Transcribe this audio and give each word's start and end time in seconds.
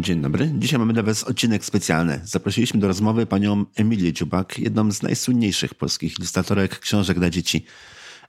Dzień 0.00 0.20
dobry. 0.20 0.50
Dzisiaj 0.58 0.78
mamy 0.78 0.92
dla 0.92 1.02
Was 1.02 1.24
odcinek 1.24 1.64
specjalny. 1.64 2.20
Zaprosiliśmy 2.24 2.80
do 2.80 2.88
rozmowy 2.88 3.26
panią 3.26 3.64
Emilię 3.76 4.12
Dziubak, 4.12 4.58
jedną 4.58 4.92
z 4.92 5.02
najsłynniejszych 5.02 5.74
polskich 5.74 6.18
ilustratorek 6.18 6.78
książek 6.78 7.18
dla 7.18 7.30
dzieci. 7.30 7.66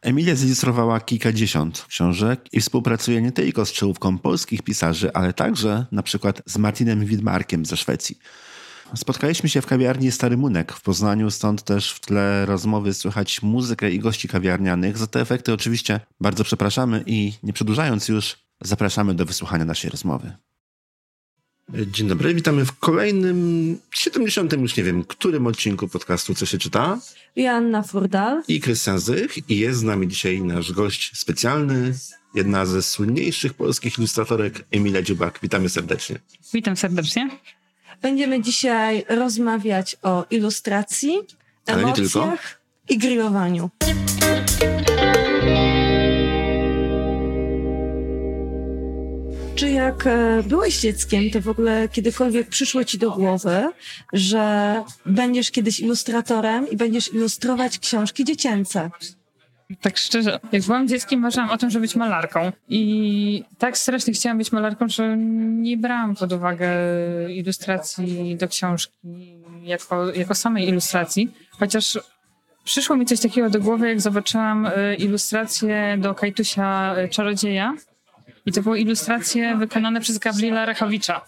Emilia 0.02 0.36
zilustrowała 0.36 1.00
kilkadziesiąt 1.00 1.86
książek 1.90 2.46
i 2.52 2.62
współpracuje 2.62 3.22
nie 3.22 3.32
tylko 3.32 3.66
z 3.66 3.72
czołówką 3.72 4.18
polskich 4.18 4.62
pisarzy, 4.62 5.14
ale 5.14 5.34
także 5.34 5.86
na 5.92 6.04
przykład 6.04 6.42
z 6.46 6.58
Martinem 6.58 7.06
Widmarkiem 7.06 7.66
ze 7.66 7.78
Szwecji. 7.78 8.20
Spotkaliśmy 8.96 9.50
się 9.50 9.62
w 9.62 9.66
kawiarni 9.66 10.12
Stary 10.12 10.38
Munek 10.38 10.74
w 10.74 10.82
Poznaniu, 10.82 11.32
stąd 11.32 11.64
też 11.64 11.92
w 11.92 12.00
tle 12.00 12.46
rozmowy 12.46 12.94
słychać 12.94 13.42
muzykę 13.42 13.92
i 13.92 14.00
gości 14.00 14.28
kawiarnianych. 14.28 14.98
Za 14.98 15.08
te 15.08 15.22
efekty 15.22 15.54
oczywiście 15.54 16.00
bardzo 16.20 16.44
przepraszamy 16.44 17.04
i 17.06 17.34
nie 17.44 17.54
przedłużając 17.54 18.08
już, 18.08 18.36
zapraszamy 18.62 19.14
do 19.14 19.26
wysłuchania 19.26 19.66
naszej 19.66 19.90
rozmowy. 19.90 20.38
Dzień 21.74 22.08
dobry, 22.08 22.34
witamy 22.34 22.66
w 22.66 22.80
kolejnym, 22.80 23.78
70. 23.92 24.54
już 24.54 24.78
nie 24.78 24.84
wiem, 24.84 25.04
którym 25.04 25.48
odcinku 25.48 25.88
podcastu 25.88 26.36
Co 26.36 26.46
się 26.46 26.58
czyta. 26.58 27.00
Joanna 27.36 27.84
Furdal. 27.84 28.44
I 28.48 28.62
Krystian 28.62 29.00
Zych. 29.00 29.50
I 29.50 29.58
jest 29.60 29.80
z 29.80 29.84
nami 29.84 30.08
dzisiaj 30.08 30.42
nasz 30.42 30.72
gość 30.72 31.12
specjalny, 31.20 31.94
jedna 32.36 32.66
ze 32.66 32.84
słynniejszych 32.84 33.54
polskich 33.54 33.98
ilustratorek, 33.98 34.66
Emilia 34.72 35.02
Dziubak. 35.02 35.40
Witamy 35.44 35.70
serdecznie. 35.70 36.20
Witam 36.54 36.78
serdecznie. 36.78 37.30
Będziemy 38.02 38.42
dzisiaj 38.42 39.06
rozmawiać 39.10 39.98
o 40.04 40.26
ilustracji, 40.30 41.18
Ale 41.66 41.78
nie 41.78 41.84
emocjach 41.84 42.12
tylko. 42.12 42.38
i 42.90 42.98
grillowaniu. 42.98 43.70
Czy 49.58 49.70
jak 49.70 50.08
e, 50.08 50.44
byłeś 50.44 50.80
dzieckiem, 50.80 51.30
to 51.30 51.42
w 51.42 51.50
ogóle 51.50 51.90
kiedykolwiek 51.90 52.48
przyszło 52.48 52.84
ci 52.84 52.98
do 52.98 53.12
głowy, 53.12 53.72
że 54.14 54.76
będziesz 55.06 55.52
kiedyś 55.52 55.80
ilustratorem 55.80 56.70
i 56.70 56.78
będziesz 56.78 57.14
ilustrować 57.14 57.80
książki 57.80 58.26
dziecięce? 58.26 58.90
Tak 59.82 59.98
szczerze, 59.98 60.40
jak 60.52 60.64
byłam 60.64 60.88
dzieckiem, 60.88 61.20
marzyłam 61.20 61.50
o 61.50 61.58
tym, 61.58 61.70
żeby 61.70 61.82
być 61.82 61.96
malarką. 61.96 62.52
I 62.70 63.44
tak 63.58 63.78
strasznie 63.78 64.14
chciałam 64.14 64.38
być 64.38 64.52
malarką, 64.52 64.88
że 64.88 65.18
nie 65.48 65.78
brałam 65.78 66.16
pod 66.16 66.34
uwagę 66.34 66.70
ilustracji 67.30 68.36
do 68.36 68.48
książki 68.48 68.94
jako, 69.64 70.14
jako 70.14 70.36
samej 70.36 70.68
ilustracji. 70.68 71.34
Chociaż 71.52 72.00
przyszło 72.64 72.96
mi 72.96 73.06
coś 73.06 73.20
takiego 73.20 73.50
do 73.50 73.60
głowy, 73.60 73.88
jak 73.88 74.02
zobaczyłam 74.02 74.66
e, 74.66 74.96
ilustrację 74.96 75.98
do 76.00 76.16
Kajtusia 76.16 76.96
Czarodzieja. 77.12 77.74
I 78.48 78.52
to 78.52 78.62
były 78.62 78.80
ilustracje 78.80 79.58
wykonane 79.58 80.02
przez 80.02 80.18
Gabriela 80.18 80.66
Rachowicza. 80.66 81.22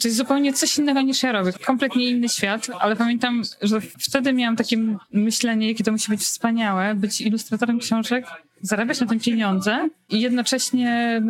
To 0.00 0.08
jest 0.08 0.16
zupełnie 0.16 0.52
coś 0.52 0.78
innego 0.78 1.02
niż 1.02 1.22
ja 1.22 1.32
robię. 1.32 1.52
Kompletnie 1.52 2.10
inny 2.10 2.28
świat, 2.28 2.66
ale 2.80 2.96
pamiętam, 2.96 3.42
że 3.62 3.80
wtedy 3.80 4.32
miałam 4.32 4.56
takie 4.56 4.76
myślenie, 5.12 5.68
jakie 5.68 5.84
to 5.84 5.92
musi 5.92 6.10
być 6.10 6.20
wspaniałe, 6.20 6.94
być 6.94 7.20
ilustratorem 7.20 7.78
książek, 7.78 8.26
zarabiać 8.62 9.00
na 9.00 9.06
tym 9.06 9.20
pieniądze 9.20 9.88
i 10.08 10.20
jednocześnie 10.20 11.22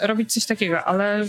y, 0.00 0.06
robić 0.06 0.32
coś 0.32 0.46
takiego, 0.46 0.84
ale 0.84 1.26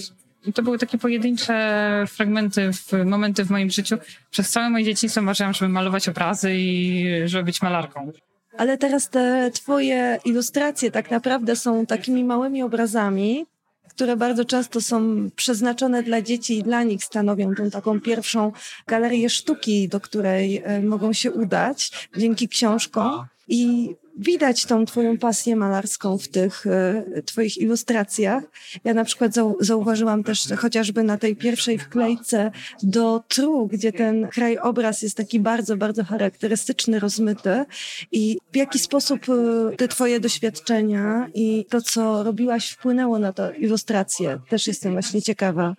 to 0.53 0.63
były 0.63 0.77
takie 0.77 0.97
pojedyncze 0.97 2.05
fragmenty, 2.07 2.71
momenty 3.05 3.45
w 3.45 3.49
moim 3.49 3.69
życiu. 3.69 3.97
Przez 4.31 4.49
całe 4.49 4.69
moje 4.69 4.85
dzieciństwo 4.85 5.21
marzyłam, 5.21 5.53
żeby 5.53 5.69
malować 5.69 6.09
obrazy 6.09 6.51
i 6.55 7.05
żeby 7.25 7.43
być 7.43 7.61
malarką. 7.61 8.11
Ale 8.57 8.77
teraz 8.77 9.09
te 9.09 9.51
twoje 9.53 10.19
ilustracje 10.25 10.91
tak 10.91 11.11
naprawdę 11.11 11.55
są 11.55 11.85
takimi 11.85 12.23
małymi 12.23 12.63
obrazami, 12.63 13.45
które 13.89 14.17
bardzo 14.17 14.45
często 14.45 14.81
są 14.81 15.29
przeznaczone 15.35 16.03
dla 16.03 16.21
dzieci 16.21 16.57
i 16.57 16.63
dla 16.63 16.83
nich 16.83 17.03
stanowią 17.03 17.55
tą 17.55 17.69
taką 17.69 18.01
pierwszą 18.01 18.51
galerię 18.87 19.29
sztuki, 19.29 19.89
do 19.89 19.99
której 19.99 20.61
e, 20.65 20.81
mogą 20.81 21.13
się 21.13 21.31
udać 21.31 22.09
dzięki 22.17 22.47
książkom. 22.47 23.25
I 23.47 23.89
widać 24.17 24.65
tą 24.65 24.85
twoją 24.85 25.17
pasję 25.17 25.55
malarską 25.55 26.17
w 26.17 26.27
tych 26.27 26.67
e, 26.67 27.03
twoich 27.25 27.57
ilustracjach. 27.57 28.43
Ja 28.83 28.93
na 28.93 29.05
przykład 29.05 29.33
zau 29.33 29.57
zauważyłam 29.59 30.23
też 30.23 30.47
chociażby 30.57 31.03
na 31.03 31.17
tej 31.17 31.35
pierwszej 31.35 31.79
wklejce 31.79 32.51
do 32.83 33.23
tru, 33.27 33.67
gdzie 33.67 33.91
ten 33.91 34.27
krajobraz 34.27 35.01
jest 35.01 35.17
taki 35.17 35.39
bardzo, 35.39 35.77
bardzo 35.77 36.03
charakterystyczny, 36.03 36.99
rozmyty. 36.99 37.65
I 38.11 38.37
w 38.53 38.55
jaki 38.55 38.79
sposób 38.79 39.19
e, 39.29 39.75
te 39.75 39.87
twoje 39.87 40.19
doświadczenia 40.19 41.29
i 41.33 41.65
to, 41.69 41.81
co 41.81 42.23
robiłaś, 42.23 42.69
wpłynęło 42.69 43.19
na 43.19 43.33
tę 43.33 43.53
ilustrację? 43.57 44.39
Też 44.49 44.67
jestem 44.67 44.91
właśnie 44.93 45.21
ciekawa. 45.21 45.75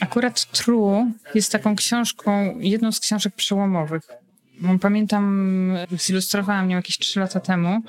Akurat 0.00 0.44
True 0.44 1.12
jest 1.34 1.52
taką 1.52 1.76
książką, 1.76 2.58
jedną 2.58 2.92
z 2.92 3.00
książek 3.00 3.34
przełomowych. 3.34 4.23
Pamiętam, 4.80 5.76
zilustrowałam 5.90 6.70
ją 6.70 6.76
jakieś 6.76 6.98
3 6.98 7.20
lata 7.20 7.40
temu. 7.40 7.82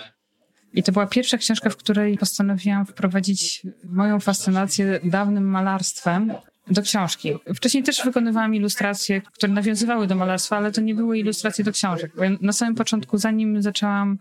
I 0.73 0.83
to 0.83 0.91
była 0.91 1.07
pierwsza 1.07 1.37
książka, 1.37 1.69
w 1.69 1.77
której 1.77 2.17
postanowiłam 2.17 2.85
wprowadzić 2.85 3.61
moją 3.89 4.19
fascynację 4.19 4.99
dawnym 5.03 5.49
malarstwem 5.49 6.33
do 6.67 6.81
książki. 6.81 7.33
Wcześniej 7.55 7.83
też 7.83 8.01
wykonywałam 8.05 8.55
ilustracje, 8.55 9.21
które 9.21 9.53
nawiązywały 9.53 10.07
do 10.07 10.15
malarstwa, 10.15 10.57
ale 10.57 10.71
to 10.71 10.81
nie 10.81 10.95
były 10.95 11.19
ilustracje 11.19 11.65
do 11.65 11.71
książek. 11.71 12.11
Na 12.41 12.53
samym 12.53 12.75
początku, 12.75 13.17
zanim 13.17 13.61
zaczęłam 13.61 14.17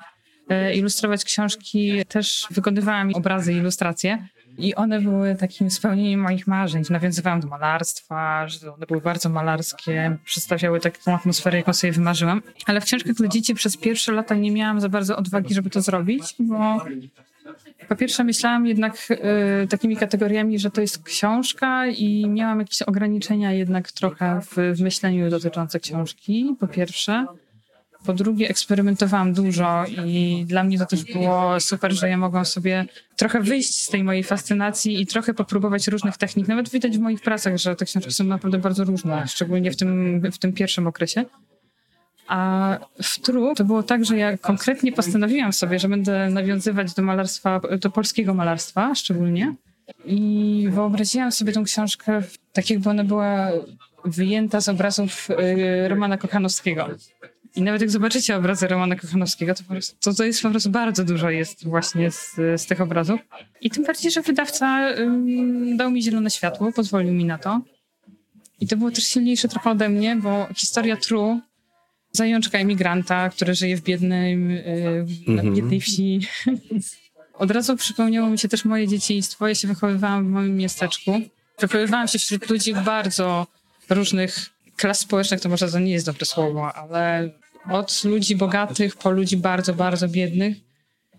e, 0.49 0.75
ilustrować 0.75 1.25
książki, 1.25 2.05
też 2.09 2.47
wykonywałam 2.51 3.15
obrazy 3.15 3.53
i 3.53 3.57
ilustracje. 3.57 4.29
I 4.59 4.75
one 4.75 5.01
były 5.01 5.35
takim 5.35 5.71
spełnieniem 5.71 6.21
moich 6.21 6.47
marzeń. 6.47 6.83
Nawiązywałam 6.91 7.41
do 7.41 7.49
malarstwa, 7.49 8.49
że 8.49 8.75
one 8.75 8.87
były 8.87 9.01
bardzo 9.01 9.29
malarskie, 9.29 10.17
przedstawiały 10.25 10.81
taką 10.81 11.15
atmosferę, 11.15 11.59
jaką 11.59 11.73
sobie 11.73 11.93
wymarzyłam. 11.93 12.43
Ale 12.67 12.81
w 12.81 12.85
książkach 12.85 13.15
dla 13.15 13.29
dzieci 13.29 13.55
przez 13.55 13.77
pierwsze 13.77 14.13
lata 14.13 14.35
nie 14.35 14.51
miałam 14.51 14.81
za 14.81 14.89
bardzo 14.89 15.17
odwagi, 15.17 15.55
żeby 15.55 15.71
to 15.71 15.81
zrobić, 15.81 16.35
bo 16.39 16.85
po 17.89 17.97
pierwsze 17.97 18.25
myślałam 18.25 18.67
jednak 18.67 19.09
y, 19.11 19.69
takimi 19.69 19.97
kategoriami, 19.97 20.59
że 20.59 20.71
to 20.71 20.81
jest 20.81 21.03
książka 21.03 21.87
i 21.87 22.29
miałam 22.29 22.59
jakieś 22.59 22.83
ograniczenia 22.83 23.53
jednak 23.53 23.93
trochę 23.93 24.41
w, 24.41 24.77
w 24.77 24.81
myśleniu 24.81 25.31
dotyczące 25.31 25.81
książki, 25.81 26.57
po 26.61 26.69
pierwsze. 26.69 27.27
Po 28.05 28.13
drugie, 28.13 28.49
eksperymentowałam 28.49 29.33
dużo 29.33 29.85
i 30.07 30.45
dla 30.49 30.65
mnie 30.65 30.79
to 30.79 30.87
też 30.87 31.05
było 31.05 31.61
super, 31.61 31.93
że 31.93 32.09
ja 32.09 32.17
mogłam 32.17 32.45
sobie 32.45 32.85
trochę 33.17 33.41
wyjść 33.41 33.83
z 33.83 33.89
tej 33.89 34.05
mojej 34.05 34.23
fascynacji 34.23 35.01
i 35.01 35.07
trochę 35.07 35.35
popróbować 35.35 35.89
różnych 35.89 36.17
technik. 36.17 36.49
Nawet 36.49 36.69
widać 36.69 36.99
w 36.99 37.01
moich 37.01 37.21
pracach, 37.21 37.57
że 37.57 37.77
te 37.77 37.85
książki 37.85 38.13
są 38.13 38.25
naprawdę 38.25 38.59
bardzo 38.59 38.85
różne, 38.85 39.29
szczególnie 39.29 39.71
w 39.71 39.77
tym, 39.77 40.21
w 40.33 40.39
tym 40.39 40.53
pierwszym 40.53 40.87
okresie. 40.87 41.25
A 42.29 42.79
w 43.03 43.21
Tru 43.21 43.55
to 43.55 43.65
było 43.65 43.83
tak, 43.83 44.05
że 44.05 44.17
ja 44.17 44.39
konkretnie 44.39 44.93
postanowiłam 44.93 45.53
sobie, 45.53 45.79
że 45.79 45.89
będę 45.89 46.31
nawiązywać 46.31 46.95
do 46.95 47.03
malarstwa, 47.03 47.61
do 47.81 47.91
polskiego 47.91 48.35
malarstwa 48.35 48.95
szczególnie. 48.95 49.55
I 50.05 50.69
wyobraziłam 50.71 51.33
sobie 51.33 51.53
tą 51.53 51.65
książkę 51.65 52.23
tak, 52.53 52.71
jakby 52.71 52.91
ona 52.91 53.05
była 53.05 53.51
wyjęta 54.05 54.61
z 54.61 54.69
obrazów 54.69 55.31
y, 55.31 55.89
Romana 55.89 56.19
Kochanowskiego. 56.19 56.89
I 57.57 57.63
nawet 57.63 57.81
jak 57.81 57.91
zobaczycie 57.91 58.37
obrazy 58.37 58.67
Romana 58.69 58.97
Kochanowskiego, 58.97 59.55
to, 59.55 59.63
po 59.63 59.69
prostu, 59.69 59.97
to, 60.01 60.15
to 60.15 60.25
jest 60.25 60.43
po 60.43 60.51
prostu 60.51 60.71
bardzo 60.71 61.05
dużo 61.05 61.31
jest 61.31 61.65
właśnie 61.69 62.11
z, 62.11 62.35
z 62.35 62.67
tych 62.67 62.81
obrazów. 62.81 63.21
I 63.61 63.71
tym 63.71 63.85
bardziej, 63.85 64.11
że 64.11 64.23
wydawca 64.23 64.91
ym, 64.91 65.77
dał 65.77 65.91
mi 65.91 66.03
zielone 66.03 66.31
światło, 66.31 66.73
pozwolił 66.73 67.13
mi 67.13 67.25
na 67.25 67.39
to. 67.39 67.61
I 68.61 68.67
to 68.67 68.77
było 68.77 68.91
też 68.91 69.05
silniejsze 69.05 69.49
trochę 69.49 69.71
ode 69.71 69.89
mnie, 69.89 70.17
bo 70.17 70.49
historia 70.57 70.97
True, 70.97 71.41
zajączka 72.13 72.59
emigranta, 72.59 73.29
który 73.29 73.55
żyje 73.55 73.77
w 73.77 73.83
biednym, 73.83 74.51
yy, 74.51 75.07
na 75.27 75.33
Mhm. 75.43 75.55
biednej 75.55 75.81
wsi. 75.81 76.21
Od 77.35 77.51
razu 77.51 77.77
przypomniało 77.77 78.31
mi 78.31 78.39
się 78.39 78.49
też 78.49 78.65
moje 78.65 78.89
dzieciństwo. 78.89 79.49
Ja 79.49 79.55
się 79.55 79.69
wychowywałam 79.69 80.27
w 80.27 80.31
moim 80.31 80.57
miasteczku. 80.57 81.21
Wychowywałam 81.61 82.09
się 82.09 82.19
wśród 82.19 82.51
ludzi 82.51 82.75
bardzo 82.75 83.47
różnych 83.91 84.51
klas 84.77 85.01
społecznych, 85.01 85.41
to 85.41 85.49
może 85.49 85.71
to 85.71 85.79
nie 85.79 85.93
jest 85.93 86.07
dobre 86.07 86.27
słowo, 86.27 86.75
ale 86.75 87.31
od 87.71 88.05
ludzi 88.05 88.37
bogatych 88.37 88.97
po 88.97 89.11
ludzi 89.11 89.37
bardzo, 89.37 89.75
bardzo 89.75 90.09
biednych. 90.09 90.57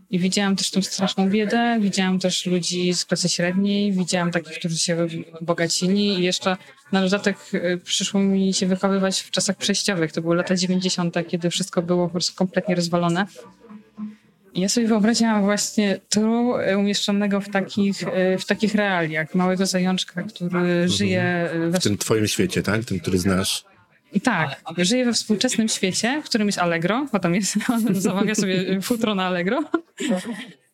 I 0.09 0.19
widziałam 0.19 0.55
też 0.55 0.71
tą 0.71 0.81
straszną 0.81 1.29
biedę, 1.29 1.77
widziałam 1.81 2.19
też 2.19 2.45
ludzi 2.45 2.93
z 2.93 3.05
klasy 3.05 3.29
średniej, 3.29 3.93
widziałam 3.93 4.31
takich, 4.31 4.59
którzy 4.59 4.77
się 4.77 5.07
bogacili 5.41 6.19
i 6.19 6.23
jeszcze 6.23 6.57
na 6.91 7.01
dodatek 7.01 7.37
y, 7.53 7.81
przyszło 7.83 8.19
mi 8.19 8.53
się 8.53 8.67
wychowywać 8.67 9.21
w 9.21 9.31
czasach 9.31 9.57
przejściowych. 9.57 10.11
To 10.11 10.21
były 10.21 10.35
lata 10.35 10.55
90., 10.55 11.15
kiedy 11.27 11.49
wszystko 11.49 11.81
było 11.81 12.07
po 12.07 12.11
prostu 12.11 12.35
kompletnie 12.35 12.75
rozwalone. 12.75 13.25
I 14.53 14.61
ja 14.61 14.69
sobie 14.69 14.87
wyobraziłam 14.87 15.41
właśnie 15.41 15.99
tu 16.09 16.53
umieszczonego 16.77 17.41
w 17.41 17.49
takich, 17.49 18.03
y, 18.03 18.37
w 18.39 18.45
takich 18.45 18.75
realiach. 18.75 19.35
Małego 19.35 19.65
zajączka, 19.65 20.23
który 20.23 20.89
żyje 20.89 21.49
y, 21.55 21.69
we 21.69 21.79
W 21.79 21.83
tym 21.83 21.97
twoim 21.97 22.27
świecie, 22.27 22.63
tak? 22.63 22.85
Tym, 22.85 22.99
który 22.99 23.17
znasz. 23.17 23.65
Tak, 24.23 24.61
żyje 24.77 25.05
we 25.05 25.13
współczesnym 25.13 25.69
świecie, 25.69 26.21
w 26.21 26.25
którym 26.25 26.47
jest 26.47 26.59
Allegro, 26.59 27.07
bo 27.11 27.19
tam 27.19 27.35
jest, 27.35 27.57
zamawia 27.93 28.35
sobie 28.35 28.81
futro 28.81 29.15
na 29.15 29.25
Allegro. 29.25 29.63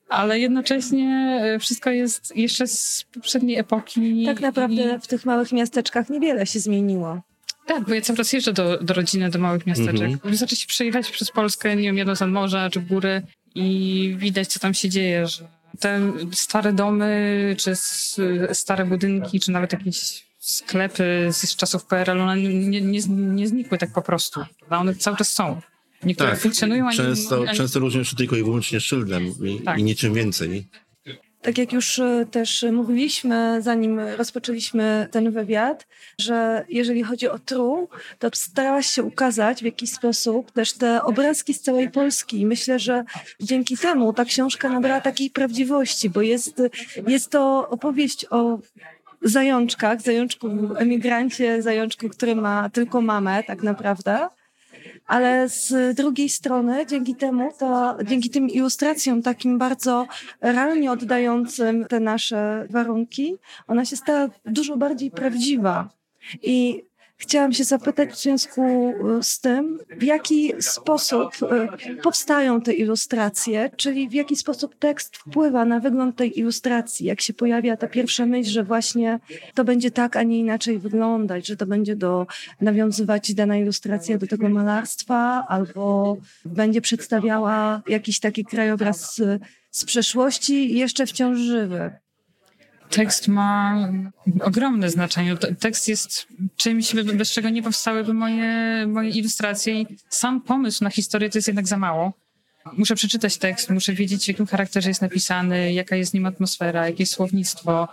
ale 0.09 0.39
jednocześnie 0.39 1.39
e, 1.43 1.59
wszystko 1.59 1.89
jest 1.89 2.35
jeszcze 2.35 2.67
z 2.67 3.05
poprzedniej 3.13 3.57
epoki. 3.57 4.25
Tak 4.25 4.41
naprawdę 4.41 4.95
I... 4.95 4.99
w 4.99 5.07
tych 5.07 5.25
małych 5.25 5.51
miasteczkach 5.51 6.09
niewiele 6.09 6.45
się 6.45 6.59
zmieniło. 6.59 7.21
Tak, 7.65 7.83
bo 7.83 7.93
ja 7.93 8.01
cały 8.01 8.17
czas 8.17 8.33
jeżdżę 8.33 8.53
do, 8.53 8.77
do 8.77 8.93
rodziny, 8.93 9.29
do 9.29 9.39
małych 9.39 9.67
miasteczek. 9.67 10.01
Mhm. 10.01 10.19
Wystarczy 10.23 10.55
się 10.55 10.67
przejechać 10.67 11.11
przez 11.11 11.31
Polskę, 11.31 11.75
nie 11.75 11.81
wiem, 11.81 11.97
jadąc 11.97 12.19
nad 12.19 12.29
morza 12.29 12.69
czy 12.69 12.79
w 12.79 12.87
góry 12.87 13.21
i 13.55 14.15
widać, 14.17 14.47
co 14.47 14.59
tam 14.59 14.73
się 14.73 14.89
dzieje, 14.89 15.27
że 15.27 15.47
te 15.79 16.11
stare 16.31 16.73
domy, 16.73 17.55
czy 17.57 17.75
stare 18.53 18.85
budynki, 18.85 19.39
czy 19.39 19.51
nawet 19.51 19.73
jakieś 19.73 20.25
sklepy 20.41 21.29
z 21.31 21.55
czasów 21.55 21.85
PRL, 21.85 22.21
one 22.21 22.37
nie, 22.41 22.81
nie, 22.81 22.99
nie 23.09 23.47
znikły 23.47 23.77
tak 23.77 23.91
po 23.93 24.01
prostu. 24.01 24.45
One 24.69 24.95
cały 24.95 25.17
czas 25.17 25.33
są. 25.33 25.61
Niektóre 26.03 26.29
tak, 26.29 26.39
funkcjonują, 26.39 26.87
a 26.87 26.91
często, 26.91 27.45
nie, 27.45 27.53
często 27.53 27.79
różnią 27.79 28.03
się 28.03 28.15
tylko 28.15 28.35
i 28.35 28.43
wyłącznie 28.43 28.79
szyldem 28.79 29.23
i, 29.43 29.61
tak. 29.65 29.79
i 29.79 29.83
niczym 29.83 30.13
więcej. 30.13 30.67
Tak 31.41 31.57
jak 31.57 31.73
już 31.73 31.99
e, 31.99 32.25
też 32.31 32.65
mówiliśmy, 32.71 33.61
zanim 33.61 33.99
rozpoczęliśmy 33.99 35.07
ten 35.11 35.31
wywiad, 35.31 35.87
że 36.17 36.65
jeżeli 36.69 37.03
chodzi 37.03 37.27
o 37.27 37.39
Tru, 37.39 37.89
to 38.19 38.29
starałaś 38.33 38.85
się 38.85 39.03
ukazać 39.03 39.61
w 39.61 39.65
jakiś 39.65 39.91
sposób 39.91 40.51
też 40.51 40.73
te 40.73 41.03
obrazki 41.03 41.53
z 41.53 41.61
całej 41.61 41.91
Polski. 41.91 42.39
I 42.39 42.45
myślę, 42.45 42.79
że 42.79 43.03
dzięki 43.39 43.77
temu 43.77 44.13
ta 44.13 44.25
książka 44.25 44.69
nabrała 44.69 45.01
takiej 45.01 45.29
prawdziwości, 45.29 46.09
bo 46.09 46.21
jest, 46.21 46.61
jest 47.07 47.29
to 47.29 47.69
opowieść 47.69 48.25
o 48.29 48.59
zajączkach, 49.21 50.01
zajączku 50.01 50.47
emigrancie, 50.77 51.61
zajączku, 51.61 52.09
który 52.09 52.35
ma 52.35 52.69
tylko 52.69 53.01
mamę 53.01 53.43
tak 53.43 53.63
naprawdę 53.63 54.29
ale 55.07 55.49
z 55.49 55.95
drugiej 55.95 56.29
strony 56.29 56.85
dzięki 56.85 57.15
temu, 57.15 57.51
to, 57.59 57.97
dzięki 58.05 58.29
tym 58.29 58.49
ilustracjom 58.49 59.21
takim 59.21 59.57
bardzo 59.57 60.07
realnie 60.41 60.91
oddającym 60.91 61.85
te 61.85 61.99
nasze 61.99 62.67
warunki, 62.69 63.35
ona 63.67 63.85
się 63.85 63.95
stała 63.95 64.29
dużo 64.45 64.77
bardziej 64.77 65.11
prawdziwa. 65.11 65.89
I 66.43 66.83
Chciałam 67.21 67.53
się 67.53 67.63
zapytać 67.63 68.09
w 68.09 68.21
związku 68.21 68.61
e, 68.61 69.23
z 69.23 69.39
tym, 69.39 69.79
w 69.97 70.03
jaki 70.03 70.53
sposób 70.59 71.29
e, 71.43 71.67
powstają 72.03 72.61
te 72.61 72.73
ilustracje, 72.73 73.71
czyli 73.77 74.09
w 74.09 74.13
jaki 74.13 74.35
sposób 74.35 74.75
tekst 74.75 75.17
wpływa 75.17 75.65
na 75.65 75.79
wygląd 75.79 76.15
tej 76.15 76.39
ilustracji, 76.39 77.05
jak 77.05 77.21
się 77.21 77.33
pojawia 77.33 77.77
ta 77.77 77.87
pierwsza 77.87 78.25
myśl, 78.25 78.49
że 78.49 78.63
właśnie 78.63 79.19
to 79.55 79.63
będzie 79.63 79.91
tak, 79.91 80.15
a 80.15 80.23
nie 80.23 80.39
inaczej 80.39 80.79
wyglądać, 80.79 81.47
że 81.47 81.57
to 81.57 81.65
będzie 81.65 81.95
do, 81.95 82.27
nawiązywać 82.61 83.33
dana 83.33 83.57
ilustracja 83.57 84.17
do 84.17 84.27
tego 84.27 84.49
malarstwa, 84.49 85.45
albo 85.47 86.17
będzie 86.45 86.81
przedstawiała 86.81 87.81
jakiś 87.87 88.19
taki 88.19 88.45
krajobraz 88.45 89.15
z, 89.15 89.41
z 89.71 89.85
przeszłości 89.85 90.73
jeszcze 90.77 91.05
wciąż 91.05 91.39
żywy 91.39 91.91
tekst 92.91 93.27
ma 93.27 93.77
ogromne 94.41 94.89
znaczenie. 94.89 95.37
Tekst 95.59 95.87
jest 95.87 96.27
czymś, 96.55 96.95
bez 96.95 97.31
czego 97.31 97.49
nie 97.49 97.63
powstałyby 97.63 98.13
moje, 98.13 98.85
moje 98.87 99.09
ilustracje 99.09 99.81
i 99.81 99.87
sam 100.09 100.41
pomysł 100.41 100.83
na 100.83 100.89
historię 100.89 101.29
to 101.29 101.37
jest 101.37 101.47
jednak 101.47 101.67
za 101.67 101.77
mało. 101.77 102.13
Muszę 102.77 102.95
przeczytać 102.95 103.37
tekst, 103.37 103.69
muszę 103.69 103.93
wiedzieć, 103.93 104.25
w 104.25 104.27
jakim 104.27 104.45
charakterze 104.45 104.89
jest 104.89 105.01
napisany, 105.01 105.73
jaka 105.73 105.95
jest 105.95 106.13
nim 106.13 106.25
atmosfera, 106.25 106.87
jakie 106.87 107.05
słownictwo. 107.05 107.87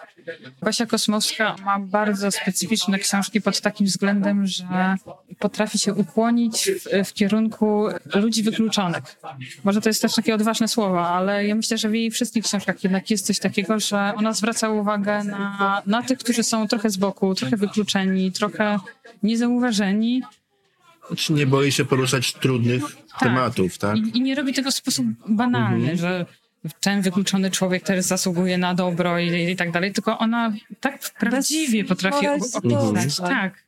Basia 0.63 0.87
Kosmowska 0.87 1.57
ma 1.65 1.79
bardzo 1.79 2.31
specyficzne 2.31 2.99
książki 2.99 3.41
pod 3.41 3.61
takim 3.61 3.87
względem, 3.87 4.47
że 4.47 4.97
potrafi 5.39 5.79
się 5.79 5.95
ukłonić 5.95 6.71
w, 6.71 7.09
w 7.09 7.13
kierunku 7.13 7.89
ludzi 8.15 8.43
wykluczonych. 8.43 9.03
Może 9.65 9.81
to 9.81 9.89
jest 9.89 10.03
też 10.03 10.15
takie 10.15 10.35
odważne 10.35 10.69
słowo, 10.69 11.09
ale 11.09 11.47
ja 11.47 11.55
myślę, 11.55 11.79
że 11.79 11.89
w 11.89 11.95
jej 11.95 12.11
wszystkich 12.11 12.45
książkach 12.45 12.85
jednak 12.85 13.11
jest 13.11 13.27
coś 13.27 13.39
takiego, 13.39 13.81
że 13.81 14.13
ona 14.17 14.33
zwraca 14.33 14.71
uwagę 14.71 15.25
na, 15.25 15.83
na 15.87 16.03
tych, 16.03 16.19
którzy 16.19 16.43
są 16.43 16.69
trochę 16.69 16.91
z 16.91 16.97
boku, 16.97 17.35
trochę 17.35 17.57
wykluczeni, 17.57 18.33
trochę 18.33 18.79
niezauważeni, 19.23 20.23
czy 21.17 21.33
nie 21.33 21.47
boi 21.47 21.73
się 21.73 21.85
poruszać 21.85 22.33
trudnych 22.33 22.83
tak. 23.19 23.29
tematów, 23.29 23.79
tak? 23.79 23.97
I, 23.97 24.19
I, 24.19 24.21
nie 24.21 24.35
robi 24.35 24.53
tego 24.53 24.71
w 24.71 24.75
sposób 24.75 25.07
banalny, 25.29 25.91
mhm. 25.91 25.99
że 25.99 26.27
ten 26.81 27.03
wykluczony 27.03 27.51
człowiek 27.51 27.83
też 27.83 28.05
zasługuje 28.05 28.59
na 28.59 28.75
dobro 28.75 29.19
i, 29.19 29.51
i 29.51 29.57
tak 29.57 29.71
dalej, 29.71 29.93
tylko 29.93 30.19
ona 30.19 30.53
tak 30.81 31.11
prawdziwie 31.19 31.85
potrafi 31.85 32.27
opisać. 32.29 33.17
Tak. 33.17 33.65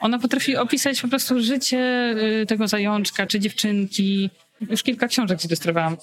Ona 0.00 0.18
potrafi 0.18 0.56
opisać 0.56 1.00
po 1.00 1.08
prostu 1.08 1.40
życie 1.40 2.14
y, 2.42 2.46
tego 2.46 2.68
zajączka 2.68 3.26
czy 3.26 3.40
dziewczynki. 3.40 4.30
Już 4.70 4.82
kilka 4.82 5.08
książek 5.08 5.40
zilustrowałam 5.40 5.96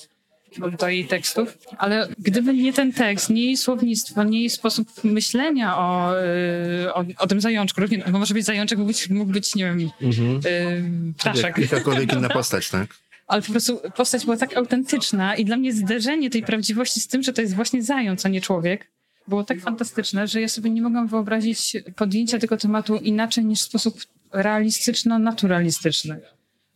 do 0.79 0.89
jej 0.89 1.05
tekstów, 1.05 1.57
ale 1.77 2.07
gdyby 2.19 2.53
nie 2.53 2.73
ten 2.73 2.93
tekst, 2.93 3.29
nie 3.29 3.45
jej 3.45 3.57
słownictwo, 3.57 4.23
nie 4.23 4.39
jej 4.39 4.49
sposób 4.49 5.03
myślenia 5.03 5.77
o, 5.77 6.13
y, 6.23 6.93
o, 6.93 7.05
o 7.17 7.27
tym 7.27 7.41
zajączku, 7.41 7.81
bo 8.11 8.19
może 8.19 8.33
być 8.33 8.45
zajączek, 8.45 8.79
mógł 8.79 8.87
być, 8.87 9.09
mógł 9.09 9.31
być 9.31 9.55
nie 9.55 9.63
wiem, 9.63 9.89
mhm. 10.01 10.39
y, 10.45 11.13
ptaszek. 11.17 11.57
Jakakolwiek 11.57 12.13
inna 12.13 12.29
postać, 12.29 12.69
tak? 12.69 12.95
Ale 13.27 13.41
po 13.41 13.51
prostu 13.51 13.81
postać 13.95 14.25
była 14.25 14.37
tak 14.37 14.57
autentyczna 14.57 15.35
i 15.35 15.45
dla 15.45 15.57
mnie 15.57 15.73
zderzenie 15.73 16.29
tej 16.29 16.43
prawdziwości 16.43 16.99
z 16.99 17.07
tym, 17.07 17.23
że 17.23 17.33
to 17.33 17.41
jest 17.41 17.55
właśnie 17.55 17.83
zając, 17.83 18.25
a 18.25 18.29
nie 18.29 18.41
człowiek, 18.41 18.87
było 19.27 19.43
tak 19.43 19.59
fantastyczne, 19.59 20.27
że 20.27 20.41
ja 20.41 20.47
sobie 20.47 20.69
nie 20.69 20.81
mogłam 20.81 21.07
wyobrazić 21.07 21.77
podjęcia 21.95 22.39
tego 22.39 22.57
tematu 22.57 22.95
inaczej 22.95 23.45
niż 23.45 23.59
w 23.59 23.63
sposób 23.63 24.01
realistyczno-naturalistyczny. 24.31 26.19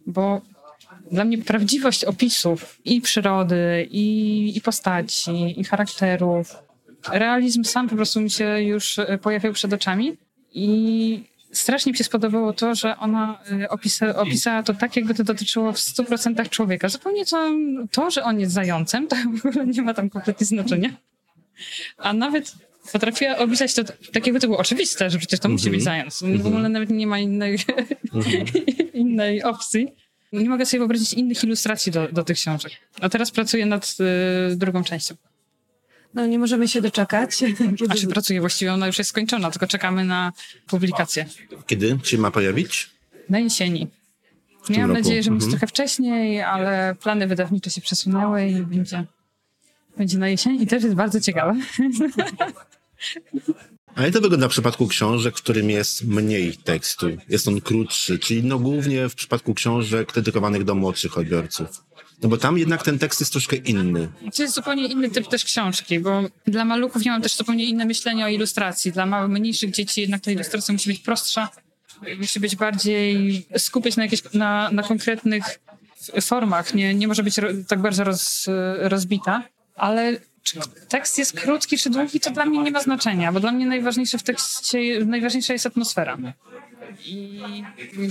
Bo 0.05 0.41
dla 1.11 1.25
mnie 1.25 1.37
prawdziwość 1.37 2.05
opisów 2.05 2.79
i 2.85 3.01
przyrody, 3.01 3.87
i, 3.91 4.57
i 4.57 4.61
postaci, 4.61 5.59
i 5.59 5.63
charakterów, 5.63 6.55
realizm 7.11 7.63
sam 7.63 7.89
po 7.89 7.95
prostu 7.95 8.21
mi 8.21 8.29
się 8.29 8.61
już 8.61 8.99
e, 8.99 9.17
pojawiał 9.17 9.53
przed 9.53 9.73
oczami 9.73 10.17
i 10.53 11.19
strasznie 11.51 11.91
mi 11.91 11.97
się 11.97 12.03
spodobało 12.03 12.53
to, 12.53 12.75
że 12.75 12.97
ona 12.97 13.39
e, 13.61 13.69
opisa, 13.69 14.15
opisała 14.15 14.63
to 14.63 14.73
tak, 14.73 14.95
jakby 14.95 15.13
to 15.13 15.23
dotyczyło 15.23 15.73
w 15.73 15.77
100% 15.77 16.49
człowieka. 16.49 16.89
Zupełnie 16.89 17.25
to, 17.25 17.51
to, 17.91 18.11
że 18.11 18.23
on 18.23 18.39
jest 18.39 18.53
zającem, 18.53 19.07
to 19.07 19.15
w 19.43 19.45
ogóle 19.45 19.67
nie 19.67 19.81
ma 19.81 19.93
tam 19.93 20.09
kompletnie 20.09 20.45
znaczenia. 20.45 20.89
A 21.97 22.13
nawet 22.13 22.55
potrafiła 22.91 23.37
opisać 23.37 23.73
to 23.73 23.83
tak, 23.83 24.27
jakby 24.27 24.39
to 24.39 24.47
było 24.47 24.59
oczywiste, 24.59 25.09
że 25.09 25.17
przecież 25.17 25.39
to 25.39 25.49
musi 25.49 25.69
być 25.69 25.79
mhm. 25.79 25.83
zając. 25.83 26.41
W 26.43 26.47
ogóle 26.47 26.69
nawet 26.69 26.89
nie 26.89 27.07
ma 27.07 27.19
innej, 27.19 27.57
mhm. 28.13 28.45
innej 28.93 29.43
opcji. 29.43 29.95
Nie 30.33 30.49
mogę 30.49 30.65
sobie 30.65 30.79
wyobrazić 30.79 31.13
innych 31.13 31.43
ilustracji 31.43 31.91
do, 31.91 32.07
do 32.07 32.23
tych 32.23 32.37
książek. 32.37 32.71
A 33.01 33.09
teraz 33.09 33.31
pracuję 33.31 33.65
nad 33.65 33.95
y, 34.51 34.55
drugą 34.55 34.83
częścią. 34.83 35.15
No 36.13 36.25
nie 36.25 36.39
możemy 36.39 36.67
się 36.67 36.81
doczekać. 36.81 37.37
Kiedy... 37.37 37.85
A 37.89 37.95
się 37.95 38.07
pracuje 38.07 38.39
właściwie, 38.39 38.73
ona 38.73 38.87
już 38.87 38.97
jest 38.97 39.09
skończona, 39.09 39.51
tylko 39.51 39.67
czekamy 39.67 40.05
na 40.05 40.33
publikację. 40.67 41.25
Kiedy 41.67 41.99
się 42.03 42.17
ma 42.17 42.31
pojawić? 42.31 42.89
Na 43.29 43.39
jesieni. 43.39 43.87
Miałam 44.69 44.89
roku. 44.89 45.01
nadzieję, 45.01 45.23
że 45.23 45.31
będzie 45.31 45.45
mhm. 45.45 45.59
trochę 45.59 45.67
wcześniej, 45.67 46.41
ale 46.41 46.95
plany 47.01 47.27
wydawnicze 47.27 47.69
się 47.69 47.81
przesunęły 47.81 48.47
i 48.47 48.61
będzie, 48.61 49.05
będzie 49.97 50.17
na 50.17 50.29
jesień 50.29 50.61
i 50.61 50.67
też 50.67 50.83
jest 50.83 50.95
bardzo 50.95 51.21
ciekawe. 51.21 51.55
A 53.95 54.03
jak 54.03 54.13
to 54.13 54.21
wygląda 54.21 54.47
w 54.47 54.51
przypadku 54.51 54.87
książek, 54.87 55.37
w 55.37 55.41
którym 55.41 55.69
jest 55.69 56.03
mniej 56.03 56.57
tekstu? 56.57 57.07
Jest 57.29 57.47
on 57.47 57.61
krótszy, 57.61 58.19
czyli 58.19 58.43
no 58.43 58.59
głównie 58.59 59.09
w 59.09 59.15
przypadku 59.15 59.53
książek 59.53 60.13
dedykowanych 60.13 60.63
do 60.63 60.75
młodszych 60.75 61.17
odbiorców. 61.17 61.67
No 62.21 62.29
bo 62.29 62.37
tam 62.37 62.57
jednak 62.57 62.83
ten 62.83 62.99
tekst 62.99 63.19
jest 63.19 63.31
troszkę 63.31 63.55
inny. 63.55 64.09
To 64.35 64.41
jest 64.43 64.55
zupełnie 64.55 64.87
inny 64.87 65.09
typ 65.09 65.27
też 65.27 65.43
książki, 65.43 65.99
bo 65.99 66.23
dla 66.47 66.65
maluchów 66.65 67.05
ja 67.05 67.11
mam 67.11 67.21
też 67.21 67.35
zupełnie 67.35 67.65
inne 67.65 67.85
myślenie 67.85 68.25
o 68.25 68.27
ilustracji. 68.27 68.91
Dla 68.91 69.05
małych, 69.05 69.31
mniejszych 69.31 69.71
dzieci 69.71 70.01
jednak 70.01 70.21
ta 70.21 70.31
ilustracja 70.31 70.73
musi 70.73 70.89
być 70.89 70.99
prostsza, 70.99 71.49
musi 72.19 72.39
być 72.39 72.55
bardziej 72.55 73.45
skupiać 73.57 73.95
na, 73.95 74.03
jakieś, 74.03 74.33
na, 74.33 74.71
na 74.71 74.83
konkretnych 74.83 75.59
formach, 76.21 76.73
nie, 76.73 76.95
nie 76.95 77.07
może 77.07 77.23
być 77.23 77.35
tak 77.67 77.81
bardzo 77.81 78.03
roz, 78.03 78.45
rozbita, 78.79 79.43
ale 79.75 80.19
tekst 80.89 81.17
jest 81.17 81.39
krótki 81.39 81.77
czy 81.77 81.89
długi, 81.89 82.19
to 82.19 82.31
dla 82.31 82.45
mnie 82.45 82.59
nie 82.59 82.71
ma 82.71 82.81
znaczenia, 82.81 83.31
bo 83.31 83.39
dla 83.39 83.51
mnie 83.51 83.65
najważniejsze 83.65 84.17
w 84.17 84.23
tekście, 84.23 85.05
najważniejsza 85.05 85.53
jest 85.53 85.65
atmosfera. 85.65 86.17
I 87.05 87.41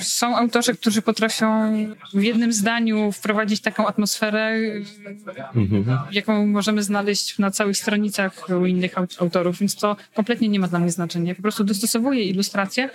są 0.03 0.37
autorzy, 0.37 0.75
którzy 0.75 1.03
potrafią 1.03 1.73
w 2.15 2.23
jednym 2.23 2.53
zdaniu 2.53 3.13
wprowadzić 3.13 3.61
taką 3.61 3.87
atmosferę, 3.87 4.61
mhm. 5.57 5.99
jaką 6.13 6.47
możemy 6.47 6.83
znaleźć 6.83 7.39
na 7.39 7.51
całych 7.51 7.77
stronicach 7.77 8.47
u 8.61 8.67
innych 8.67 8.95
autorów, 9.21 9.59
więc 9.59 9.77
to 9.77 9.97
kompletnie 10.15 10.49
nie 10.49 10.61
ma 10.61 10.69
dla 10.69 10.79
mnie 10.79 10.91
znaczenia. 10.91 11.35
Po 11.35 11.43
prostu 11.43 11.65
dostosowuję 11.65 12.25
ilustrację 12.25 12.91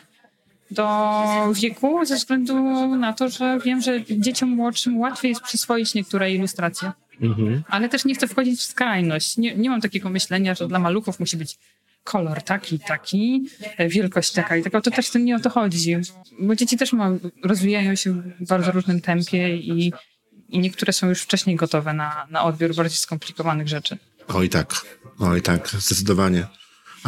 do 0.71 1.53
wieku 1.53 2.05
ze 2.05 2.15
względu 2.15 2.55
na 2.95 3.13
to, 3.13 3.29
że 3.29 3.59
wiem, 3.65 3.81
że 3.81 4.05
dzieciom 4.05 4.49
młodszym 4.49 4.97
łatwiej 4.97 5.29
jest 5.29 5.41
przyswoić 5.41 5.93
niektóre 5.93 6.31
ilustracje. 6.31 6.91
Mhm. 7.21 7.63
Ale 7.67 7.89
też 7.89 8.05
nie 8.05 8.15
chcę 8.15 8.27
wchodzić 8.27 8.59
w 8.59 8.63
skrajność. 8.63 9.37
Nie, 9.37 9.55
nie 9.55 9.69
mam 9.69 9.81
takiego 9.81 10.09
myślenia, 10.09 10.55
że 10.55 10.67
dla 10.67 10.79
maluchów 10.79 11.19
musi 11.19 11.37
być 11.37 11.57
kolor 12.03 12.41
taki, 12.41 12.79
taki, 12.79 13.49
wielkość 13.89 14.31
taka 14.31 14.57
i 14.57 14.63
taka. 14.63 14.81
To 14.81 14.91
też 14.91 15.13
nie 15.13 15.35
o 15.35 15.39
to 15.39 15.49
chodzi. 15.49 15.95
Bo 16.39 16.55
dzieci 16.55 16.77
też 16.77 16.93
ma, 16.93 17.11
rozwijają 17.43 17.95
się 17.95 18.13
w 18.13 18.47
bardzo 18.47 18.71
różnym 18.71 19.01
tempie 19.01 19.57
i, 19.57 19.93
i 20.49 20.59
niektóre 20.59 20.93
są 20.93 21.09
już 21.09 21.21
wcześniej 21.21 21.55
gotowe 21.55 21.93
na, 21.93 22.27
na 22.29 22.43
odbiór 22.43 22.75
bardziej 22.75 22.97
skomplikowanych 22.97 23.67
rzeczy. 23.67 23.97
Oj 24.27 24.49
tak, 24.49 24.85
oj 25.19 25.41
tak, 25.41 25.69
zdecydowanie. 25.69 26.47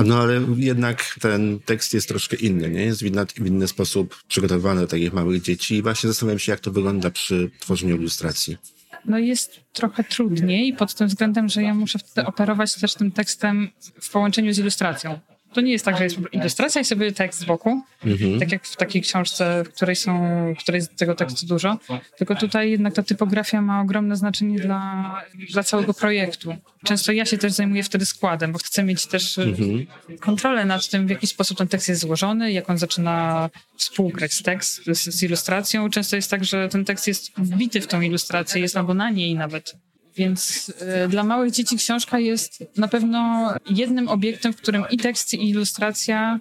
No 0.06 0.22
ale 0.22 0.46
jednak 0.58 1.16
ten 1.22 1.60
tekst 1.60 1.94
jest 1.94 2.08
troszkę 2.08 2.36
inny, 2.36 2.70
nie? 2.70 2.84
Jest 2.84 3.02
w 3.02 3.06
inny, 3.06 3.26
w 3.26 3.48
inny 3.48 3.68
sposób 3.68 4.24
przygotowany 4.28 4.82
do 4.82 4.88
takich 4.88 5.14
małych 5.14 5.42
dzieci 5.42 5.76
i 5.76 5.82
właśnie 5.82 6.10
zastanawiam 6.10 6.40
się, 6.40 6.52
jak 6.52 6.60
to 6.60 6.72
wygląda 6.72 7.10
przy 7.10 7.52
tworzeniu 7.60 7.96
ilustracji. 7.96 8.58
No 9.06 9.18
jest 9.18 9.62
trochę 9.74 10.04
trudniej 10.04 10.74
pod 10.74 10.94
tym 10.94 11.08
względem, 11.08 11.50
że 11.50 11.64
ja 11.64 11.74
muszę 11.74 12.00
wtedy 12.00 12.28
operować 12.28 12.76
też 12.76 12.94
tym 12.94 13.12
tekstem 13.12 13.70
w 14.02 14.12
połączeniu 14.12 14.54
z 14.54 14.60
ilustracją. 14.60 15.20
To 15.54 15.62
nie 15.62 15.72
jest 15.72 15.86
tak, 15.86 15.98
że 15.98 16.04
jest 16.04 16.18
ilustracja 16.32 16.82
i 16.82 16.86
sobie 16.86 17.12
tekst 17.12 17.40
z 17.40 17.46
boku, 17.46 17.82
mhm. 18.06 18.40
tak 18.40 18.52
jak 18.52 18.66
w 18.66 18.76
takiej 18.76 19.02
książce, 19.02 19.64
w 19.64 19.70
której 19.70 19.96
są, 19.96 20.14
w 20.60 20.64
której 20.64 20.80
jest 20.80 20.96
tego 20.96 21.16
tekstu 21.16 21.46
dużo, 21.46 21.80
tylko 22.18 22.36
tutaj 22.36 22.72
jednak 22.72 22.94
ta 22.94 23.04
typografia 23.04 23.62
ma 23.62 23.82
ogromne 23.82 24.16
znaczenie 24.16 24.60
dla, 24.60 25.22
dla 25.52 25.64
całego 25.64 25.94
projektu. 25.94 26.56
Często 26.84 27.12
ja 27.12 27.26
się 27.26 27.38
też 27.38 27.52
zajmuję 27.52 27.84
wtedy 27.84 28.06
składem, 28.06 28.52
bo 28.52 28.60
chcę 28.60 28.84
mieć 28.84 29.06
też 29.06 29.38
mhm. 29.38 29.86
kontrolę 30.20 30.66
nad 30.66 30.90
tym, 30.90 31.08
w 31.08 31.10
jaki 31.10 31.28
sposób 31.28 31.58
ten 31.58 31.68
tekst 31.68 31.90
jest 31.90 32.02
złożony, 32.02 32.52
jak 32.52 32.70
on 32.70 32.78
zaczyna 32.78 33.50
współgrać 33.78 34.34
z 34.34 34.44
tekst, 34.44 34.82
z, 34.86 35.16
z 35.16 35.24
ilustracją. 35.24 35.90
Często 35.90 36.16
jest 36.16 36.32
tak, 36.32 36.46
że 36.46 36.70
ten 36.70 36.86
tekst 36.86 37.08
jest 37.08 37.32
wbity 37.38 37.82
w 37.82 37.88
tą 37.88 38.02
ilustrację, 38.02 38.62
jest 38.62 38.78
albo 38.78 38.94
na 38.94 39.10
niej 39.10 39.36
nawet. 39.36 39.76
Więc 40.16 40.70
y, 41.06 41.08
dla 41.08 41.24
małych 41.24 41.52
dzieci 41.52 41.78
książka 41.78 42.20
jest 42.20 42.64
na 42.78 42.88
pewno 42.88 43.50
jednym 43.70 44.10
obiektem, 44.10 44.54
w 44.54 44.58
którym 44.58 44.84
i 44.92 44.98
tekst, 44.98 45.34
i 45.34 45.50
ilustracja 45.50 46.40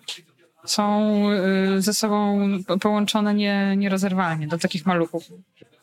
są 0.65 1.15
y, 1.77 1.83
ze 1.83 1.95
sobą 1.95 2.49
połączone 2.81 3.35
nie, 3.35 3.75
nierozerwalnie 3.77 4.49
do 4.49 4.59
takich 4.59 4.87
maluchów. 4.87 5.25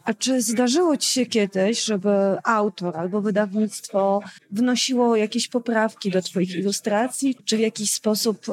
A 0.03 0.13
czy 0.13 0.41
zdarzyło 0.41 0.97
ci 0.97 1.09
się 1.09 1.25
kiedyś, 1.25 1.83
żeby 1.83 2.09
autor 2.43 2.97
albo 2.97 3.21
wydawnictwo 3.21 4.21
wnosiło 4.51 5.15
jakieś 5.15 5.47
poprawki 5.47 6.11
do 6.11 6.21
twoich 6.21 6.55
ilustracji? 6.55 7.35
Czy 7.45 7.57
w 7.57 7.59
jakiś 7.59 7.91
sposób 7.91 8.49
y, 8.49 8.51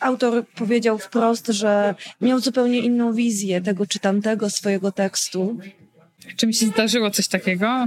autor 0.00 0.46
powiedział 0.46 0.98
wprost, 0.98 1.46
że 1.46 1.94
miał 2.20 2.40
zupełnie 2.40 2.78
inną 2.78 3.12
wizję 3.12 3.60
tego 3.60 3.86
czy 3.86 3.98
tamtego 3.98 4.50
swojego 4.50 4.92
tekstu? 4.92 5.58
Czy 6.36 6.46
mi 6.46 6.54
się 6.54 6.66
zdarzyło 6.66 7.10
coś 7.10 7.28
takiego? 7.28 7.86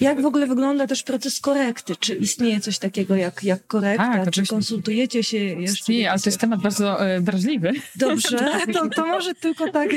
Jak 0.00 0.20
w 0.22 0.26
ogóle 0.26 0.46
wygląda 0.46 0.86
też 0.86 1.02
proces 1.02 1.40
korekty? 1.40 1.96
Czy 1.96 2.14
istnieje 2.14 2.60
coś 2.60 2.78
takiego 2.78 3.16
jak, 3.16 3.44
jak 3.44 3.66
korekta? 3.66 4.24
Tak, 4.24 4.30
czy 4.30 4.46
konsultujecie 4.46 5.24
się 5.24 5.36
jeszcze? 5.38 5.74
Istnieje, 5.74 6.10
ale 6.10 6.20
to 6.20 6.28
jest 6.28 6.40
temat 6.40 6.60
bardzo 6.60 7.06
e, 7.06 7.20
drażliwy. 7.20 7.72
Dobrze, 7.96 8.38
to, 8.74 8.88
to 8.88 9.06
może 9.06 9.34
tylko 9.34 9.72
tak. 9.72 9.90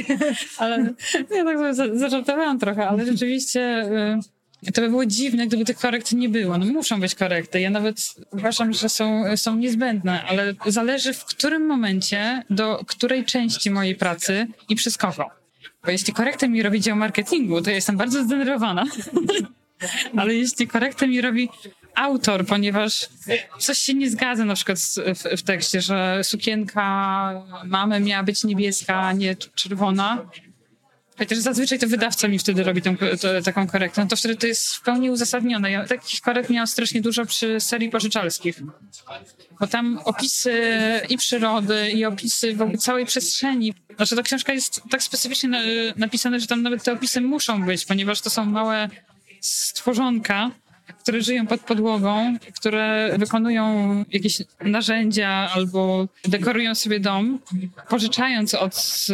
ale 0.57 0.93
ja 1.31 1.43
tak 1.43 1.75
zażartowałam 1.93 2.59
trochę, 2.59 2.87
ale 2.87 3.05
rzeczywiście... 3.05 3.61
E, 3.61 4.19
to 4.73 4.81
by 4.81 4.89
było 4.89 5.05
dziwne, 5.05 5.47
gdyby 5.47 5.65
tych 5.65 5.77
korekt 5.77 6.11
nie 6.11 6.29
było. 6.29 6.57
No 6.57 6.65
muszą 6.65 6.99
być 6.99 7.15
korekty. 7.15 7.61
Ja 7.61 7.69
nawet 7.69 7.97
uważam, 8.31 8.73
że 8.73 8.89
są, 8.89 9.23
są 9.37 9.55
niezbędne, 9.55 10.23
ale 10.23 10.53
zależy 10.67 11.13
w 11.13 11.25
którym 11.25 11.65
momencie, 11.65 12.43
do 12.49 12.85
której 12.87 13.25
części 13.25 13.71
mojej 13.71 13.95
pracy 13.95 14.47
i 14.69 14.75
przez 14.75 14.97
kogo. 14.97 15.42
Bo 15.85 15.91
jeśli 15.91 16.13
korektę 16.13 16.49
mi 16.49 16.63
robi 16.63 16.81
dział 16.81 16.95
marketingu, 16.95 17.61
to 17.61 17.69
ja 17.69 17.75
jestem 17.75 17.97
bardzo 17.97 18.23
zdenerwowana. 18.23 18.85
Ale 20.17 20.33
jeśli 20.33 20.67
korektę 20.67 21.07
mi 21.07 21.21
robi 21.21 21.49
autor, 21.95 22.45
ponieważ 22.45 23.09
coś 23.59 23.77
się 23.77 23.93
nie 23.93 24.09
zgadza 24.09 24.45
na 24.45 24.55
przykład 24.55 24.77
w, 25.15 25.37
w 25.37 25.43
tekście, 25.43 25.81
że 25.81 26.23
sukienka 26.23 27.43
mamy 27.65 27.99
miała 27.99 28.23
być 28.23 28.43
niebieska, 28.43 28.99
a 28.99 29.13
nie 29.13 29.35
czerwona, 29.35 30.25
Chociaż 31.23 31.39
zazwyczaj 31.39 31.79
to 31.79 31.87
wydawca 31.87 32.27
mi 32.27 32.39
wtedy 32.39 32.63
robi 32.63 32.81
tą, 32.81 32.97
to, 32.97 33.41
taką 33.45 33.67
korektę, 33.67 34.01
no 34.01 34.07
to 34.07 34.15
wtedy 34.15 34.35
to 34.35 34.47
jest 34.47 34.75
w 34.75 34.81
pełni 34.81 35.11
uzasadnione. 35.11 35.71
Ja 35.71 35.87
takich 35.87 36.21
korekt 36.21 36.49
miałam 36.49 36.67
strasznie 36.67 37.01
dużo 37.01 37.25
przy 37.25 37.59
serii 37.59 37.89
pożyczalskich. 37.89 38.61
Bo 39.59 39.67
tam 39.67 39.99
opisy 40.05 40.61
i 41.09 41.17
przyrody, 41.17 41.91
i 41.91 42.05
opisy 42.05 42.55
w 42.55 42.61
ogóle 42.61 42.77
całej 42.77 43.05
przestrzeni. 43.05 43.73
Znaczy 43.95 44.15
ta 44.15 44.21
książka 44.21 44.53
jest 44.53 44.81
tak 44.91 45.03
specyficznie 45.03 45.49
napisana, 45.95 46.39
że 46.39 46.47
tam 46.47 46.61
nawet 46.61 46.83
te 46.83 46.93
opisy 46.93 47.21
muszą 47.21 47.65
być, 47.65 47.85
ponieważ 47.85 48.21
to 48.21 48.29
są 48.29 48.45
małe 48.45 48.89
stworzonka, 49.41 50.51
które 50.87 51.21
żyją 51.21 51.47
pod 51.47 51.61
podłogą, 51.61 52.37
które 52.59 53.15
wykonują 53.17 53.95
jakieś 54.11 54.41
narzędzia 54.61 55.49
albo 55.55 56.07
dekorują 56.25 56.75
sobie 56.75 56.99
dom, 56.99 57.39
pożyczając 57.89 58.53
od, 58.53 59.07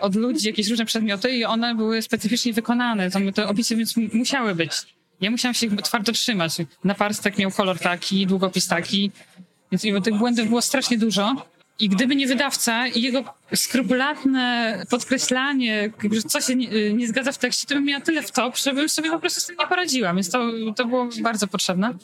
od 0.00 0.14
ludzi 0.14 0.46
jakieś 0.46 0.68
różne 0.68 0.84
przedmioty 0.86 1.30
i 1.30 1.44
one 1.44 1.74
były 1.74 2.02
specyficznie 2.02 2.52
wykonane. 2.52 3.10
Tam 3.10 3.32
te 3.32 3.48
opisy 3.48 3.76
więc 3.76 3.94
musiały 4.12 4.54
być. 4.54 4.72
Ja 5.20 5.30
musiałam 5.30 5.54
się 5.54 5.76
twardo 5.76 6.12
trzymać. 6.12 6.56
Naparstek 6.84 7.38
miał 7.38 7.50
kolor 7.50 7.78
taki, 7.78 8.26
długopis 8.26 8.68
taki, 8.68 9.10
więc 9.72 10.04
tych 10.04 10.18
błędów 10.18 10.48
było 10.48 10.62
strasznie 10.62 10.98
dużo. 10.98 11.46
I 11.78 11.88
gdyby 11.88 12.16
nie 12.16 12.26
wydawca 12.26 12.86
i 12.86 13.02
jego 13.02 13.24
skrupulatne 13.54 14.82
podkreślanie, 14.90 15.92
coś 16.28 16.44
się 16.44 16.56
nie, 16.56 16.92
nie, 16.92 17.08
zgadza 17.08 17.32
w 17.32 17.38
tekście, 17.38 17.66
to 17.66 17.74
bym 17.74 17.84
miała 17.84 18.00
tyle 18.00 18.22
w 18.22 18.32
top, 18.32 18.58
żebym 18.58 18.88
sobie 18.88 19.10
po 19.10 19.18
prostu 19.18 19.40
z 19.40 19.46
tym 19.46 19.56
nie 19.60 19.66
poradziła. 19.66 20.14
Więc 20.14 20.30
to, 20.30 20.50
to 20.76 20.84
było 20.84 21.08
bardzo 21.22 21.46
potrzebne. 21.46 21.94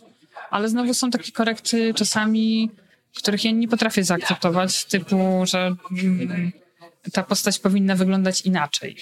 Ale 0.51 0.69
znowu 0.69 0.95
są 0.95 1.11
takie 1.11 1.33
korekty 1.33 1.95
czasami, 1.95 2.71
których 3.17 3.45
ja 3.45 3.51
nie 3.51 3.69
potrafię 3.69 4.05
zaakceptować, 4.05 4.85
typu, 4.85 5.43
że 5.47 5.75
mm, 6.03 6.53
ta 7.13 7.23
postać 7.23 7.59
powinna 7.59 7.97
wyglądać 7.97 8.41
inaczej. 8.41 8.97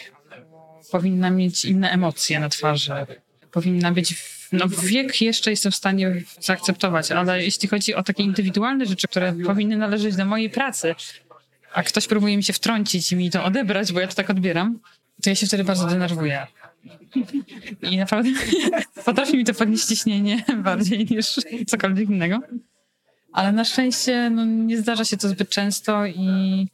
Powinna 0.90 1.30
mieć 1.30 1.64
inne 1.64 1.90
emocje 1.90 2.40
na 2.40 2.48
twarzy. 2.48 2.92
Powinna 3.50 3.92
być 3.92 4.14
no 4.52 4.68
wiek 4.68 5.20
jeszcze 5.20 5.50
jestem 5.50 5.72
w 5.72 5.76
stanie 5.76 6.22
zaakceptować, 6.40 7.12
ale 7.12 7.44
jeśli 7.44 7.68
chodzi 7.68 7.94
o 7.94 8.02
takie 8.02 8.22
indywidualne 8.22 8.86
rzeczy, 8.86 9.08
które 9.08 9.34
powinny 9.46 9.76
należeć 9.76 10.16
do 10.16 10.24
mojej 10.24 10.50
pracy, 10.50 10.94
a 11.72 11.82
ktoś 11.82 12.06
próbuje 12.06 12.36
mi 12.36 12.42
się 12.42 12.52
wtrącić 12.52 13.12
i 13.12 13.16
mi 13.16 13.30
to 13.30 13.44
odebrać, 13.44 13.92
bo 13.92 14.00
ja 14.00 14.08
to 14.08 14.14
tak 14.14 14.30
odbieram, 14.30 14.78
to 15.22 15.30
ja 15.30 15.36
się 15.36 15.46
wtedy 15.46 15.64
bardzo 15.64 15.86
denerwuję. 15.86 16.46
I 17.82 17.96
naprawdę 17.96 18.30
potrafi 19.04 19.36
mi 19.36 19.44
to 19.44 19.54
podnieść 19.54 19.84
ciśnienie 19.84 20.44
bardziej 20.64 21.06
niż 21.10 21.36
cokolwiek 21.66 22.08
innego. 22.08 22.40
Ale 23.32 23.52
na 23.52 23.64
szczęście 23.64 24.30
no, 24.30 24.44
nie 24.44 24.78
zdarza 24.78 25.04
się 25.04 25.16
to 25.16 25.28
zbyt 25.28 25.48
często 25.48 26.06
i 26.06 26.66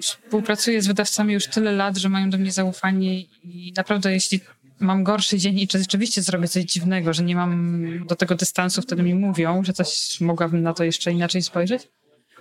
współpracuję 0.00 0.82
z 0.82 0.86
wydawcami 0.86 1.34
już 1.34 1.46
tyle 1.46 1.72
lat, 1.72 1.96
że 1.96 2.08
mają 2.08 2.30
do 2.30 2.38
mnie 2.38 2.52
zaufanie 2.52 3.20
i 3.20 3.72
naprawdę 3.76 4.12
jeśli 4.12 4.40
mam 4.80 5.04
gorszy 5.04 5.38
dzień 5.38 5.58
i 5.58 5.68
czy 5.68 5.78
rzeczywiście 5.78 6.22
zrobię 6.22 6.48
coś 6.48 6.64
dziwnego, 6.64 7.12
że 7.12 7.22
nie 7.22 7.36
mam 7.36 7.82
do 8.06 8.16
tego 8.16 8.34
dystansu, 8.34 8.82
wtedy 8.82 9.02
mi 9.02 9.14
mówią, 9.14 9.64
że 9.64 9.72
coś 9.72 10.20
mogłabym 10.20 10.62
na 10.62 10.74
to 10.74 10.84
jeszcze 10.84 11.12
inaczej 11.12 11.42
spojrzeć, 11.42 11.88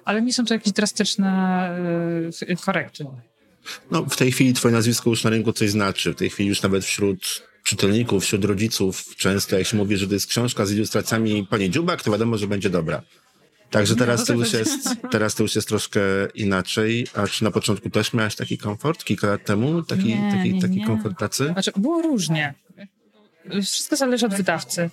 ale 0.06 0.22
nie 0.22 0.34
są 0.34 0.46
to 0.46 0.54
jakieś 0.54 0.74
drastyczne 0.74 2.30
yy, 2.48 2.56
korekty. 2.56 3.06
No, 3.92 4.06
w 4.06 4.18
tej 4.18 4.32
chwili 4.32 4.54
twoje 4.54 4.74
nazwisko 4.74 5.10
już 5.10 5.24
na 5.24 5.30
rynku 5.30 5.54
coś 5.54 5.70
znaczy. 5.70 6.14
W 6.14 6.16
tej 6.16 6.30
chwili 6.30 6.50
już 6.50 6.62
nawet 6.62 6.86
wśród 6.86 7.44
czytelników, 7.64 8.24
wśród 8.24 8.46
rodziców 8.46 9.16
często 9.18 9.58
jak 9.58 9.68
się 9.68 9.78
mówi, 9.78 9.98
że 9.98 10.08
to 10.08 10.14
jest 10.14 10.28
książka 10.28 10.66
z 10.66 10.72
ilustracjami 10.72 11.48
pani 11.50 11.70
Dziubak, 11.70 12.04
to 12.04 12.12
wiadomo, 12.12 12.38
że 12.38 12.48
będzie 12.48 12.70
dobra. 12.70 13.02
Także 13.72 13.96
teraz 13.96 14.26
to, 14.26 14.34
już 14.34 14.54
jest, 14.54 14.90
teraz 15.12 15.36
to 15.36 15.44
już 15.44 15.56
jest 15.56 15.68
troszkę 15.68 16.02
inaczej. 16.36 17.08
A 17.14 17.28
czy 17.28 17.44
na 17.44 17.52
początku 17.52 17.90
też 17.90 18.14
miałaś 18.14 18.36
taki 18.36 18.58
komfort 18.58 19.04
kilka 19.04 19.28
lat 19.28 19.46
temu? 19.46 19.84
Taki, 19.84 20.06
nie, 20.06 20.32
taki, 20.32 20.54
nie, 20.54 20.62
taki 20.62 20.76
nie. 20.76 20.86
komfort 20.86 21.18
pracy? 21.18 21.50
Znaczy, 21.54 21.72
było 21.78 22.02
różnie. 22.02 22.54
Wszystko 23.64 23.96
zależy 23.96 24.26
od 24.26 24.36
wydawcy. 24.36 24.90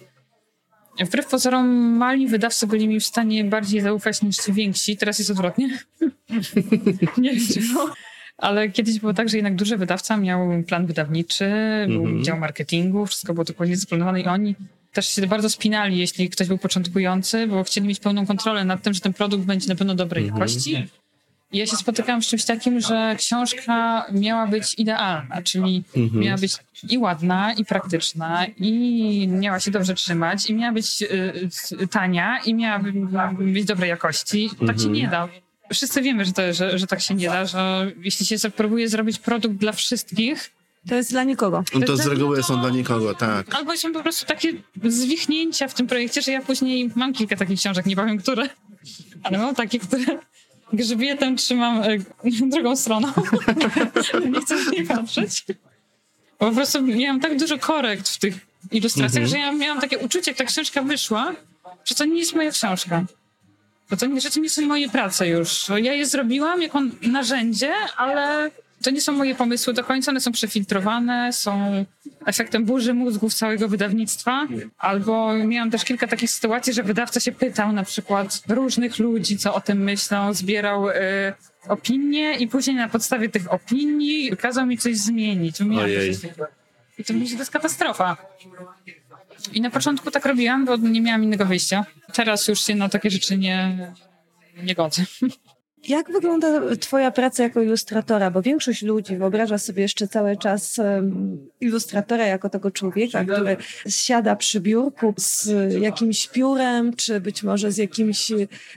Wbrew 1.01 1.27
pozorom, 1.27 1.67
mali 1.97 2.29
wydawcy 2.29 2.67
byli 2.67 2.89
mi 2.89 3.01
w 3.01 3.07
stanie 3.07 3.45
bardziej 3.45 3.81
zaufać 3.81 4.23
niż 4.23 4.37
ci 4.37 4.53
więksi. 4.53 4.97
Teraz 4.97 5.19
jest 5.19 5.31
odwrotnie. 5.31 5.79
nie 7.19 7.33
wiem, 7.33 7.65
ale 8.39 8.69
kiedyś 8.69 9.01
było 9.01 9.15
tak, 9.15 9.29
że 9.29 9.37
jednak 9.37 9.57
duży 9.57 9.77
wydawca 9.77 10.17
miał 10.17 10.63
plan 10.67 10.87
wydawniczy, 10.87 11.45
mm 11.45 11.91
-hmm. 11.91 12.13
był 12.13 12.23
dział 12.23 12.39
marketingu, 12.39 13.07
wszystko 13.07 13.35
było 13.35 13.45
dokładnie 13.45 13.77
zaplanowane 13.77 14.21
i 14.21 14.27
oni 14.27 14.55
też 14.97 15.09
się 15.09 15.27
bardzo 15.27 15.51
spinali, 15.51 15.99
jeśli 15.99 16.31
ktoś 16.31 16.49
był 16.49 16.59
początkujący, 16.59 17.47
bo 17.47 17.65
chcieli 17.65 17.89
mieć 17.89 18.01
pełną 18.01 18.27
kontrolę 18.27 18.65
nad 18.65 18.83
tym, 18.83 18.95
że 18.95 19.01
ten 19.01 19.13
produkt 19.13 19.45
będzie 19.45 19.69
na 19.69 19.75
pewno 19.75 19.95
dobrej 19.95 20.25
mhm. 20.25 20.41
jakości. 20.41 20.87
I 21.53 21.59
ja 21.59 21.67
się 21.67 21.77
spotykałam 21.77 22.23
z 22.23 22.27
czymś 22.27 22.45
takim, 22.45 22.81
że 22.81 23.17
książka 23.19 24.07
miała 24.13 24.47
być 24.47 24.75
idealna, 24.79 25.43
czyli 25.43 25.85
mhm. 25.97 26.23
miała 26.23 26.39
być 26.39 26.57
i 26.91 26.99
ładna, 26.99 27.53
i 27.53 27.65
praktyczna, 27.65 28.47
i 28.47 29.29
miała 29.29 29.61
się 29.61 29.71
dobrze 29.71 29.95
trzymać, 29.95 30.51
i 30.51 30.55
miała 30.55 30.73
być 30.73 31.03
y, 31.03 31.89
tania, 31.91 32.39
i 32.47 32.55
miała 32.55 32.79
być 33.39 33.65
dobrej 33.65 33.89
jakości. 33.89 34.49
Tak 34.51 34.61
mhm. 34.61 34.79
się 34.79 34.89
nie 34.89 35.09
da. 35.09 35.29
Wszyscy 35.73 36.03
wiemy, 36.03 36.25
że, 36.25 36.33
to, 36.33 36.53
że, 36.53 36.79
że 36.79 36.87
tak 36.87 37.01
się 37.01 37.15
nie 37.15 37.29
da, 37.29 37.45
że 37.47 37.93
jeśli 38.03 38.27
się 38.27 38.51
próbuje 38.51 38.89
zrobić 38.89 39.19
produkt 39.19 39.57
dla 39.57 39.73
wszystkich, 39.73 40.51
to 40.89 40.95
jest 40.95 41.11
dla 41.11 41.25
nikogo. 41.25 41.65
To, 41.73 41.81
to 41.81 41.97
z 41.97 42.07
reguły 42.07 42.43
są 42.43 42.61
dla 42.61 42.71
nikogo, 42.71 43.15
tak. 43.15 43.55
Albo 43.55 43.77
są 43.77 43.93
po 43.93 44.03
prostu 44.03 44.27
takie 44.27 44.53
zwichnięcia 44.85 45.69
w 45.69 45.75
tym 45.75 45.87
projekcie, 45.87 46.23
że 46.23 46.33
ja 46.33 46.43
później 46.43 46.91
mam 46.95 47.13
kilka 47.13 47.37
takich 47.37 47.59
książek, 47.59 47.87
nie 47.87 47.97
powiem 47.97 48.19
które, 48.19 48.49
ale 49.23 49.39
mam 49.39 49.55
takie, 49.55 49.79
które 49.79 50.05
grzbietem 50.73 51.37
trzymam 51.37 51.83
e, 51.83 51.99
drugą 52.53 52.77
stroną. 52.77 53.09
nie 54.33 54.41
chcę 54.41 54.57
nie 54.73 54.85
patrzeć. 54.85 55.45
Po 56.39 56.53
prostu 56.53 56.83
miałam 56.83 57.21
tak 57.21 57.39
dużo 57.39 57.59
korekt 57.59 58.09
w 58.09 58.19
tych 58.19 58.35
ilustracjach, 58.73 59.25
mhm. 59.25 59.27
że 59.27 59.39
ja 59.39 59.53
miałam 59.53 59.81
takie 59.81 59.99
uczucie, 59.99 60.31
jak 60.31 60.39
ta 60.39 60.45
książka 60.45 60.83
wyszła, 60.83 61.35
że 61.85 61.95
to 61.95 62.05
nie 62.05 62.19
jest 62.19 62.35
moja 62.35 62.51
książka. 62.51 63.05
Bo 63.91 63.97
to, 63.97 64.07
nie, 64.07 64.21
że 64.21 64.31
to 64.31 64.41
nie 64.41 64.51
są 64.51 64.63
moje 64.63 64.89
prace 64.89 65.29
już. 65.29 65.69
Ja 65.69 65.93
je 65.93 66.07
zrobiłam 66.07 66.63
jako 66.63 66.83
narzędzie, 67.03 67.73
ale 67.97 68.51
to 68.87 68.91
nie 68.91 69.01
są 69.01 69.13
moje 69.13 69.35
pomysły 69.35 69.73
do 69.73 69.85
końca, 69.85 70.11
one 70.11 70.21
są 70.21 70.33
przefiltrowane, 70.33 71.33
są 71.33 71.85
efektem 72.27 72.65
burzy 72.65 72.95
mózgów 72.95 73.35
całego 73.35 73.69
wydawnictwa. 73.69 74.47
Albo 74.79 75.35
miałam 75.35 75.71
też 75.71 75.85
kilka 75.85 76.07
takich 76.07 76.31
sytuacji, 76.31 76.73
że 76.73 76.83
wydawca 76.83 77.21
się 77.21 77.33
pytał 77.33 77.73
na 77.73 77.83
przykład 77.83 78.43
różnych 78.49 78.99
ludzi, 78.99 79.39
co 79.39 79.55
o 79.55 79.61
tym 79.61 79.79
myślą, 79.79 80.35
zbierał 80.35 80.89
y, 80.89 80.93
opinie 81.69 82.37
i 82.39 82.49
później 82.49 82.77
na 82.77 82.89
podstawie 82.89 83.29
tych 83.29 83.53
opinii 83.53 84.37
kazał 84.37 84.67
mi 84.67 84.79
coś 84.79 84.97
zmienić. 84.97 85.61
Ojej. 85.61 86.13
I 86.99 87.05
to, 87.05 87.13
to 87.13 87.19
jest 87.19 87.51
katastrofa. 87.51 88.17
I 89.53 89.61
na 89.61 89.71
początku 89.71 90.11
tak 90.11 90.27
robiłam, 90.27 90.65
bo 90.65 90.77
nie 90.77 91.01
miałam 91.01 91.25
innego 91.25 91.47
wyjścia. 91.47 91.85
Teraz 92.13 92.49
już 92.49 92.61
się 92.61 92.75
na 92.75 92.89
takie 92.89 93.11
rzeczy 93.11 93.39
nie, 93.39 93.93
nie 94.63 94.75
godzę. 94.75 95.03
Jak 95.89 96.13
wygląda 96.13 96.77
Twoja 96.81 97.11
praca 97.11 97.43
jako 97.43 97.63
ilustratora? 97.63 98.31
Bo 98.31 98.43
większość 98.43 98.83
ludzi 98.83 99.17
wyobraża 99.17 99.59
sobie 99.59 99.83
jeszcze 99.83 100.09
cały 100.09 100.37
czas 100.37 100.81
ilustratora 101.61 102.27
jako 102.27 102.49
tego 102.49 102.71
człowieka, 102.71 103.25
który 103.25 103.57
siada 103.89 104.37
przy 104.37 104.61
biurku 104.61 105.15
z 105.17 105.49
jakimś 105.81 106.29
piórem, 106.29 106.97
czy 106.97 107.21
być 107.21 107.43
może 107.43 107.73
z, 107.73 107.77
jakimś, 107.77 108.33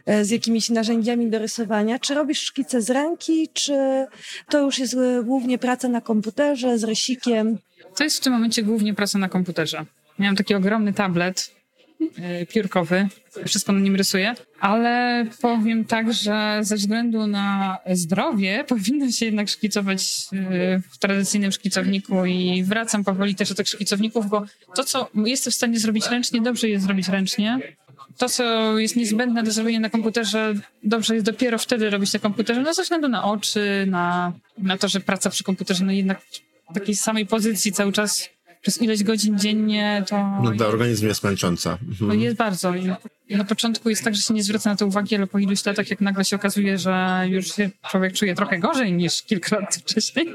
e, 0.05 0.25
z 0.25 0.29
jakimiś 0.29 0.69
narzędziami 0.69 1.29
do 1.29 1.39
rysowania. 1.39 1.99
Czy 1.99 2.13
robisz 2.13 2.39
szkice 2.39 2.81
z 2.81 2.89
ręki, 2.89 3.49
czy 3.53 4.05
to 4.49 4.59
już 4.59 4.79
jest 4.79 4.93
e, 4.93 5.23
głównie 5.23 5.57
praca 5.57 5.89
na 5.89 6.01
komputerze 6.01 6.77
z 6.77 6.83
rysikiem? 6.83 7.57
To 7.95 8.03
jest 8.03 8.17
w 8.17 8.19
tym 8.19 8.33
momencie 8.33 8.63
głównie 8.63 8.93
praca 8.93 9.19
na 9.19 9.29
komputerze. 9.29 9.85
Miałam 10.19 10.35
taki 10.35 10.55
ogromny 10.55 10.93
tablet 10.93 11.58
piórkowy, 12.49 13.07
wszystko 13.45 13.71
na 13.71 13.79
nim 13.79 13.95
rysuję, 13.95 14.35
ale 14.59 15.25
powiem 15.41 15.85
tak, 15.85 16.13
że 16.13 16.59
ze 16.61 16.75
względu 16.75 17.27
na 17.27 17.77
zdrowie 17.91 18.63
powinno 18.67 19.11
się 19.11 19.25
jednak 19.25 19.49
szkicować 19.49 20.27
yy, 20.31 20.81
w 20.91 20.97
tradycyjnym 20.97 21.51
szkicowniku. 21.51 22.25
I 22.25 22.63
wracam 22.63 23.03
powoli 23.03 23.35
też 23.35 23.49
do 23.49 23.55
tych 23.55 23.67
szkicowników, 23.67 24.29
bo 24.29 24.45
to, 24.75 24.83
co 24.83 25.09
jestem 25.25 25.51
w 25.51 25.55
stanie 25.55 25.79
zrobić 25.79 26.07
ręcznie, 26.07 26.41
dobrze 26.41 26.69
jest 26.69 26.85
zrobić 26.85 27.07
ręcznie. 27.07 27.59
To, 28.17 28.29
co 28.29 28.77
jest 28.79 28.95
niezbędne 28.95 29.43
do 29.43 29.51
zrobienia 29.51 29.79
na 29.79 29.89
komputerze, 29.89 30.53
dobrze 30.83 31.13
jest 31.13 31.25
dopiero 31.25 31.57
wtedy 31.57 31.89
robić 31.89 32.13
na 32.13 32.19
komputerze, 32.19 32.61
no 32.61 32.73
ze 32.73 32.83
względu 32.83 33.07
na 33.07 33.23
oczy, 33.23 33.85
na, 33.87 34.33
na 34.57 34.77
to, 34.77 34.87
że 34.87 34.99
praca 34.99 35.29
przy 35.29 35.43
komputerze, 35.43 35.85
no 35.85 35.91
jednak 35.91 36.21
w 36.69 36.73
takiej 36.73 36.95
samej 36.95 37.25
pozycji 37.25 37.71
cały 37.71 37.91
czas 37.91 38.29
przez 38.61 38.81
ileś 38.81 39.03
godzin 39.03 39.39
dziennie, 39.39 40.03
to... 40.07 40.41
No, 40.43 40.51
dla 40.51 40.67
organizmu 40.67 41.07
jest 41.07 41.23
męcząca. 41.23 41.77
Mhm. 41.89 42.09
To 42.09 42.15
jest 42.15 42.35
bardzo. 42.35 42.73
Na 43.29 43.43
początku 43.43 43.89
jest 43.89 44.03
tak, 44.03 44.15
że 44.15 44.21
się 44.21 44.33
nie 44.33 44.43
zwraca 44.43 44.69
na 44.69 44.75
to 44.75 44.85
uwagi, 44.85 45.15
ale 45.15 45.27
po 45.27 45.39
iluś 45.39 45.65
latach, 45.65 45.89
jak 45.89 46.01
nagle 46.01 46.25
się 46.25 46.35
okazuje, 46.35 46.77
że 46.77 47.25
już 47.29 47.55
się 47.55 47.69
człowiek 47.89 48.13
czuje 48.13 48.35
trochę 48.35 48.59
gorzej 48.59 48.93
niż 48.93 49.21
kilka 49.21 49.59
lat 49.59 49.75
wcześniej, 49.75 50.33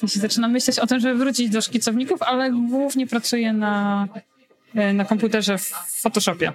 to 0.00 0.08
się 0.08 0.20
zaczyna 0.20 0.48
myśleć 0.48 0.78
o 0.78 0.86
tym, 0.86 1.00
żeby 1.00 1.18
wrócić 1.18 1.50
do 1.50 1.60
szkicowników, 1.60 2.22
ale 2.22 2.50
głównie 2.50 3.06
pracuję 3.06 3.52
na, 3.52 4.08
e, 4.74 4.92
na 4.92 5.04
komputerze 5.04 5.58
w 5.58 5.72
Photoshopie. 6.02 6.52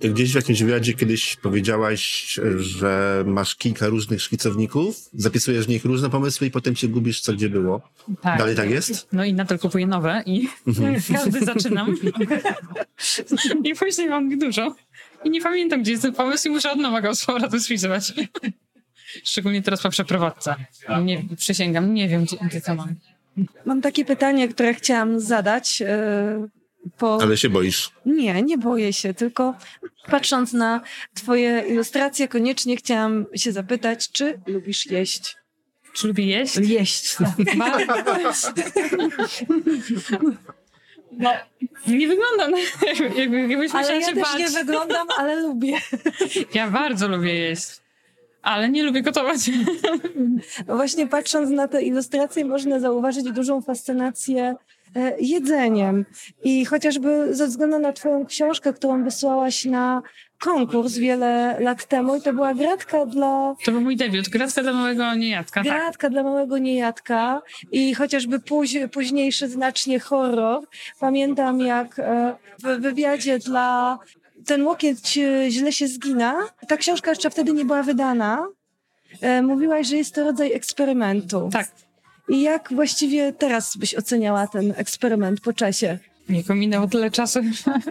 Gdzieś 0.00 0.32
w 0.32 0.34
jakimś 0.34 0.62
wywiadzie 0.62 0.94
kiedyś 0.94 1.36
powiedziałaś, 1.36 2.34
że 2.58 3.24
masz 3.26 3.56
kilka 3.56 3.86
różnych 3.86 4.22
szkicowników, 4.22 4.96
zapisujesz 5.12 5.66
w 5.66 5.68
nich 5.68 5.84
różne 5.84 6.10
pomysły 6.10 6.46
i 6.46 6.50
potem 6.50 6.76
się 6.76 6.88
gubisz, 6.88 7.20
co 7.20 7.32
gdzie 7.32 7.48
było. 7.48 7.80
Tak. 8.22 8.38
Dalej 8.38 8.56
tak 8.56 8.70
jest? 8.70 9.08
No 9.12 9.24
i 9.24 9.34
nadal 9.34 9.58
kupuję 9.58 9.86
nowe 9.86 10.22
i 10.26 10.48
mhm. 10.66 10.96
każdy 11.14 11.44
zaczynam. 11.44 11.94
I 13.64 13.74
później 13.74 14.08
mam 14.08 14.32
ich 14.32 14.38
dużo. 14.38 14.76
I 15.24 15.30
nie 15.30 15.40
pamiętam, 15.40 15.82
gdzie 15.82 15.90
jest 15.90 16.02
ten 16.02 16.14
pomysł 16.14 16.48
i 16.48 16.50
muszę 16.50 16.72
od 16.72 16.78
nowa 16.78 17.00
go 17.00 17.14
z 17.14 17.24
powrotem 17.24 17.60
spisywać. 17.60 18.12
Szczególnie 19.24 19.62
teraz 19.62 19.82
po 19.82 19.90
przeprowadzce. 19.90 20.54
Nie, 21.04 21.24
przysięgam, 21.36 21.94
nie 21.94 22.08
wiem, 22.08 22.24
gdzie, 22.24 22.36
gdzie 22.36 22.60
to 22.60 22.74
mam. 22.74 22.94
Mam 23.64 23.80
takie 23.80 24.04
pytanie, 24.04 24.48
które 24.48 24.74
chciałam 24.74 25.20
zadać. 25.20 25.82
Po... 26.98 27.18
Ale 27.22 27.36
się 27.36 27.48
boisz? 27.48 27.90
Nie, 28.06 28.42
nie 28.42 28.58
boję 28.58 28.92
się, 28.92 29.14
tylko 29.14 29.54
patrząc 30.06 30.52
na 30.52 30.80
twoje 31.14 31.64
ilustracje, 31.68 32.28
koniecznie 32.28 32.76
chciałam 32.76 33.26
się 33.34 33.52
zapytać, 33.52 34.10
czy 34.12 34.40
lubisz 34.46 34.86
jeść? 34.86 35.36
Czy 35.92 36.06
lubię 36.08 36.26
jeść? 36.26 36.56
Jeść, 36.56 37.16
tak. 37.16 37.28
No, 41.12 41.30
nie 41.86 42.08
wyglądam 42.08 42.52
jakby, 43.16 43.48
jakbyś 43.48 43.74
Ale 43.74 43.94
ja 43.94 44.00
się 44.06 44.12
też 44.14 44.22
bać. 44.22 44.38
nie 44.38 44.50
wyglądam, 44.50 45.06
ale 45.18 45.40
lubię. 45.40 45.78
Ja 46.54 46.70
bardzo 46.70 47.08
lubię 47.08 47.34
jeść, 47.34 47.66
ale 48.42 48.68
nie 48.68 48.82
lubię 48.82 49.02
gotować. 49.02 49.50
No 50.66 50.76
właśnie 50.76 51.06
patrząc 51.06 51.50
na 51.50 51.68
te 51.68 51.82
ilustracje 51.82 52.44
można 52.44 52.80
zauważyć 52.80 53.24
dużą 53.24 53.62
fascynację 53.62 54.54
jedzeniem. 55.20 56.04
I 56.44 56.64
chociażby 56.64 57.34
ze 57.34 57.46
względu 57.46 57.78
na 57.78 57.92
Twoją 57.92 58.26
książkę, 58.26 58.72
którą 58.72 59.04
wysłałaś 59.04 59.64
na 59.64 60.02
konkurs 60.38 60.98
wiele 60.98 61.56
lat 61.60 61.86
temu 61.86 62.16
i 62.16 62.22
to 62.22 62.32
była 62.32 62.54
gratka 62.54 63.06
dla... 63.06 63.54
To 63.64 63.72
był 63.72 63.80
mój 63.80 63.96
debiut, 63.96 64.28
gratka 64.28 64.62
dla 64.62 64.72
małego 64.72 65.14
niejadka. 65.14 65.64
Tak. 65.64 65.72
Gratka 65.72 66.02
tak. 66.02 66.10
dla 66.12 66.22
małego 66.22 66.58
niejadka 66.58 67.42
i 67.72 67.94
chociażby 67.94 68.40
póź, 68.40 68.76
późniejszy 68.92 69.48
znacznie 69.48 70.00
horror. 70.00 70.62
Pamiętam 71.00 71.60
jak 71.60 71.98
e, 71.98 72.36
w 72.64 72.80
wywiadzie 72.80 73.38
dla 73.38 73.98
Ten 74.46 74.66
łokieć 74.66 75.18
e, 75.18 75.50
źle 75.50 75.72
się 75.72 75.88
zgina. 75.88 76.34
Ta 76.68 76.76
książka 76.76 77.10
jeszcze 77.10 77.30
wtedy 77.30 77.52
nie 77.52 77.64
była 77.64 77.82
wydana. 77.82 78.46
Mówiłaś, 79.42 79.86
że 79.86 79.96
jest 79.96 80.14
to 80.14 80.24
rodzaj 80.24 80.52
eksperymentu. 80.52 81.48
Tak. 81.52 81.68
I 82.28 82.42
jak 82.42 82.68
właściwie 82.74 83.32
teraz 83.32 83.76
byś 83.76 83.94
oceniała 83.94 84.46
ten 84.46 84.74
eksperyment 84.76 85.40
po 85.40 85.52
czasie? 85.52 85.98
Nie 86.28 86.42
minęło 86.48 86.86
tyle 86.86 87.10
czasu. 87.10 87.40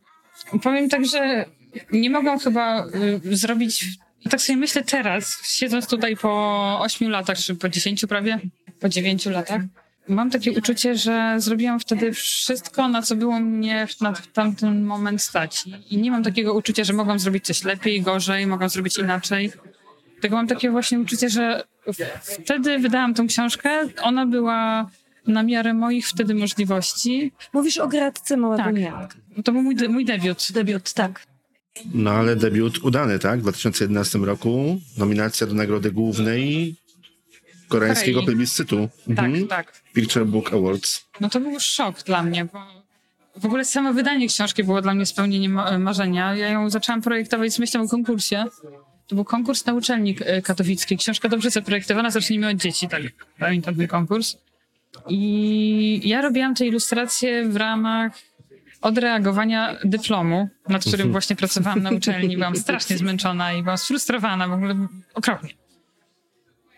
Powiem 0.64 0.90
tak, 0.90 1.06
że 1.06 1.46
nie 1.92 2.10
mogłam 2.10 2.40
chyba 2.40 2.86
y, 3.26 3.36
zrobić. 3.38 3.86
Tak 4.30 4.42
sobie 4.42 4.58
myślę 4.58 4.84
teraz, 4.84 5.38
siedząc 5.44 5.88
tutaj 5.88 6.18
po 6.18 6.80
ośmiu 6.82 7.10
latach, 7.10 7.38
czy 7.38 7.56
po 7.56 7.70
dziesięciu 7.70 8.08
prawie, 8.08 8.40
po 8.80 8.90
dziewięciu 8.90 9.30
latach. 9.30 9.62
Mam 10.08 10.32
takie 10.32 10.52
uczucie, 10.52 10.96
że 10.96 11.36
zrobiłam 11.38 11.80
wtedy 11.80 12.14
wszystko, 12.14 12.88
na 12.88 13.02
co 13.02 13.16
było 13.16 13.40
mnie 13.40 13.88
na 14.02 14.14
tamten 14.34 14.84
moment 14.84 15.22
stać. 15.22 15.64
I 15.90 15.98
nie 15.98 16.12
mam 16.12 16.24
takiego 16.24 16.54
uczucia, 16.54 16.84
że 16.84 16.94
mogłam 16.94 17.20
zrobić 17.20 17.46
coś 17.46 17.64
lepiej, 17.64 18.02
gorzej, 18.02 18.48
mogłam 18.48 18.70
zrobić 18.70 18.98
inaczej. 18.98 19.52
Tylko 20.22 20.36
mam 20.36 20.48
takie 20.48 20.72
właśnie 20.72 21.00
uczucie, 21.00 21.30
że 21.30 21.64
wtedy 22.22 22.80
wydałam 22.80 23.14
tą 23.14 23.28
książkę. 23.28 23.70
Ona 24.02 24.26
była 24.26 24.90
na 25.28 25.44
miarę 25.44 25.74
moich 25.74 26.08
wtedy 26.08 26.36
możliwości. 26.36 27.32
Mówisz 27.54 27.78
o 27.78 27.88
gradce 27.88 28.38
Małego 28.38 28.64
tak. 28.64 29.16
To 29.46 29.52
był 29.52 29.62
mój, 29.62 29.76
de 29.76 29.90
mój 29.90 30.06
debiut. 30.06 30.48
Debiut, 30.52 30.94
tak. 30.94 31.24
No 31.94 32.12
ale 32.12 32.36
debiut 32.36 32.78
udany, 32.78 33.20
tak? 33.20 33.40
W 33.40 33.42
2011 33.42 34.20
roku 34.20 34.80
nominacja 34.98 35.48
do 35.48 35.54
nagrody 35.54 35.92
głównej 35.92 36.76
koreańskiego 37.68 38.24
plebiscytu. 38.24 38.90
Tak, 39.16 39.26
mhm. 39.26 39.48
tak. 39.48 39.82
Picture 39.94 40.26
Book 40.26 40.54
Awards. 40.54 41.06
No 41.20 41.30
to 41.30 41.40
był 41.40 41.60
szok 41.60 42.04
dla 42.04 42.24
mnie, 42.24 42.46
bo 42.46 42.60
w 43.36 43.46
ogóle 43.46 43.66
samo 43.66 43.94
wydanie 43.94 44.28
książki 44.28 44.64
było 44.64 44.82
dla 44.82 44.94
mnie 44.94 45.06
spełnieniem 45.06 45.60
marzenia. 45.80 46.36
Ja 46.36 46.50
ją 46.50 46.70
zaczęłam 46.70 47.02
projektować 47.02 47.54
z 47.54 47.60
myślą 47.60 47.84
o 47.84 47.88
konkursie. 47.88 48.46
To 49.08 49.16
był 49.16 49.26
konkurs 49.26 49.66
na 49.66 49.74
uczelni 49.74 50.16
e, 50.20 50.42
katowickiej. 50.42 50.98
Książka 50.98 51.30
dobrze 51.30 51.50
zaprojektowana, 51.50 52.12
zacznijmy 52.12 52.50
od 52.50 52.58
dzieci, 52.58 52.88
tak 52.88 53.02
pamiętam 53.40 53.76
ten 53.76 53.88
konkurs. 53.88 54.38
I 55.10 56.02
ja 56.10 56.22
robiłam 56.22 56.56
te 56.56 56.66
ilustracje 56.66 57.50
w 57.50 57.56
ramach 57.56 58.12
odreagowania 58.82 59.78
dyplomu, 59.84 60.50
nad 60.70 60.82
którym 60.82 61.02
mhm. 61.02 61.12
właśnie 61.12 61.36
pracowałam 61.36 61.84
na 61.84 61.92
uczelni. 61.92 62.36
Byłam 62.38 62.56
strasznie 62.56 62.98
zmęczona 62.98 63.54
i 63.54 63.64
byłam 63.64 63.78
sfrustrowana, 63.78 64.48
w 64.48 64.54
ogóle 64.54 64.88
okropnie. 65.14 65.54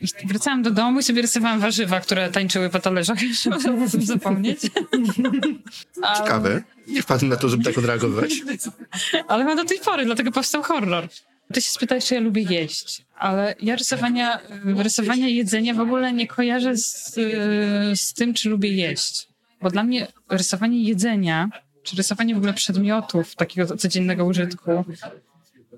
I 0.01 0.27
wracałam 0.27 0.61
do 0.61 0.71
domu 0.71 0.99
i 0.99 1.03
sobie 1.03 1.21
rysowałam 1.21 1.59
warzywa, 1.59 1.99
które 1.99 2.31
tańczyły 2.31 2.69
po 2.69 2.79
talerzach, 2.79 3.17
żeby 3.61 4.05
zapomnieć. 4.05 4.61
Ciekawe. 6.17 6.63
Nie 6.87 7.01
wpadłem 7.01 7.29
na 7.29 7.35
to, 7.35 7.49
żeby 7.49 7.63
tak 7.63 7.77
odreagować. 7.77 8.33
Ale 9.27 9.45
mam 9.45 9.57
do 9.57 9.65
tej 9.65 9.79
pory, 9.79 10.05
dlatego 10.05 10.31
powstał 10.31 10.63
horror. 10.63 11.07
Ty 11.53 11.61
się 11.61 11.71
spytałeś, 11.71 12.05
czy 12.05 12.15
ja 12.15 12.21
lubię 12.21 12.41
jeść, 12.41 13.05
ale 13.15 13.55
ja 13.61 13.75
rysowania, 13.75 14.39
rysowania 14.65 15.27
jedzenia 15.27 15.73
w 15.73 15.79
ogóle 15.79 16.13
nie 16.13 16.27
kojarzę 16.27 16.77
z, 16.77 17.15
z 17.95 18.13
tym, 18.13 18.33
czy 18.33 18.49
lubię 18.49 18.71
jeść. 18.71 19.27
Bo 19.61 19.69
dla 19.69 19.83
mnie 19.83 20.07
rysowanie 20.29 20.83
jedzenia, 20.83 21.49
czy 21.83 21.95
rysowanie 21.95 22.35
w 22.35 22.37
ogóle 22.37 22.53
przedmiotów 22.53 23.35
takiego 23.35 23.77
codziennego 23.77 24.25
użytku 24.25 24.85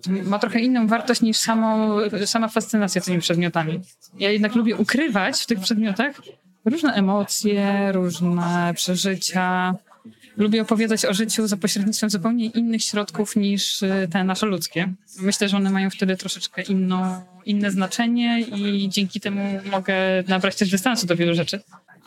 ma 0.08 0.40
trochę 0.40 0.60
inną 0.60 0.88
wartość 0.88 1.22
niż 1.22 1.38
samo, 1.38 1.98
sama 2.26 2.48
fascynacja 2.48 3.02
tymi 3.02 3.20
przedmiotami. 3.20 3.80
Ja 4.20 4.32
jednak 4.32 4.56
lubię 4.56 4.76
ukrywać 4.76 5.42
w 5.42 5.46
tych 5.46 5.60
przedmiotach 5.60 6.22
różne 6.66 6.94
emocje, 6.94 7.92
różne 7.92 8.74
przeżycia, 8.76 9.76
lubię 10.38 10.62
opowiadać 10.62 11.06
o 11.06 11.14
życiu 11.14 11.48
za 11.48 11.58
pośrednictwem 11.58 12.10
zupełnie 12.10 12.46
innych 12.46 12.84
środków 12.84 13.36
niż 13.36 13.82
y, 13.82 14.08
te 14.12 14.24
nasze 14.24 14.46
ludzkie. 14.46 14.94
Myślę, 15.20 15.50
że 15.50 15.58
one 15.58 15.70
mają 15.70 15.90
wtedy 15.90 16.18
troszeczkę 16.18 16.62
inną, 16.62 17.22
inne 17.46 17.72
znaczenie 17.72 18.42
i 18.42 18.90
dzięki 18.90 19.20
temu 19.20 19.60
mogę 19.72 19.94
nabrać 20.28 20.56
też 20.56 20.70
dystansu 20.70 21.08
do 21.08 21.16
wielu 21.16 21.36
rzeczy. 21.36 21.60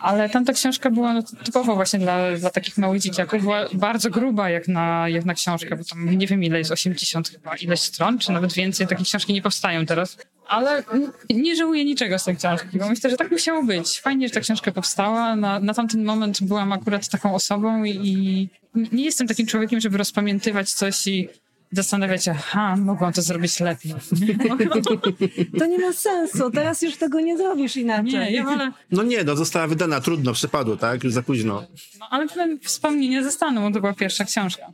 Ale 0.04 0.28
tamta 0.28 0.52
książka 0.52 0.90
była 0.90 1.12
no, 1.12 1.22
typowo 1.44 1.74
właśnie 1.74 1.98
dla, 1.98 2.36
dla 2.36 2.50
takich 2.50 2.78
małych 2.78 3.00
dzieciaków. 3.00 3.42
Była 3.42 3.68
bardzo 3.72 4.10
gruba 4.10 4.50
jak 4.50 4.68
na, 4.68 5.08
jak 5.08 5.24
na 5.24 5.34
książkę, 5.34 5.76
bo 5.76 5.84
tam 5.84 6.18
nie 6.18 6.26
wiem 6.26 6.44
ile 6.44 6.58
jest, 6.58 6.70
80 6.70 7.28
chyba 7.28 7.56
ileś 7.56 7.80
stron, 7.80 8.18
czy 8.18 8.32
nawet 8.32 8.52
więcej. 8.52 8.86
Takie 8.86 9.04
książki 9.04 9.32
nie 9.32 9.42
powstają 9.42 9.86
teraz. 9.86 10.18
Ale 10.48 10.82
nie 11.30 11.56
żałuję 11.56 11.84
niczego 11.84 12.18
z 12.18 12.24
tej 12.24 12.36
książki, 12.36 12.78
bo 12.78 12.88
myślę, 12.88 13.10
że 13.10 13.16
tak 13.16 13.30
musiało 13.30 13.62
być. 13.62 14.00
Fajnie, 14.00 14.28
że 14.28 14.34
ta 14.34 14.40
książka 14.40 14.72
powstała. 14.72 15.36
Na, 15.36 15.60
na 15.60 15.74
tamten 15.74 16.04
moment 16.04 16.42
byłam 16.42 16.72
akurat 16.72 17.08
taką 17.08 17.34
osobą 17.34 17.84
i, 17.84 17.90
i 18.04 18.48
nie 18.92 19.04
jestem 19.04 19.28
takim 19.28 19.46
człowiekiem, 19.46 19.80
żeby 19.80 19.98
rozpamiętywać 19.98 20.72
coś 20.72 21.06
i 21.06 21.28
zastanawiać 21.76 22.24
się, 22.24 22.30
aha, 22.30 22.76
mogłam 22.76 23.12
to 23.12 23.22
zrobić 23.22 23.60
lepiej. 23.60 23.94
To 25.58 25.66
nie 25.66 25.78
ma 25.78 25.92
sensu, 25.92 26.50
teraz 26.50 26.82
już 26.82 26.96
tego 26.96 27.20
nie 27.20 27.36
zrobisz 27.36 27.76
inaczej. 27.76 28.12
Nie, 28.12 28.32
ja 28.32 28.44
wolę, 28.44 28.72
No 28.90 29.02
nie, 29.02 29.24
no 29.24 29.36
została 29.36 29.66
wydana, 29.66 30.00
trudno, 30.00 30.32
przypadło, 30.32 30.76
tak? 30.76 31.04
Już 31.04 31.12
za 31.12 31.22
późno. 31.22 31.64
no, 32.00 32.06
ale 32.10 32.28
te 32.28 32.56
wspomnienia 32.62 33.22
zostaną, 33.22 33.62
bo 33.68 33.74
to 33.74 33.80
była 33.80 33.92
pierwsza 33.92 34.24
książka. 34.24 34.66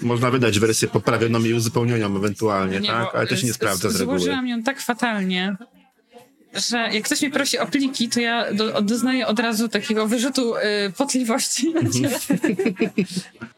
Można 0.00 0.30
wydać 0.30 0.58
wersję 0.58 0.88
poprawioną 0.88 1.40
i 1.44 1.54
uzupełnioną 1.54 2.16
ewentualnie, 2.16 2.80
tak? 2.80 3.04
bo, 3.04 3.14
Ale 3.14 3.26
to 3.26 3.36
się 3.36 3.46
nie 3.46 3.52
sprawdza 3.52 3.90
z 3.90 4.00
reguły. 4.00 4.18
Złożyłam 4.18 4.46
ją 4.48 4.62
tak 4.62 4.80
fatalnie, 4.80 5.56
że 6.54 6.76
jak 6.76 7.04
ktoś 7.04 7.22
mnie 7.22 7.30
prosi 7.30 7.58
o 7.58 7.66
pliki, 7.66 8.08
to 8.08 8.20
ja 8.20 8.52
do, 8.54 8.82
doznaję 8.82 9.26
od 9.26 9.38
razu 9.38 9.68
takiego 9.68 10.06
wyrzutu 10.06 10.56
y, 10.56 10.60
potliwości. 10.96 11.68
Mhm. 11.76 12.12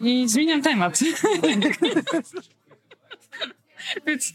I 0.00 0.28
zmieniam 0.28 0.62
temat. 0.62 1.00
Więc, 4.06 4.34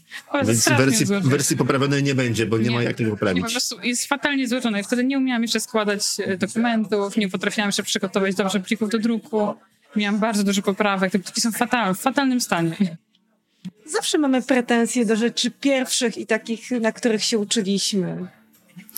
wersji, 0.76 1.06
złożone. 1.06 1.30
wersji 1.30 1.56
poprawionej 1.56 2.02
nie 2.02 2.14
będzie, 2.14 2.46
bo 2.46 2.58
nie, 2.58 2.70
ma 2.70 2.82
jak 2.82 2.96
tego 2.96 3.08
I 3.08 3.10
po 3.10 3.16
poprawić. 3.16 3.52
prostu 3.52 3.80
jest 3.82 4.06
fatalnie 4.06 4.48
złożone. 4.48 4.78
Ja 4.78 4.84
wtedy 4.84 5.04
nie 5.04 5.18
umiałam 5.18 5.42
jeszcze 5.42 5.60
składać 5.60 6.02
e, 6.18 6.36
dokumentów, 6.36 7.16
nie 7.16 7.28
potrafiłam 7.28 7.68
jeszcze 7.68 7.82
przygotować 7.82 8.34
dobrze 8.34 8.60
plików 8.60 8.90
do 8.90 8.98
druku. 8.98 9.54
Miałam 9.96 10.20
bardzo 10.20 10.44
dużo 10.44 10.62
poprawek. 10.62 11.12
Te 11.12 11.18
pliki 11.18 11.40
są 11.40 11.52
fatalne, 11.52 11.94
w 11.94 12.00
fatalnym 12.00 12.40
stanie. 12.40 12.96
Zawsze 13.86 14.18
mamy 14.18 14.42
pretensje 14.42 15.06
do 15.06 15.16
rzeczy 15.16 15.50
pierwszych 15.50 16.18
i 16.18 16.26
takich, 16.26 16.70
na 16.70 16.92
których 16.92 17.24
się 17.24 17.38
uczyliśmy. 17.38 18.26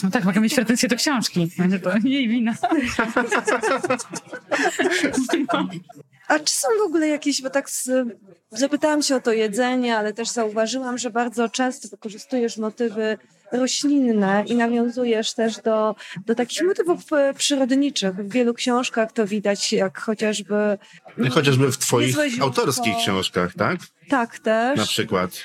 No 0.03 0.11
tak, 0.11 0.25
mogę 0.25 0.41
mieć 0.41 0.55
pretensje 0.55 0.89
do 0.89 0.97
książki. 0.97 1.51
Będzie 1.59 1.79
to 1.79 1.91
jej 2.05 2.29
wina. 2.29 2.55
A 6.29 6.39
czy 6.39 6.55
są 6.55 6.69
w 6.83 6.87
ogóle 6.87 7.09
jakieś, 7.09 7.43
bo 7.43 7.51
tak 7.51 7.71
z, 7.71 7.91
zapytałam 8.51 9.03
się 9.03 9.17
o 9.17 9.21
to 9.21 9.33
jedzenie, 9.33 9.97
ale 9.97 10.13
też 10.13 10.29
zauważyłam, 10.29 10.99
że 10.99 11.11
bardzo 11.11 11.49
często 11.49 11.89
wykorzystujesz 11.89 12.57
motywy 12.57 13.19
roślinne 13.53 14.45
i 14.47 14.55
nawiązujesz 14.55 15.35
też 15.35 15.57
do, 15.57 15.97
do 16.27 16.35
takich 16.35 16.63
motywów 16.63 17.13
e, 17.13 17.35
przyrodniczych. 17.35 18.15
W 18.15 18.33
wielu 18.33 18.55
książkach 18.55 19.13
to 19.13 19.27
widać, 19.27 19.73
jak 19.73 19.99
chociażby... 19.99 20.79
No 21.19 21.31
Chociażby 21.31 21.73
w 21.73 21.79
twoich 21.79 22.17
ziółko. 22.29 22.45
autorskich 22.45 22.97
książkach, 22.97 23.55
tak? 23.55 23.81
Tak 24.09 24.39
też. 24.39 24.79
Na 24.79 24.87
przykład. 24.87 25.45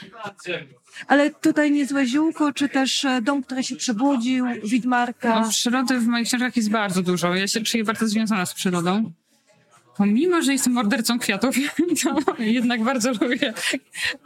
Ale 1.07 1.29
tutaj 1.29 1.71
niezłe 1.71 2.05
ziółko, 2.05 2.53
czy 2.53 2.69
też 2.69 3.05
e, 3.05 3.21
dom, 3.21 3.43
który 3.43 3.63
się 3.63 3.75
przebudził, 3.75 4.45
Widmarka. 4.63 5.39
No, 5.39 5.49
przyrody 5.49 5.99
w 5.99 6.07
moich 6.07 6.27
książkach 6.27 6.57
jest 6.57 6.69
bardzo 6.69 7.01
dużo. 7.01 7.35
Ja 7.35 7.47
się 7.47 7.61
czuję 7.61 7.83
bardzo 7.83 8.07
związana 8.07 8.45
z 8.45 8.53
przyrodą. 8.53 9.11
Pomimo, 10.01 10.41
że 10.41 10.51
jestem 10.53 10.73
mordercą 10.73 11.19
kwiatów, 11.19 11.55
to 12.25 12.43
jednak 12.43 12.83
bardzo 12.83 13.11
lubię, 13.11 13.53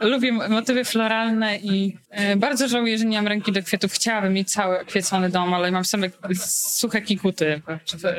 lubię 0.00 0.32
motywy 0.32 0.84
floralne 0.84 1.58
i 1.58 1.96
e, 2.10 2.36
bardzo 2.36 2.68
żałuję, 2.68 2.98
że 2.98 3.04
nie 3.04 3.16
mam 3.16 3.26
ręki 3.26 3.52
do 3.52 3.62
kwiatów. 3.62 3.92
Chciałabym 3.92 4.32
mieć 4.32 4.50
cały 4.50 4.84
kwiecony 4.84 5.28
dom, 5.30 5.54
ale 5.54 5.70
mam 5.70 5.84
same 5.84 6.10
suche 6.46 7.02
kikuty 7.02 7.62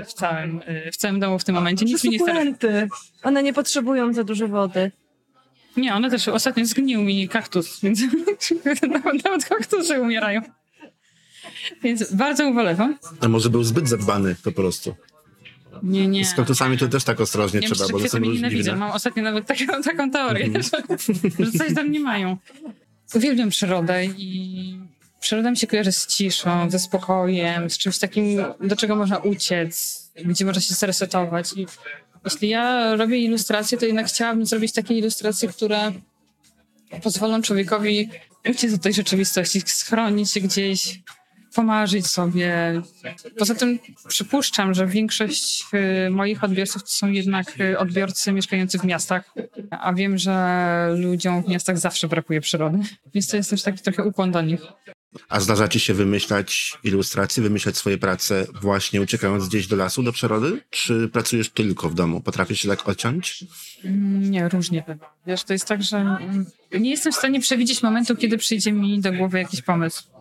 w, 0.08 0.14
całym, 0.14 0.62
e, 0.66 0.92
w 0.92 0.98
całym 0.98 1.20
domu 1.20 1.40
w 1.40 1.44
tym 1.44 1.56
momencie. 1.56 1.86
Nic 1.86 2.04
mi 2.04 2.10
nie 2.10 2.20
stara. 2.20 2.34
Sukulenty. 2.34 2.90
One 3.24 3.44
nie 3.44 3.54
potrzebują 3.54 4.14
za 4.14 4.24
dużo 4.24 4.48
wody. 4.48 4.92
Nie, 5.78 5.96
one 5.96 6.10
też 6.10 6.28
ostatnio 6.28 6.66
zgnił 6.66 7.02
mi 7.02 7.30
kaktus, 7.30 7.82
więc 7.82 8.02
nawet, 8.94 9.24
nawet 9.24 9.46
kaktusy 9.46 10.02
umierają. 10.02 10.42
Więc 11.84 12.14
bardzo 12.14 12.50
ubolewam. 12.50 12.98
A 13.22 13.28
może 13.28 13.50
był 13.50 13.64
zbyt 13.64 13.90
zadbany 13.90 14.36
po 14.44 14.52
prostu. 14.52 14.96
Nie, 15.84 16.08
nie. 16.08 16.26
Z 16.26 16.34
kaktusami 16.34 16.78
to 16.78 16.88
też 16.88 17.04
tak 17.04 17.22
ostrożnie 17.22 17.60
Nie 17.60 17.68
trzeba, 17.68 17.88
bo 17.90 17.98
one 17.98 18.10
są 18.10 18.10
kwiaty 18.10 18.20
mnie 18.20 18.30
nienawidzą. 18.36 18.58
różliwe. 18.58 18.78
Mam 18.78 18.92
ostatnio 18.92 19.24
nawet 19.24 19.46
taką, 19.48 19.82
taką 19.84 20.12
teorię, 20.12 20.46
Mhm. 20.46 20.64
że, 20.64 20.72
że 21.46 21.52
coś 21.52 21.74
tam 21.76 21.92
nie 21.92 22.00
mają. 22.00 22.38
Uwielbiam 23.14 23.50
przyrodę 23.50 24.06
i 24.06 24.80
przyroda 25.20 25.52
mi 25.52 25.58
się 25.58 25.68
kojarzy 25.68 25.92
z 25.92 26.08
ciszą, 26.08 26.70
ze 26.70 26.80
spokojem, 26.80 27.70
z 27.70 27.78
czymś 27.78 27.98
takim, 27.98 28.40
do 28.62 28.76
czego 28.76 28.96
można 28.96 29.18
uciec, 29.18 30.04
gdzie 30.26 30.46
można 30.46 30.62
się 30.62 30.74
zresetować. 30.74 31.54
I 31.56 31.66
jeśli 32.26 32.50
ja 32.50 32.96
robię 32.96 33.18
ilustracje, 33.18 33.78
to 33.78 33.86
jednak 33.86 34.08
chciałabym 34.08 34.46
zrobić 34.46 34.74
takie 34.74 34.98
ilustracje, 34.98 35.50
które 35.50 35.92
pozwolą 37.04 37.42
człowiekowi 37.42 38.10
uciec 38.50 38.74
od 38.74 38.82
tej 38.82 38.94
rzeczywistości, 38.94 39.62
schronić 39.66 40.32
się 40.32 40.42
gdzieś, 40.42 41.00
pomarzyć 41.58 42.08
sobie. 42.08 42.82
Poza 43.38 43.56
tym 43.56 43.80
przypuszczam, 44.08 44.74
że 44.74 44.88
większość 44.88 45.66
y, 45.74 46.10
moich 46.10 46.44
odbiorców 46.44 46.84
to 46.84 46.90
są 46.90 47.08
jednak 47.08 47.60
y, 47.60 47.80
odbiorcy 47.80 48.32
mieszkający 48.32 48.80
w 48.80 48.84
miastach, 48.84 49.34
a 49.72 49.94
wiem, 49.94 50.18
że 50.18 50.36
ludziom 50.98 51.44
w 51.44 51.48
miastach 51.48 51.78
zawsze 51.78 52.08
brakuje 52.08 52.42
przyrody, 52.42 52.78
więc 53.14 53.28
to 53.28 53.38
jest 53.38 53.50
też 53.50 53.64
taki 53.64 53.84
trochę 53.84 54.04
ukłon 54.04 54.32
do 54.32 54.42
nich. 54.42 54.62
A 55.30 55.40
zdarza 55.40 55.68
ci 55.68 55.80
się 55.80 55.94
wymyślać 55.94 56.78
ilustracje, 56.84 57.44
wymyślać 57.44 57.78
swoje 57.78 57.98
prace 57.98 58.48
właśnie 58.62 59.02
uciekając 59.02 59.48
gdzieś 59.48 59.68
do 59.68 59.76
lasu, 59.76 60.04
do 60.04 60.12
przyrody? 60.12 60.62
Czy 60.70 61.08
pracujesz 61.08 61.50
tylko 61.50 61.90
w 61.90 61.94
domu? 61.94 62.22
Potrafisz 62.22 62.60
się 62.62 62.70
tak 62.70 62.90
odciąć? 62.90 63.46
Mm, 63.84 64.32
Nie, 64.32 64.50
różnie 64.50 64.84
bywa. 64.88 65.16
Wiesz, 65.28 65.44
to 65.44 65.54
jest 65.54 65.66
tak, 65.66 65.84
że 65.84 65.98
mm, 65.98 66.46
nie 66.80 66.90
jestem 66.90 67.14
w 67.14 67.16
stanie 67.16 67.40
przewidzieć 67.40 67.84
momentu, 67.84 68.16
kiedy 68.16 68.38
przyjdzie 68.38 68.72
mi 68.72 69.02
do 69.02 69.14
głowy 69.14 69.38
jakiś 69.38 69.62
pomysł. 69.62 70.17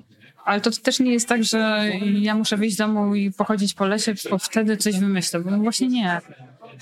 Ale 0.46 0.60
to 0.60 0.70
też 0.70 1.00
nie 1.00 1.12
jest 1.12 1.28
tak, 1.28 1.44
że 1.44 1.90
ja 2.20 2.34
muszę 2.34 2.56
wyjść 2.56 2.74
z 2.74 2.78
domu 2.78 3.14
i 3.14 3.32
pochodzić 3.32 3.74
po 3.74 3.86
lesie, 3.86 4.14
bo 4.30 4.38
wtedy 4.38 4.76
coś 4.76 4.98
wymyślę, 4.98 5.40
bo 5.40 5.50
właśnie 5.50 5.88
nie. 5.88 6.20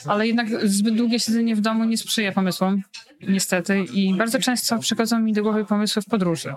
Ale 0.06 0.26
jednak 0.26 0.68
zbyt 0.68 0.94
długie 0.94 1.20
siedzenie 1.20 1.56
w 1.56 1.60
domu 1.60 1.84
nie 1.84 1.96
sprzyja 1.96 2.32
pomysłom, 2.32 2.82
niestety. 3.28 3.84
I 3.92 4.14
bardzo 4.14 4.38
często 4.38 4.78
przychodzą 4.78 5.18
mi 5.18 5.32
do 5.32 5.42
głowy 5.42 5.64
pomysły 5.64 6.02
w 6.02 6.04
podróży. 6.04 6.54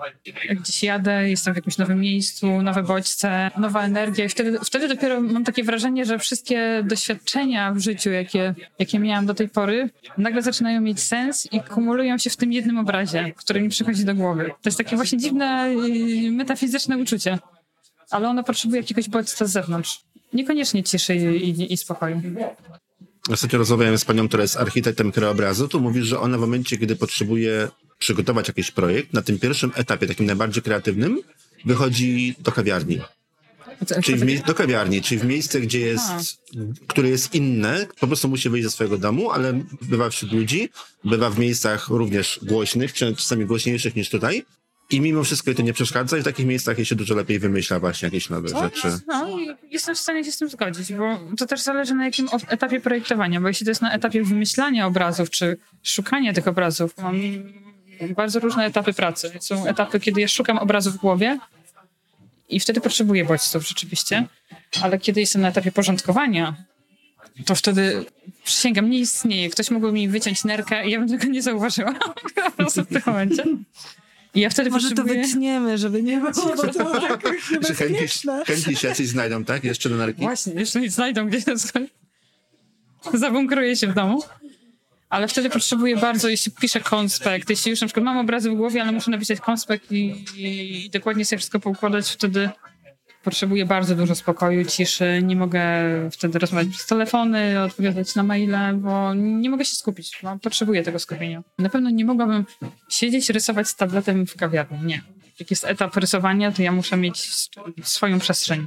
Jak 0.48 0.58
gdzieś 0.58 0.82
jadę, 0.82 1.30
jestem 1.30 1.54
w 1.54 1.56
jakimś 1.56 1.78
nowym 1.78 2.00
miejscu, 2.00 2.62
nowe 2.62 2.82
bodźce, 2.82 3.50
nowa 3.58 3.82
energia 3.82 4.24
i 4.24 4.28
wtedy, 4.28 4.58
wtedy 4.64 4.88
dopiero 4.88 5.20
mam 5.20 5.44
takie 5.44 5.64
wrażenie, 5.64 6.04
że 6.04 6.18
wszystkie 6.18 6.82
doświadczenia 6.84 7.72
w 7.72 7.78
życiu, 7.78 8.10
jakie, 8.10 8.54
jakie 8.78 8.98
miałam 8.98 9.26
do 9.26 9.34
tej 9.34 9.48
pory, 9.48 9.90
nagle 10.18 10.42
zaczynają 10.42 10.80
mieć 10.80 11.00
sens 11.00 11.48
i 11.52 11.60
kumulują 11.60 12.18
się 12.18 12.30
w 12.30 12.36
tym 12.36 12.52
jednym 12.52 12.78
obrazie, 12.78 13.32
który 13.36 13.60
mi 13.60 13.68
przychodzi 13.68 14.04
do 14.04 14.14
głowy. 14.14 14.44
To 14.62 14.68
jest 14.68 14.78
takie 14.78 14.96
właśnie 14.96 15.18
dziwne, 15.18 15.74
yy, 15.74 16.32
metafizyczne 16.32 16.98
uczucie. 16.98 17.38
Ale 18.10 18.28
ono 18.28 18.44
potrzebuje 18.44 18.80
jakiegoś 18.80 19.08
bodźca 19.08 19.46
z 19.46 19.50
zewnątrz. 19.50 20.00
Niekoniecznie 20.32 20.82
ciszy 20.82 21.16
i, 21.16 21.50
i, 21.50 21.72
i 21.72 21.76
spokoju. 21.76 22.22
Ostatnio 23.30 23.58
rozmawiałem 23.58 23.98
z 23.98 24.04
panią, 24.04 24.28
która 24.28 24.42
jest 24.42 24.56
architektem 24.56 25.12
krajobrazu. 25.12 25.68
Tu 25.68 25.80
mówisz, 25.80 26.06
że 26.06 26.20
ona 26.20 26.38
w 26.38 26.40
momencie, 26.40 26.78
kiedy 26.78 26.96
potrzebuje 26.96 27.68
przygotować 27.98 28.48
jakiś 28.48 28.70
projekt, 28.70 29.12
na 29.12 29.22
tym 29.22 29.38
pierwszym 29.38 29.72
etapie, 29.74 30.06
takim 30.06 30.26
najbardziej 30.26 30.62
kreatywnym, 30.62 31.20
wychodzi 31.64 32.34
do 32.38 32.52
kawiarni. 32.52 33.00
Czyli 34.02 34.38
w 34.38 34.46
do 34.46 34.54
kawiarni, 34.54 35.02
czyli 35.02 35.20
w 35.20 35.24
miejsce, 35.24 35.60
gdzie 35.60 35.80
jest, 35.80 36.08
A. 36.08 36.20
które 36.86 37.08
jest 37.08 37.34
inne, 37.34 37.86
po 38.00 38.06
prostu 38.06 38.28
musi 38.28 38.48
wyjść 38.48 38.64
ze 38.64 38.70
swojego 38.70 38.98
domu, 38.98 39.30
ale 39.30 39.60
bywa 39.82 40.10
wśród 40.10 40.32
ludzi, 40.32 40.68
bywa 41.04 41.30
w 41.30 41.38
miejscach 41.38 41.88
również 41.88 42.40
głośnych, 42.42 42.92
czasami 42.92 43.46
głośniejszych 43.46 43.96
niż 43.96 44.08
tutaj. 44.08 44.44
I 44.90 45.00
mimo 45.00 45.24
wszystko 45.24 45.54
to 45.54 45.62
nie 45.62 45.72
przeszkadza 45.72 46.18
i 46.18 46.20
w 46.20 46.24
takich 46.24 46.46
miejscach 46.46 46.78
się 46.84 46.94
dużo 46.94 47.14
lepiej 47.14 47.38
wymyśla 47.38 47.80
właśnie 47.80 48.06
jakieś 48.06 48.30
nowe 48.30 48.48
rzeczy. 48.48 48.98
No, 49.06 49.38
i 49.38 49.48
jestem 49.70 49.94
w 49.94 49.98
stanie 49.98 50.24
się 50.24 50.32
z 50.32 50.38
tym 50.38 50.48
zgodzić, 50.48 50.92
bo 50.92 51.18
to 51.38 51.46
też 51.46 51.60
zależy 51.60 51.94
na 51.94 52.04
jakim 52.04 52.28
etapie 52.48 52.80
projektowania, 52.80 53.40
bo 53.40 53.48
jeśli 53.48 53.66
to 53.66 53.70
jest 53.70 53.82
na 53.82 53.92
etapie 53.92 54.24
wymyślania 54.24 54.86
obrazów, 54.86 55.30
czy 55.30 55.56
szukania 55.82 56.32
tych 56.32 56.48
obrazów, 56.48 56.96
mam 56.98 57.20
bardzo 58.16 58.40
różne 58.40 58.64
etapy 58.64 58.92
pracy. 58.92 59.32
Są 59.40 59.66
etapy, 59.66 60.00
kiedy 60.00 60.20
ja 60.20 60.28
szukam 60.28 60.58
obrazu 60.58 60.90
w 60.90 60.96
głowie 60.96 61.38
i 62.48 62.60
wtedy 62.60 62.80
potrzebuję 62.80 63.24
bodźców 63.24 63.68
rzeczywiście, 63.68 64.26
ale 64.82 64.98
kiedy 64.98 65.20
jestem 65.20 65.42
na 65.42 65.48
etapie 65.48 65.72
porządkowania, 65.72 66.56
to 67.46 67.54
wtedy 67.54 68.04
przysięgam, 68.44 68.90
nie 68.90 68.98
istnieje. 68.98 69.50
Ktoś 69.50 69.70
mógłby 69.70 69.92
mi 69.92 70.08
wyciąć 70.08 70.44
nerkę 70.44 70.86
i 70.86 70.90
ja 70.90 70.98
bym 70.98 71.08
tego 71.08 71.32
nie 71.32 71.42
zauważyła 71.42 71.94
po 72.44 72.50
prostu 72.50 72.84
w 72.84 72.88
tym 72.88 73.02
momencie. 73.06 73.44
I 74.38 74.40
ja 74.40 74.50
wtedy 74.50 74.70
Może 74.70 74.90
to 74.90 74.96
potrzebuję... 74.96 75.26
wytniemy, 75.26 75.78
żeby 75.78 76.02
nie 76.02 76.18
było 76.18 76.56
bo 76.56 76.72
to 76.72 77.00
tak 77.00 77.22
Że 77.50 77.58
niebezpieczne. 77.58 78.44
chętni 78.46 78.76
się 78.76 78.88
jacyś 78.88 79.08
znajdą, 79.08 79.44
tak? 79.44 79.64
Jeszcze 79.64 79.88
do 79.88 79.96
narki? 79.96 80.20
Właśnie, 80.20 80.52
jeszcze 80.52 80.80
nie 80.80 80.90
znajdą 80.90 81.28
gdzieś 81.28 81.46
na 81.46 81.54
zabunkruję 83.14 83.76
się 83.76 83.86
w 83.86 83.94
domu. 83.94 84.22
Ale 85.08 85.28
wtedy 85.28 85.50
potrzebuję 85.50 85.96
bardzo, 85.96 86.28
jeśli 86.28 86.52
piszę 86.52 86.80
konspekt, 86.80 87.50
jeśli 87.50 87.70
już 87.70 87.80
na 87.80 87.86
przykład 87.86 88.04
mam 88.04 88.18
obrazy 88.18 88.50
w 88.50 88.54
głowie, 88.54 88.82
ale 88.82 88.92
muszę 88.92 89.10
napisać 89.10 89.40
konspekt 89.40 89.92
i, 89.92 90.24
i, 90.36 90.86
i 90.86 90.90
dokładnie 90.90 91.24
sobie 91.24 91.38
wszystko 91.38 91.60
poukładać, 91.60 92.10
wtedy 92.10 92.50
potrzebuję 93.24 93.66
bardzo 93.66 93.94
dużo 93.94 94.14
spokoju, 94.14 94.64
ciszy. 94.64 95.20
Nie 95.22 95.36
mogę 95.36 95.60
wtedy 96.10 96.38
rozmawiać 96.38 96.68
przez 96.68 96.86
telefony, 96.86 97.62
odpowiadać 97.62 98.14
na 98.14 98.22
maile, 98.22 98.56
bo 98.74 99.14
nie 99.14 99.50
mogę 99.50 99.64
się 99.64 99.74
skupić. 99.74 100.18
Bo 100.22 100.38
potrzebuję 100.38 100.82
tego 100.82 100.98
skupienia. 100.98 101.42
Na 101.58 101.68
pewno 101.68 101.90
nie 101.90 102.04
mogłabym 102.04 102.44
siedzieć, 102.88 103.30
rysować 103.30 103.68
z 103.68 103.76
tabletem 103.76 104.26
w 104.26 104.36
kawiarni. 104.36 104.78
Nie. 104.86 105.02
Jak 105.40 105.50
jest 105.50 105.64
etap 105.64 105.96
rysowania, 105.96 106.52
to 106.52 106.62
ja 106.62 106.72
muszę 106.72 106.96
mieć 106.96 107.30
swoją 107.82 108.18
przestrzeń. 108.18 108.66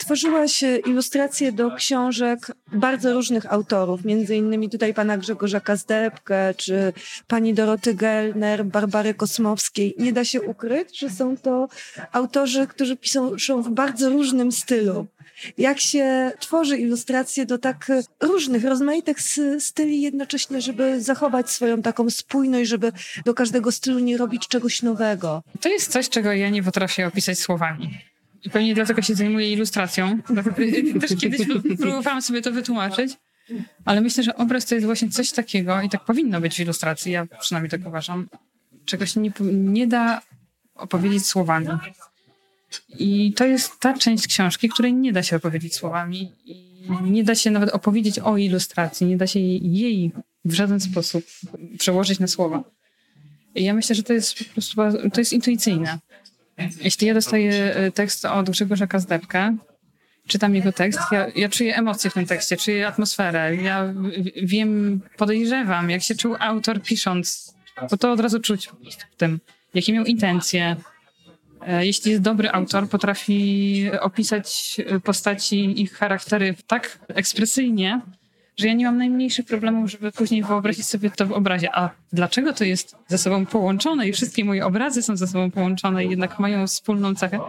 Tworzyłaś 0.00 0.64
ilustracje 0.86 1.52
do 1.52 1.70
książek 1.70 2.46
bardzo 2.72 3.12
różnych 3.12 3.52
autorów, 3.52 4.04
między 4.04 4.36
innymi 4.36 4.70
tutaj 4.70 4.94
pana 4.94 5.18
Grzegorza 5.18 5.60
Kazdebkę, 5.60 6.54
czy 6.54 6.92
pani 7.26 7.54
Doroty 7.54 7.94
Gelner, 7.94 8.64
Barbary 8.64 9.14
Kosmowskiej. 9.14 9.94
Nie 9.98 10.12
da 10.12 10.24
się 10.24 10.42
ukryć, 10.42 10.98
że 10.98 11.10
są 11.10 11.36
to 11.36 11.68
autorzy, 12.12 12.66
którzy 12.66 12.96
piszą 12.96 13.62
w 13.62 13.70
bardzo 13.70 14.10
różnym 14.10 14.52
stylu. 14.52 15.06
Jak 15.58 15.80
się 15.80 16.32
tworzy 16.40 16.78
ilustracje 16.78 17.46
do 17.46 17.58
tak 17.58 17.86
różnych, 18.20 18.64
rozmaitych 18.64 19.16
styli 19.58 20.02
jednocześnie, 20.02 20.60
żeby 20.60 21.02
zachować 21.02 21.50
swoją 21.50 21.82
taką 21.82 22.10
spójność, 22.10 22.70
żeby 22.70 22.92
do 23.24 23.34
każdego 23.34 23.72
stylu 23.72 23.98
nie 23.98 24.16
robić 24.16 24.48
czegoś 24.48 24.82
nowego? 24.82 25.42
To 25.60 25.68
jest 25.68 25.92
coś, 25.92 26.08
czego 26.08 26.32
ja 26.32 26.50
nie 26.50 26.62
potrafię 26.62 27.06
opisać 27.06 27.38
słowami. 27.38 28.09
I 28.44 28.50
pewnie 28.50 28.74
dlatego 28.74 29.02
się 29.02 29.14
zajmuję 29.14 29.52
ilustracją. 29.52 30.22
Też 31.00 31.20
kiedyś 31.20 31.40
próbowałam 31.78 32.22
sobie 32.22 32.42
to 32.42 32.52
wytłumaczyć. 32.52 33.12
Ale 33.84 34.00
myślę, 34.00 34.22
że 34.22 34.36
obraz 34.36 34.66
to 34.66 34.74
jest 34.74 34.86
właśnie 34.86 35.08
coś 35.08 35.32
takiego, 35.32 35.82
i 35.82 35.88
tak 35.88 36.04
powinno 36.04 36.40
być 36.40 36.56
w 36.56 36.60
ilustracji, 36.60 37.12
ja 37.12 37.26
przynajmniej 37.40 37.70
tak 37.70 37.86
uważam, 37.86 38.28
czegoś 38.84 39.16
nie, 39.16 39.32
nie 39.52 39.86
da 39.86 40.22
opowiedzieć 40.74 41.26
słowami. 41.26 41.68
I 42.98 43.32
to 43.32 43.46
jest 43.46 43.80
ta 43.80 43.98
część 43.98 44.26
książki, 44.26 44.68
której 44.68 44.94
nie 44.94 45.12
da 45.12 45.22
się 45.22 45.36
opowiedzieć 45.36 45.74
słowami. 45.74 46.32
I 46.44 46.88
nie 47.02 47.24
da 47.24 47.34
się 47.34 47.50
nawet 47.50 47.70
opowiedzieć 47.70 48.18
o 48.18 48.36
ilustracji, 48.36 49.06
nie 49.06 49.16
da 49.16 49.26
się 49.26 49.40
jej 49.40 50.12
w 50.44 50.52
żaden 50.52 50.80
sposób 50.80 51.24
przełożyć 51.78 52.18
na 52.18 52.26
słowa. 52.26 52.64
I 53.54 53.64
ja 53.64 53.74
myślę, 53.74 53.94
że 53.94 54.02
to 54.02 54.12
jest 54.12 54.38
po 54.38 54.44
prostu 54.52 54.76
to 55.12 55.20
jest 55.20 55.32
intuicyjne. 55.32 55.98
Jeśli 56.80 57.06
ja 57.06 57.14
dostaję 57.14 57.74
e, 57.74 57.92
tekst 57.92 58.24
od 58.24 58.50
Grzegorza 58.50 58.86
Kazdebka, 58.86 59.52
czytam 60.26 60.54
jego 60.54 60.72
tekst, 60.72 61.00
ja, 61.12 61.26
ja 61.36 61.48
czuję 61.48 61.76
emocje 61.76 62.10
w 62.10 62.14
tym 62.14 62.26
tekście, 62.26 62.56
czuję 62.56 62.86
atmosferę, 62.86 63.56
ja 63.56 63.94
wiem, 64.42 65.00
podejrzewam, 65.16 65.90
jak 65.90 66.02
się 66.02 66.14
czuł 66.14 66.36
autor 66.38 66.82
pisząc, 66.82 67.54
bo 67.90 67.96
to 67.96 68.12
od 68.12 68.20
razu 68.20 68.40
czuć 68.40 68.68
w 69.12 69.16
tym, 69.16 69.40
jakie 69.74 69.92
miał 69.92 70.04
intencje. 70.04 70.76
E, 71.66 71.86
jeśli 71.86 72.10
jest 72.10 72.22
dobry 72.22 72.50
autor, 72.50 72.88
potrafi 72.88 73.90
opisać 74.00 74.76
postaci 75.04 75.64
i 75.64 75.82
ich 75.82 75.92
charaktery 75.92 76.54
tak 76.66 76.98
ekspresyjnie, 77.08 78.00
że 78.60 78.68
ja 78.68 78.74
nie 78.74 78.84
mam 78.84 78.98
najmniejszych 78.98 79.46
problemów, 79.46 79.90
żeby 79.90 80.12
później 80.12 80.42
wyobrazić 80.42 80.86
sobie 80.86 81.10
to 81.10 81.26
w 81.26 81.32
obrazie. 81.32 81.76
A 81.76 81.90
dlaczego 82.12 82.52
to 82.52 82.64
jest 82.64 82.96
ze 83.08 83.18
sobą 83.18 83.46
połączone 83.46 84.08
i 84.08 84.12
wszystkie 84.12 84.44
moje 84.44 84.66
obrazy 84.66 85.02
są 85.02 85.16
ze 85.16 85.26
sobą 85.26 85.50
połączone 85.50 86.04
i 86.04 86.10
jednak 86.10 86.38
mają 86.38 86.66
wspólną 86.66 87.14
cechę, 87.14 87.40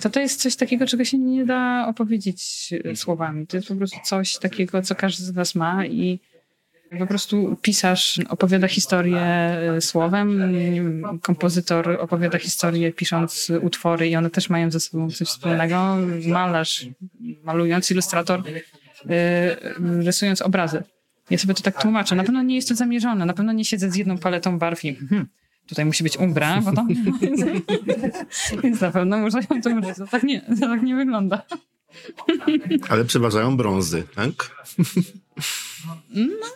to 0.00 0.10
to 0.10 0.20
jest 0.20 0.42
coś 0.42 0.56
takiego, 0.56 0.86
czego 0.86 1.04
się 1.04 1.18
nie 1.18 1.44
da 1.44 1.86
opowiedzieć 1.88 2.70
e, 2.84 2.96
słowami. 2.96 3.46
To 3.46 3.56
jest 3.56 3.68
po 3.68 3.74
prostu 3.74 3.98
coś 4.04 4.38
takiego, 4.38 4.82
co 4.82 4.94
każdy 4.94 5.24
z 5.24 5.34
nas 5.34 5.54
ma 5.54 5.86
i 5.86 6.20
po 6.98 7.06
prostu 7.06 7.56
pisarz 7.62 8.20
opowiada 8.28 8.68
historię 8.68 9.20
e, 9.20 9.80
słowem, 9.80 10.42
kompozytor 11.22 11.90
opowiada 12.00 12.38
historię 12.38 12.92
pisząc 12.92 13.52
utwory 13.62 14.08
i 14.08 14.16
one 14.16 14.30
też 14.30 14.50
mają 14.50 14.70
ze 14.70 14.80
sobą 14.80 15.10
coś 15.10 15.28
wspólnego. 15.28 15.96
Malarz, 16.26 16.86
malując, 17.44 17.90
ilustrator 17.90 18.42
rysując 20.04 20.42
obrazy. 20.42 20.82
Ja 21.30 21.38
sobie 21.38 21.54
to 21.54 21.62
tak 21.62 21.82
tłumaczę. 21.82 22.16
Na 22.16 22.24
pewno 22.24 22.42
nie 22.42 22.56
jest 22.56 22.68
to 22.68 22.74
zamierzone. 22.74 23.26
Na 23.26 23.32
pewno 23.34 23.52
nie 23.52 23.64
siedzę 23.64 23.90
z 23.90 23.96
jedną 23.96 24.18
paletą 24.18 24.58
barw 24.58 24.84
i 24.84 24.94
hmm, 24.94 25.26
tutaj 25.66 25.84
musi 25.84 26.02
być 26.02 26.16
umbra, 26.16 26.60
bo 26.60 26.72
to... 26.72 26.86
Więc 28.62 28.80
na 28.80 28.90
pewno 28.90 29.18
muszę 29.18 29.38
ją 29.50 29.62
to 29.62 29.70
użyć. 29.70 29.96
To 29.96 30.06
tak 30.06 30.22
nie, 30.22 30.40
to 30.40 30.66
tak 30.66 30.82
nie 30.82 30.96
wygląda. 30.96 31.42
Ale 32.88 33.04
przeważają 33.04 33.56
brązy, 33.56 34.04
tak? 34.14 34.66
No, 36.10 36.46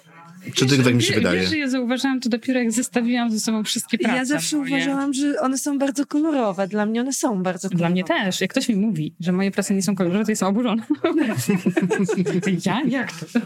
czy 0.55 0.66
tylko 0.66 0.85
tak 0.85 0.94
mi 0.94 1.03
się 1.03 1.14
wydaje? 1.14 1.40
Wiesz, 1.40 1.53
ja 1.53 1.68
zauważyłam 1.68 2.20
to 2.20 2.29
dopiero 2.29 2.61
jak 2.61 2.72
zestawiłam 2.72 3.31
ze 3.31 3.40
sobą 3.40 3.64
wszystkie 3.64 3.98
prace. 3.98 4.16
Ja 4.16 4.24
zawsze 4.24 4.57
moje. 4.57 4.74
uważałam, 4.74 5.14
że 5.14 5.40
one 5.40 5.59
są 5.59 5.79
bardzo 5.79 6.07
kolorowe. 6.07 6.68
Dla 6.68 6.87
mnie 6.87 7.00
one 7.00 7.12
są 7.12 7.42
bardzo 7.42 7.68
kolorowe. 7.68 7.79
Dla 7.79 7.90
mnie 7.90 8.05
też. 8.05 8.40
Jak 8.40 8.50
ktoś 8.50 8.68
mi 8.68 8.76
mówi, 8.76 9.14
że 9.20 9.33
moje 9.33 9.50
prace 9.50 9.74
nie 9.74 9.83
są 9.83 9.94
kolorowe, 9.94 10.24
to 10.24 10.33
jestem 10.33 10.48
oburzona. 10.48 10.87
ja? 12.66 12.83
Jak 12.88 13.12
to? 13.12 13.40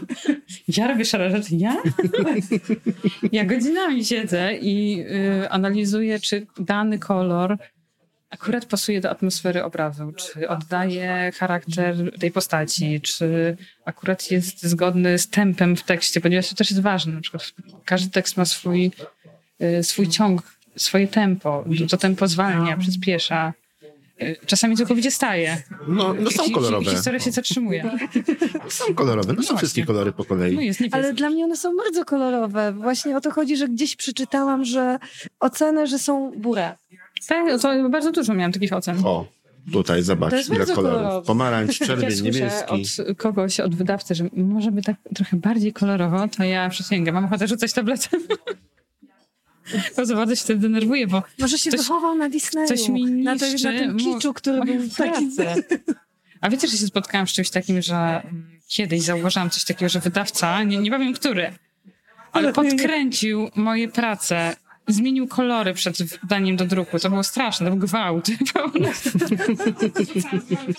Ja 0.67 0.87
robię 0.87 1.05
szare 1.05 1.31
rzeczy? 1.31 1.55
Ja? 1.55 1.77
ja 3.31 3.45
godzinami 3.45 4.05
siedzę 4.05 4.57
i 4.61 5.05
y, 5.43 5.49
analizuję, 5.49 6.19
czy 6.19 6.47
dany 6.59 6.99
kolor 6.99 7.57
akurat 8.35 8.65
pasuje 8.65 9.01
do 9.01 9.09
atmosfery 9.09 9.63
obrazu, 9.63 10.13
czy 10.15 10.49
oddaje 10.49 11.31
charakter 11.35 12.19
tej 12.19 12.31
postaci, 12.31 13.01
czy 13.01 13.57
akurat 13.85 14.31
jest 14.31 14.63
zgodny 14.63 15.19
z 15.19 15.29
tempem 15.29 15.75
w 15.75 15.83
tekście, 15.83 16.21
ponieważ 16.21 16.49
to 16.49 16.55
też 16.55 16.71
jest 16.71 16.81
ważne. 16.81 17.13
Na 17.13 17.21
przykład 17.21 17.53
każdy 17.85 18.11
tekst 18.11 18.37
ma 18.37 18.45
swój, 18.45 18.91
y, 19.61 19.83
swój 19.83 20.07
ciąg, 20.07 20.43
swoje 20.75 21.07
tempo. 21.07 21.65
To 21.89 21.97
tempo 21.97 22.27
zwalnia, 22.27 22.77
przyspiesza. 22.77 23.53
Y, 24.21 24.35
czasami 24.45 24.77
całkowicie 24.77 25.11
staje. 25.11 25.63
No, 25.87 26.13
no 26.13 26.31
są 26.31 26.51
kolorowe. 26.51 26.91
Historia 26.91 27.19
się 27.19 27.31
zatrzymuje. 27.31 27.91
Są 28.69 28.95
kolorowe, 28.95 29.33
no, 29.33 29.37
no 29.37 29.43
są 29.43 29.57
wszystkie 29.57 29.85
kolory 29.85 30.11
po 30.11 30.25
kolei. 30.25 30.71
No 30.79 30.87
Ale 30.91 31.13
dla 31.13 31.29
mnie 31.29 31.43
one 31.43 31.57
są 31.57 31.75
bardzo 31.77 32.05
kolorowe. 32.05 32.73
Właśnie 32.73 33.17
o 33.17 33.21
to 33.21 33.31
chodzi, 33.31 33.57
że 33.57 33.67
gdzieś 33.67 33.95
przeczytałam, 33.95 34.65
że 34.65 34.99
ocenę, 35.39 35.87
że 35.87 35.99
są 35.99 36.31
burę. 36.37 36.75
Tak, 37.27 37.61
to 37.61 37.89
bardzo 37.89 38.11
dużo 38.11 38.33
miałam 38.33 38.51
takich 38.51 38.73
ocen. 38.73 38.97
O, 39.05 39.25
tutaj 39.71 40.03
zobacz, 40.03 40.29
to 40.29 40.37
jest 40.37 40.49
ile 40.49 40.65
kolorów. 40.65 40.75
Kolorowe. 40.75 41.27
Pomarańcz, 41.27 41.79
czerwień, 41.87 42.17
ja 42.17 42.23
niebieski. 42.23 42.73
od 43.09 43.17
kogoś, 43.17 43.59
od 43.59 43.75
wydawcy, 43.75 44.15
że 44.15 44.29
może 44.33 44.71
by 44.71 44.81
tak 44.81 44.95
trochę 45.15 45.37
bardziej 45.37 45.73
kolorowo, 45.73 46.27
to 46.27 46.43
ja 46.43 46.69
przysięgam, 46.69 47.15
mam 47.15 47.25
ochotę 47.25 47.47
rzucać 47.47 47.73
tabletem. 47.73 48.21
Bardzo 49.97 50.15
bardzo 50.15 50.35
się 50.35 50.41
wtedy 50.43 50.59
denerwuję, 50.59 51.07
bo... 51.07 51.23
Może 51.39 51.57
się 51.57 51.69
ktoś, 51.69 51.81
wychował 51.81 52.15
na 52.15 52.29
Disneyu. 52.29 52.67
Coś 52.67 52.89
mi 52.89 53.03
niszczy, 53.03 53.23
na, 53.23 53.37
to, 53.37 53.45
na 53.73 53.79
tym 53.79 53.97
kiczu, 53.97 54.33
który 54.33 54.61
był 54.65 54.89
taki... 54.97 55.29
A 56.41 56.49
wiecie, 56.49 56.67
że 56.67 56.77
się 56.77 56.87
spotkałam 56.87 57.27
z 57.27 57.31
czymś 57.31 57.49
takim, 57.49 57.81
że 57.81 57.95
mm, 57.95 58.59
kiedyś 58.67 59.01
zauważyłam 59.01 59.49
coś 59.49 59.63
takiego, 59.63 59.89
że 59.89 59.99
wydawca, 59.99 60.63
nie, 60.63 60.77
nie 60.77 60.91
powiem 60.91 61.13
który, 61.13 61.53
ale 62.31 62.53
podkręcił 62.53 63.49
moje 63.55 63.87
prace 63.87 64.55
zmienił 64.87 65.27
kolory 65.27 65.73
przed 65.73 65.97
wdaniem 65.97 66.55
do 66.55 66.65
druku. 66.65 66.99
To 66.99 67.09
było 67.09 67.23
straszne, 67.23 67.65
to 67.65 67.71
był 67.71 67.79
gwałt. 67.79 68.27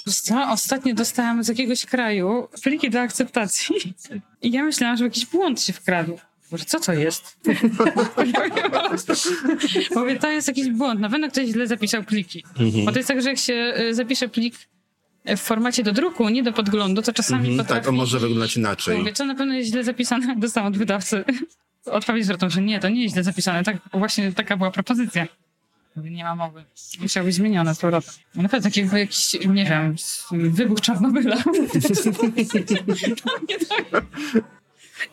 Co? 0.22 0.50
Ostatnio 0.50 0.94
dostałam 0.94 1.44
z 1.44 1.48
jakiegoś 1.48 1.86
kraju 1.86 2.48
pliki 2.62 2.90
do 2.90 3.00
akceptacji 3.00 3.94
i 4.42 4.50
ja 4.50 4.64
myślałam, 4.64 4.96
że 4.96 5.04
jakiś 5.04 5.26
błąd 5.26 5.62
się 5.62 5.72
wkradł. 5.72 6.18
Boże, 6.50 6.64
co 6.64 6.80
to 6.80 6.92
jest? 6.92 7.38
Mówię, 9.96 10.18
to 10.18 10.30
jest 10.30 10.48
jakiś 10.48 10.68
błąd. 10.68 11.00
Na 11.00 11.10
pewno 11.10 11.28
ktoś 11.28 11.48
źle 11.48 11.66
zapisał 11.66 12.04
pliki. 12.04 12.44
Mhm. 12.58 12.84
Bo 12.84 12.92
to 12.92 12.98
jest 12.98 13.08
tak, 13.08 13.22
że 13.22 13.28
jak 13.28 13.38
się 13.38 13.74
y, 13.80 13.94
zapisze 13.94 14.28
plik 14.28 14.54
w 15.36 15.38
formacie 15.38 15.82
do 15.82 15.92
druku, 15.92 16.28
nie 16.28 16.42
do 16.42 16.52
podglądu, 16.52 17.02
to 17.02 17.12
czasami 17.12 17.48
mhm, 17.48 17.58
potrafi... 17.58 17.80
Tak, 17.80 17.88
on 17.88 17.94
może 17.94 18.18
wyglądać 18.18 18.56
inaczej. 18.56 18.98
Mówię, 18.98 19.12
to 19.12 19.24
na 19.24 19.34
pewno 19.34 19.54
jest 19.54 19.70
źle 19.70 19.84
zapisane, 19.84 20.36
dostałam 20.36 20.72
od 20.72 20.78
wydawcy 20.78 21.24
odpowiedź 21.86 22.24
zwrotną, 22.24 22.50
że 22.50 22.62
nie, 22.62 22.80
to 22.80 22.88
nie 22.88 23.02
jest 23.02 23.14
źle 23.14 23.24
zapisane. 23.24 23.64
Tak, 23.64 23.76
właśnie 23.92 24.32
taka 24.32 24.56
była 24.56 24.70
propozycja. 24.70 25.26
Nie 25.96 26.24
ma 26.24 26.34
mowy. 26.34 26.64
Musiał 27.00 27.24
być 27.24 27.34
zmienione 27.34 27.74
z 27.74 27.78
powrotem. 27.78 28.14
Naprawdę 28.34 28.68
tak 28.70 28.76
jakby 28.76 28.98
jakiś, 28.98 29.32
nie 29.48 29.64
wiem, 29.64 29.96
wybuch 30.32 30.80
Czarnobyla. 30.80 31.36
nie 33.48 33.58
tak. 33.58 34.04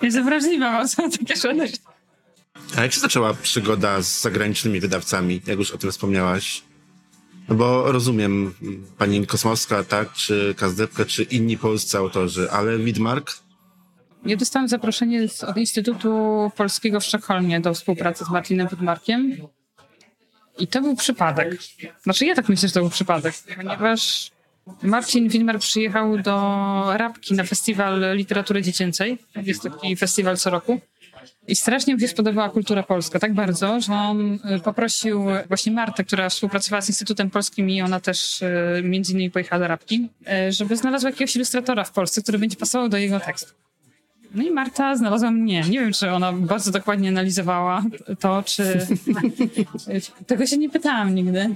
Jestem 0.02 0.26
wrażliwa 0.26 0.82
o 0.82 1.10
takie 1.10 1.36
rzeczy. 1.36 1.78
A 2.78 2.82
jak 2.82 2.94
się 2.94 3.00
zaczęła 3.00 3.34
przygoda 3.34 4.02
z 4.02 4.22
zagranicznymi 4.22 4.80
wydawcami, 4.80 5.42
jak 5.48 5.60
już 5.60 5.72
o 5.72 5.78
tym 5.78 5.92
wspomniałaś? 5.92 6.64
No 7.50 7.56
bo 7.56 7.92
rozumiem, 7.92 8.54
pani 8.98 9.28
Kosmowska, 9.28 9.84
tak, 9.84 10.14
czy 10.14 10.56
Kazdepka, 10.58 11.06
czy 11.06 11.24
inni 11.24 11.58
polscy 11.58 11.98
autorzy, 11.98 12.52
ale 12.52 12.78
Widmark 12.78 13.43
ja 14.26 14.38
dostałam 14.38 14.68
zaproszenie 14.68 15.28
z, 15.28 15.44
od 15.44 15.58
Instytutu 15.58 16.52
Polskiego 16.56 17.00
w 17.00 17.06
Sztokholmie 17.06 17.60
do 17.60 17.74
współpracy 17.74 18.26
z 18.26 18.30
Martinem 18.30 18.68
Wydmarkiem. 18.68 19.38
I 20.60 20.68
to 20.68 20.82
był 20.82 20.96
przypadek. 20.96 21.58
Znaczy 22.04 22.26
ja 22.26 22.36
tak 22.36 22.50
myślę, 22.50 22.68
że 22.68 22.74
to 22.74 22.80
był 22.80 22.90
przypadek, 22.90 23.34
ponieważ 23.56 24.32
Marcin 24.84 25.30
Widmar 25.30 25.60
przyjechał 25.60 26.18
do 26.18 26.34
Rabki 26.98 27.34
na 27.34 27.44
festiwal 27.44 28.16
literatury 28.16 28.62
dziecięcej. 28.62 29.18
Jest 29.36 29.64
taki 29.64 29.96
festiwal 29.96 30.38
co 30.38 30.50
roku. 30.50 30.80
I 31.48 31.56
strasznie 31.56 31.94
mu 31.94 32.00
się 32.00 32.08
spodobała 32.08 32.50
kultura 32.50 32.84
polska, 32.84 33.20
tak 33.20 33.34
bardzo, 33.34 33.82
że 33.82 33.94
on 33.94 34.40
y, 34.56 34.60
poprosił 34.64 35.26
właśnie 35.48 35.72
Martę, 35.72 36.04
która 36.04 36.30
współpracowała 36.30 36.82
z 36.82 36.90
Instytutem 36.90 37.30
Polskim 37.30 37.70
i 37.70 37.82
ona 37.82 38.00
też 38.00 38.42
y, 38.42 38.82
między 38.84 39.14
innymi 39.14 39.32
pojechała 39.32 39.60
do 39.60 39.68
Rabki, 39.68 40.10
y, 40.48 40.52
żeby 40.52 40.78
znalazła 40.78 41.10
jakiegoś 41.10 41.36
ilustratora 41.36 41.84
w 41.84 41.92
Polsce, 41.92 42.22
który 42.22 42.40
będzie 42.40 42.58
pasował 42.58 42.90
do 42.90 42.98
jego 42.98 43.20
tekstu. 43.20 43.54
No 44.34 44.44
i 44.44 44.52
Marta 44.52 44.96
znalazła 44.96 45.32
mnie. 45.32 45.62
Nie 45.70 45.80
wiem, 45.80 45.94
czy 45.94 46.12
ona 46.12 46.34
bardzo 46.34 46.72
dokładnie 46.72 47.10
analizowała 47.10 47.84
to, 48.20 48.44
czy... 48.46 48.88
Tego 50.28 50.46
się 50.46 50.58
nie 50.58 50.70
pytałam 50.70 51.16
nigdy. 51.16 51.50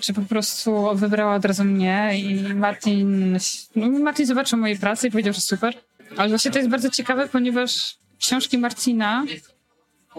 Czy 0.00 0.14
po 0.14 0.20
prostu 0.22 0.88
wybrała 0.94 1.34
od 1.34 1.44
razu 1.44 1.64
mnie 1.64 2.10
i 2.18 2.54
Martin... 2.54 3.38
No 3.76 3.88
Martin 3.88 4.26
zobaczył 4.26 4.58
moje 4.58 4.76
prace 4.76 5.08
i 5.08 5.10
powiedział, 5.10 5.34
że 5.34 5.40
super. 5.40 5.74
Ale 6.16 6.28
właśnie 6.28 6.50
to 6.50 6.58
jest 6.58 6.70
bardzo 6.70 6.90
ciekawe, 6.90 7.28
ponieważ 7.28 7.96
książki 8.18 8.58
Marcina, 8.58 9.24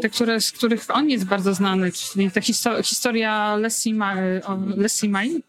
te, 0.02 0.10
które, 0.10 0.42
z 0.42 0.52
których 0.52 0.86
on 0.90 1.10
jest 1.10 1.26
bardzo 1.26 1.54
znany, 1.54 1.92
czyli 1.92 2.32
ta 2.32 2.42
histo 2.42 2.84
historia 2.84 3.56
Leslie, 3.56 3.94
Ma 3.94 4.16
Leslie 4.78 5.10
Mine, 5.10 5.40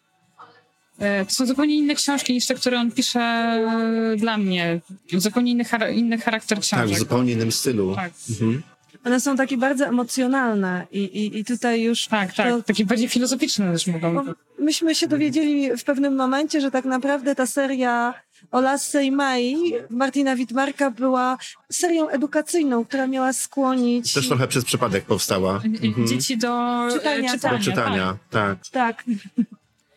to 0.98 1.34
są 1.34 1.46
zupełnie 1.46 1.76
inne 1.76 1.94
książki 1.94 2.32
niż 2.32 2.46
te, 2.46 2.54
które 2.54 2.80
on 2.80 2.90
pisze 2.90 3.20
e, 3.20 4.16
dla 4.16 4.38
mnie. 4.38 4.80
Zupełnie 5.12 5.52
inny, 5.52 5.64
char 5.64 5.92
inny 5.92 6.18
charakter 6.18 6.60
książek. 6.60 6.88
Tak, 6.88 6.96
w 6.96 6.98
zupełnie 6.98 7.32
innym 7.32 7.52
stylu. 7.52 7.94
Tak. 7.94 8.12
Mhm. 8.30 8.62
One 9.04 9.20
są 9.20 9.36
takie 9.36 9.56
bardzo 9.56 9.86
emocjonalne 9.86 10.86
i, 10.92 10.98
i, 10.98 11.38
i 11.38 11.44
tutaj 11.44 11.82
już... 11.82 12.06
Tak, 12.06 12.34
tak. 12.34 12.48
To, 12.48 12.62
takie 12.62 12.84
bardziej 12.86 13.08
filozoficzne 13.08 13.72
też 13.72 13.86
mogą 13.86 14.14
bo 14.14 14.24
myśmy 14.58 14.94
się 14.94 15.08
dowiedzieli 15.08 15.76
w 15.76 15.84
pewnym 15.84 16.14
momencie, 16.14 16.60
że 16.60 16.70
tak 16.70 16.84
naprawdę 16.84 17.34
ta 17.34 17.46
seria 17.46 18.14
o 18.50 18.60
Lasse 18.60 19.04
i 19.04 19.10
Mai 19.10 19.56
Martina 19.90 20.36
Widmarka 20.36 20.90
była 20.90 21.38
serią 21.72 22.08
edukacyjną, 22.08 22.84
która 22.84 23.06
miała 23.06 23.32
skłonić... 23.32 24.12
Też 24.12 24.28
trochę 24.28 24.48
przez 24.48 24.64
przypadek 24.64 25.04
powstała. 25.04 25.60
Mhm. 25.84 26.06
dzieci 26.06 26.38
do 26.38 26.86
Czytania, 26.92 27.32
czytania. 27.32 27.58
Do 27.58 27.64
czytania, 27.64 28.16
tak. 28.30 28.68
Tak. 28.68 29.04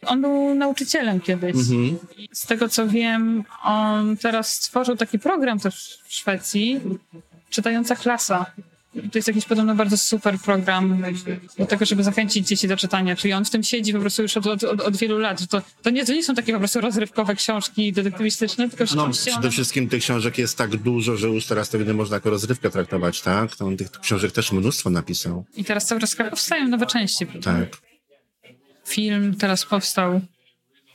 On 0.05 0.21
był 0.21 0.55
nauczycielem 0.55 1.19
kiedyś. 1.19 1.55
Mhm. 1.55 1.97
Z 2.31 2.45
tego 2.45 2.69
co 2.69 2.87
wiem, 2.87 3.43
on 3.63 4.17
teraz 4.17 4.53
stworzył 4.53 4.95
taki 4.95 5.19
program 5.19 5.59
też 5.59 5.99
w 6.07 6.13
Szwecji, 6.13 6.79
czytająca 7.49 7.95
klasa. 7.95 8.45
To 9.11 9.17
jest 9.17 9.27
jakiś 9.27 9.45
podobno 9.45 9.75
bardzo 9.75 9.97
super 9.97 10.39
program 10.39 11.03
do 11.57 11.65
tego, 11.65 11.85
żeby 11.85 12.03
zachęcić 12.03 12.47
dzieci 12.47 12.67
do 12.67 12.77
czytania. 12.77 13.15
Czyli 13.15 13.33
on 13.33 13.45
w 13.45 13.49
tym 13.49 13.63
siedzi 13.63 13.93
po 13.93 13.99
prostu 13.99 14.21
już 14.21 14.37
od, 14.37 14.47
od, 14.47 14.63
od 14.63 14.97
wielu 14.97 15.17
lat. 15.17 15.47
To, 15.47 15.61
to, 15.81 15.89
nie, 15.89 16.05
to 16.05 16.13
nie 16.13 16.23
są 16.23 16.35
takie 16.35 16.53
po 16.53 16.59
prostu 16.59 16.81
rozrywkowe 16.81 17.35
książki 17.35 17.93
detektywistyczne, 17.93 18.69
tylko 18.69 18.95
No, 18.95 19.09
przede 19.09 19.37
one... 19.37 19.51
wszystkim 19.51 19.89
tych 19.89 20.01
książek 20.03 20.37
jest 20.37 20.57
tak 20.57 20.77
dużo, 20.77 21.17
że 21.17 21.27
już 21.27 21.45
teraz 21.45 21.69
to 21.69 21.77
nie 21.77 21.93
można 21.93 22.15
jako 22.15 22.29
rozrywkę 22.29 22.69
traktować, 22.69 23.21
tak? 23.21 23.55
To 23.55 23.65
on 23.65 23.77
tych 23.77 23.91
książek 23.91 24.31
też 24.31 24.51
mnóstwo 24.51 24.89
napisał. 24.89 25.45
I 25.57 25.63
teraz 25.63 25.85
cały 25.85 26.01
czas 26.01 26.15
powstają 26.15 26.67
nowe 26.67 26.85
części. 26.85 27.25
prawda? 27.25 27.53
Tak. 27.53 27.88
Film 28.89 29.35
teraz 29.35 29.65
powstał. 29.65 30.21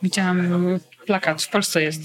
Widziałam 0.02 0.78
plakat, 1.06 1.42
w 1.42 1.48
Polsce 1.48 1.82
jest. 1.82 2.02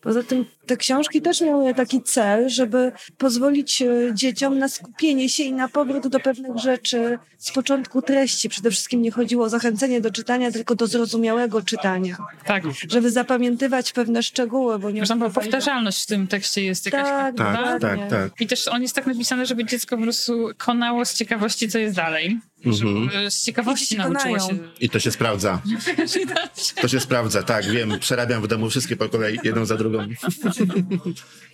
Poza 0.00 0.22
tym 0.22 0.44
te 0.66 0.76
książki 0.76 1.22
też 1.22 1.40
miały 1.40 1.74
taki 1.74 2.02
cel, 2.02 2.48
żeby 2.48 2.92
pozwolić 3.18 3.82
e, 3.82 3.88
dzieciom 4.14 4.58
na 4.58 4.68
skupienie 4.68 5.28
się 5.28 5.42
i 5.42 5.52
na 5.52 5.68
powrót 5.68 6.08
do 6.08 6.20
pewnych 6.20 6.58
rzeczy 6.58 7.18
z 7.38 7.52
początku 7.52 8.02
treści. 8.02 8.48
Przede 8.48 8.70
wszystkim 8.70 9.02
nie 9.02 9.10
chodziło 9.10 9.44
o 9.44 9.48
zachęcenie 9.48 10.00
do 10.00 10.10
czytania, 10.10 10.50
tylko 10.50 10.74
do 10.74 10.86
zrozumiałego 10.86 11.62
czytania. 11.62 12.16
Tak. 12.44 12.64
Żeby 12.88 13.10
zapamiętywać 13.10 13.92
pewne 13.92 14.22
szczegóły, 14.22 14.78
bo 14.78 14.90
nie... 14.90 14.96
Zresztą 14.96 15.18
bo 15.18 15.30
powtarzalność 15.30 16.02
w 16.02 16.06
tym 16.06 16.26
tekście 16.26 16.64
jest 16.64 16.86
jakaś. 16.86 17.08
Tak, 17.08 17.36
Tak, 17.36 17.80
tak, 17.80 18.10
tak. 18.10 18.40
I 18.40 18.46
też 18.46 18.68
on 18.68 18.82
jest 18.82 18.94
tak 18.94 19.06
napisany, 19.06 19.46
żeby 19.46 19.64
dziecko 19.64 19.96
po 19.96 20.02
prostu 20.02 20.50
konało 20.58 21.04
z 21.04 21.14
ciekawości, 21.14 21.68
co 21.68 21.78
jest 21.78 21.96
dalej. 21.96 22.40
Mhm. 22.66 23.10
Żeby 23.10 23.30
z 23.30 23.44
ciekawości 23.44 23.96
nauczyło 23.96 24.38
się. 24.38 24.58
I 24.80 24.90
to 24.90 24.98
się 24.98 25.10
sprawdza. 25.10 25.62
To 26.80 26.88
się 26.88 27.00
sprawdza, 27.00 27.42
tak, 27.42 27.64
wiem. 27.64 27.98
Przerabiam 28.00 28.42
w 28.42 28.46
domu 28.46 28.70
wszystkie 28.70 28.96
po 28.96 29.08
kolei, 29.08 29.38
jedną 29.44 29.64
za 29.64 29.76
drugą. 29.76 29.98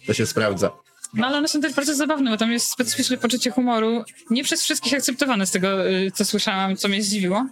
To 0.07 0.15
się 0.15 0.27
sprawdza. 0.27 0.71
No 1.15 1.27
ale 1.27 1.39
one 1.39 1.49
są 1.49 1.61
też 1.61 1.75
bardzo 1.75 1.95
zabawne, 1.95 2.31
bo 2.31 2.37
tam 2.37 2.53
jest 2.53 2.67
specyficzne 2.67 3.17
poczucie 3.17 3.51
humoru. 3.51 4.05
Nie 4.31 4.45
przez 4.45 4.63
wszystkich 4.63 4.95
akceptowane 4.95 5.47
z 5.47 5.51
tego, 5.51 5.91
y, 5.91 6.11
co 6.15 6.25
słyszałam, 6.25 6.77
co 6.77 6.89
mnie 6.89 7.03
zdziwiło. 7.03 7.47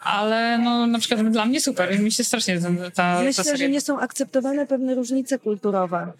Ale 0.00 0.58
no 0.58 0.86
na 0.86 0.98
przykład 0.98 1.28
dla 1.28 1.46
mnie 1.46 1.60
super. 1.60 2.00
Mi 2.00 2.12
się 2.12 2.24
strasznie 2.24 2.60
ta, 2.60 2.68
ta, 2.68 2.90
ta 2.90 3.22
Myślę, 3.22 3.44
seria... 3.44 3.58
że 3.58 3.68
nie 3.68 3.80
są 3.80 4.00
akceptowane 4.00 4.66
pewne 4.66 4.94
różnice 4.94 5.38
kulturowe. 5.38 6.12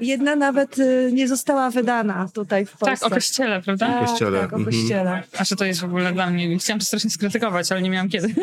Jedna 0.00 0.36
nawet 0.36 0.78
y, 0.78 1.10
nie 1.12 1.28
została 1.28 1.70
wydana 1.70 2.28
tutaj 2.34 2.66
w 2.66 2.76
Polsce. 2.76 3.04
Tak, 3.04 3.12
o 3.12 3.14
kościele, 3.14 3.62
prawda? 3.62 3.86
Tak, 3.86 4.08
Kościele, 4.08 4.40
tak, 4.40 4.52
o 4.52 4.56
mhm. 4.56 4.64
kościele. 4.64 5.22
A 5.38 5.44
że 5.44 5.56
to 5.56 5.64
jest 5.64 5.80
w 5.80 5.84
ogóle 5.84 6.12
dla 6.12 6.30
mnie... 6.30 6.58
Chciałam 6.58 6.78
to 6.78 6.86
strasznie 6.86 7.10
skrytykować, 7.10 7.72
ale 7.72 7.82
nie 7.82 7.90
miałam 7.90 8.08
kiedy. 8.08 8.34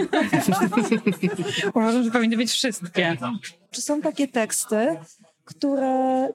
Uważam, 1.75 2.03
że 2.03 2.12
powinny 2.12 2.38
być 2.38 2.51
wszystkie. 2.51 3.17
Czy 3.71 3.81
są 3.81 4.01
takie 4.01 4.27
teksty, 4.27 4.97
które 5.45 6.27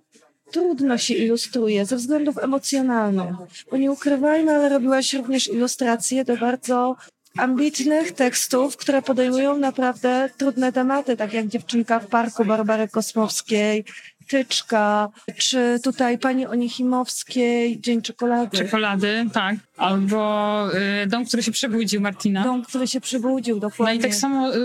trudno 0.52 0.98
się 0.98 1.14
ilustruje 1.14 1.86
ze 1.86 1.96
względów 1.96 2.38
emocjonalnych? 2.38 3.36
Bo 3.70 3.76
nie 3.76 3.92
ukrywajmy, 3.92 4.54
ale 4.54 4.68
robiłaś 4.68 5.14
również 5.14 5.48
ilustracje 5.48 6.24
do 6.24 6.36
bardzo 6.36 6.96
ambitnych 7.38 8.12
tekstów, 8.12 8.76
które 8.76 9.02
podejmują 9.02 9.58
naprawdę 9.58 10.30
trudne 10.38 10.72
tematy, 10.72 11.16
tak 11.16 11.32
jak 11.32 11.46
Dziewczynka 11.46 12.00
w 12.00 12.06
parku 12.06 12.44
Barbary 12.44 12.88
Kosmowskiej, 12.88 13.84
Tyczka, 14.28 15.08
czy 15.38 15.80
tutaj 15.84 16.18
Pani 16.18 16.46
Onichimowskiej, 16.46 17.80
Dzień 17.80 18.02
Czekolady. 18.02 18.56
Czekolady, 18.58 19.26
tak. 19.32 19.56
Albo 19.76 20.68
y, 21.02 21.06
Dom, 21.06 21.24
który 21.26 21.42
się 21.42 21.52
przebudził 21.52 22.00
Martina. 22.00 22.44
Dom, 22.44 22.62
który 22.64 22.86
się 22.88 23.00
przebudził, 23.00 23.54
No 23.54 23.60
dokładnie. 23.60 23.94
i 23.94 23.98
tak 24.02 24.14
samo 24.14 24.56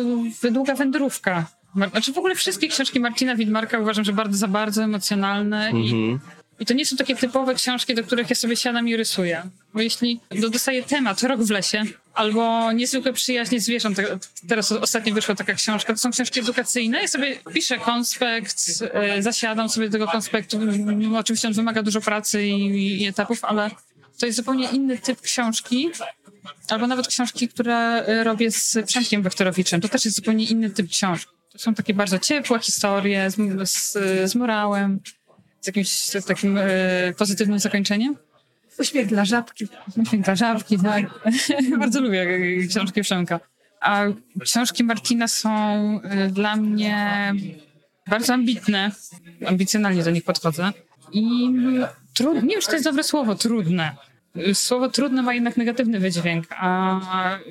y, 0.46 0.52
Długa 0.52 0.76
Wędrówka. 0.76 1.46
Znaczy 1.92 2.14
w 2.14 2.18
ogóle 2.18 2.36
wszystkie 2.36 2.68
książki 2.68 3.00
Marcina 3.00 3.36
Widmarka 3.36 3.80
uważam, 3.80 4.06
że 4.06 4.14
bardzo 4.14 4.38
za 4.38 4.48
bardzo 4.48 4.84
emocjonalne 4.84 5.72
i, 5.72 5.76
Mhm. 5.94 6.20
i 6.60 6.66
to 6.66 6.74
nie 6.74 6.86
są 6.86 6.96
takie 6.98 7.16
typowe 7.16 7.54
książki, 7.56 7.96
do 7.96 8.04
których 8.04 8.30
ja 8.30 8.36
sobie 8.36 8.56
siadam 8.56 8.88
i 8.88 8.98
rysuję. 8.98 9.44
Bo 9.74 9.82
jeśli 9.82 10.20
do- 10.42 10.50
dostaję 10.50 10.84
temat 10.84 11.24
Rok 11.24 11.42
w 11.44 11.50
lesie 11.52 11.84
albo 12.18 12.72
Niezwykłe 12.72 13.14
przyjaźnie 13.14 13.60
zwierząt, 13.60 13.98
te- 13.98 14.20
teraz 14.48 14.72
ostatnio 14.72 15.14
wyszła 15.14 15.36
taka 15.36 15.54
książka, 15.54 15.94
to 15.94 16.00
są 16.00 16.12
książki 16.12 16.40
edukacyjne, 16.40 17.02
ja 17.02 17.08
sobie 17.08 17.40
piszę 17.54 17.78
konspekt, 17.78 18.66
y, 19.18 19.24
zasiadam 19.24 19.70
sobie 19.70 19.90
do 19.90 19.92
tego 19.92 20.08
konspektu, 20.08 20.60
oczywiście 21.18 21.48
on 21.48 21.54
wymaga 21.54 21.84
dużo 21.84 22.02
pracy 22.02 22.46
i, 22.46 23.02
i 23.02 23.08
etapów, 23.08 23.46
ale 23.46 23.72
to 24.20 24.26
jest 24.26 24.36
zupełnie 24.36 24.70
inny 24.70 24.98
typ 24.98 25.22
książki, 25.22 25.92
Albo 26.68 26.88
nawet 26.88 27.08
książki, 27.08 27.48
które 27.48 28.10
y, 28.10 28.24
robię 28.24 28.52
z 28.52 28.78
Przemkiem 28.86 29.22
Wektorowiczem. 29.24 29.82
To 29.82 29.88
też 29.88 30.06
jest 30.06 30.18
zupełnie 30.18 30.46
inny 30.46 30.70
typ 30.70 30.90
książek. 30.90 31.30
To 31.52 31.60
są 31.60 31.74
takie 31.74 31.94
bardzo 31.94 32.20
ciepłe 32.20 32.60
historie 32.60 33.32
z, 33.32 33.70
z, 33.70 33.92
z 34.32 34.36
morałem, 34.36 35.00
z 35.62 35.68
jakimś 35.68 36.10
takim 36.28 36.58
y, 36.58 37.14
pozytywnym 37.18 37.60
zakończeniem. 37.60 38.18
Uśmiech 38.80 39.08
dla 39.08 39.26
żabki. 39.26 39.68
Uśmiech 39.98 40.22
dla 40.22 40.36
żabki, 40.36 40.78
tak. 40.80 41.06
bardzo 41.80 42.02
lubię 42.02 42.22
y, 42.24 42.68
książki 42.70 43.02
Przemka. 43.02 43.40
A 43.82 44.04
książki 44.44 44.84
Martina 44.84 45.28
są 45.28 45.50
y, 46.28 46.32
dla 46.32 46.56
mnie 46.56 47.34
bardzo 48.08 48.34
ambitne. 48.34 48.92
Ambicjonalnie 49.48 50.04
do 50.04 50.12
nich 50.12 50.24
podchodzę. 50.24 50.72
I 51.12 51.50
trud, 52.14 52.44
nie 52.44 52.50
wiem, 52.50 52.62
czy 52.62 52.68
to 52.68 52.74
jest 52.74 52.86
dobre 52.86 53.04
słowo, 53.04 53.36
trudne. 53.36 53.96
Słowo 54.54 54.90
trudne 54.90 55.22
ma 55.22 55.34
jednak 55.34 55.58
negatywny 55.58 56.00
wydźwięk, 56.00 56.46
a 56.50 57.00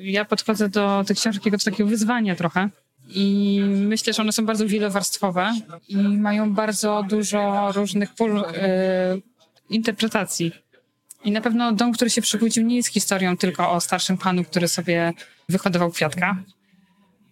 ja 0.01 0.25
podchodzę 0.25 0.69
do 0.69 1.03
tych 1.07 1.17
książek 1.17 1.45
jako 1.45 1.57
do 1.57 1.63
takiego 1.63 1.89
wyzwania 1.89 2.35
trochę. 2.35 2.69
I 3.09 3.61
myślę, 3.65 4.13
że 4.13 4.21
one 4.21 4.31
są 4.31 4.45
bardzo 4.45 4.67
wielowarstwowe 4.67 5.53
i 5.87 5.97
mają 5.97 6.53
bardzo 6.53 7.03
dużo 7.09 7.71
różnych 7.71 8.15
pól 8.15 8.39
y, 8.39 8.43
interpretacji. 9.69 10.51
I 11.23 11.31
na 11.31 11.41
pewno 11.41 11.71
Dom, 11.71 11.91
który 11.91 12.09
się 12.09 12.21
przebudził, 12.21 12.63
nie 12.65 12.75
jest 12.75 12.89
historią 12.89 13.37
tylko 13.37 13.71
o 13.71 13.81
starszym 13.81 14.17
panu, 14.17 14.43
który 14.43 14.67
sobie 14.67 15.13
wyhodował 15.49 15.91
kwiatka. 15.91 16.37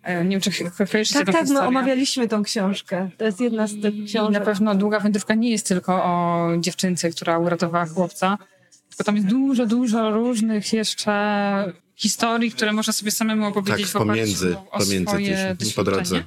E, 0.03 0.23
Nie 0.25 0.29
wiem, 0.31 0.41
czy 0.41 0.51
ko- 0.51 0.85
kojarzycie 0.91 1.19
Tak, 1.19 1.25
tak, 1.31 1.41
historię. 1.41 1.67
omawialiśmy 1.67 2.27
tą 2.27 2.43
książkę. 2.43 3.09
To 3.17 3.25
jest 3.25 3.39
jedna 3.41 3.67
z 3.67 3.81
tych 3.81 3.95
I 3.95 3.99
na 4.01 4.05
książek. 4.07 4.43
pewno 4.43 4.75
Długa 4.75 4.99
Wędrówka 4.99 5.35
nie 5.35 5.49
jest 5.51 5.67
tylko 5.67 5.93
o 6.03 6.47
dziewczynce, 6.59 7.09
która 7.09 7.37
uratowała 7.39 7.85
chłopca, 7.85 8.37
tylko 8.89 9.03
tam 9.03 9.15
jest 9.15 9.27
dużo, 9.27 9.65
dużo 9.65 10.11
różnych 10.11 10.73
jeszcze 10.73 11.73
historii, 11.95 12.51
które 12.51 12.73
można 12.73 12.93
sobie 12.93 13.11
samemu 13.11 13.45
opowiedzieć 13.45 13.81
Tak, 13.81 13.91
w 13.91 13.95
oparciu 13.95 14.11
pomiędzy- 14.21 14.55
o 14.71 14.79
pomiędzy 14.79 15.05
swoje 15.05 15.55
po 15.75 15.83
drodze. 15.83 16.23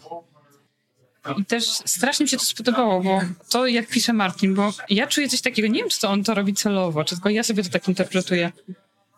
I 1.36 1.44
też 1.44 1.64
strasznie 1.64 2.24
mi 2.24 2.30
się 2.30 2.36
to 2.36 2.44
spodobało, 2.44 3.00
bo 3.00 3.20
to 3.50 3.66
jak 3.66 3.88
pisze 3.88 4.12
Martin, 4.12 4.54
bo 4.54 4.72
ja 4.90 5.06
czuję 5.06 5.28
coś 5.28 5.40
takiego, 5.40 5.68
nie 5.68 5.80
wiem, 5.80 5.88
czy 5.88 6.00
to 6.00 6.10
on 6.10 6.24
to 6.24 6.34
robi 6.34 6.54
celowo, 6.54 7.04
czy 7.04 7.14
tylko 7.14 7.30
ja 7.30 7.42
sobie 7.42 7.62
to 7.62 7.70
tak 7.70 7.88
interpretuję, 7.88 8.52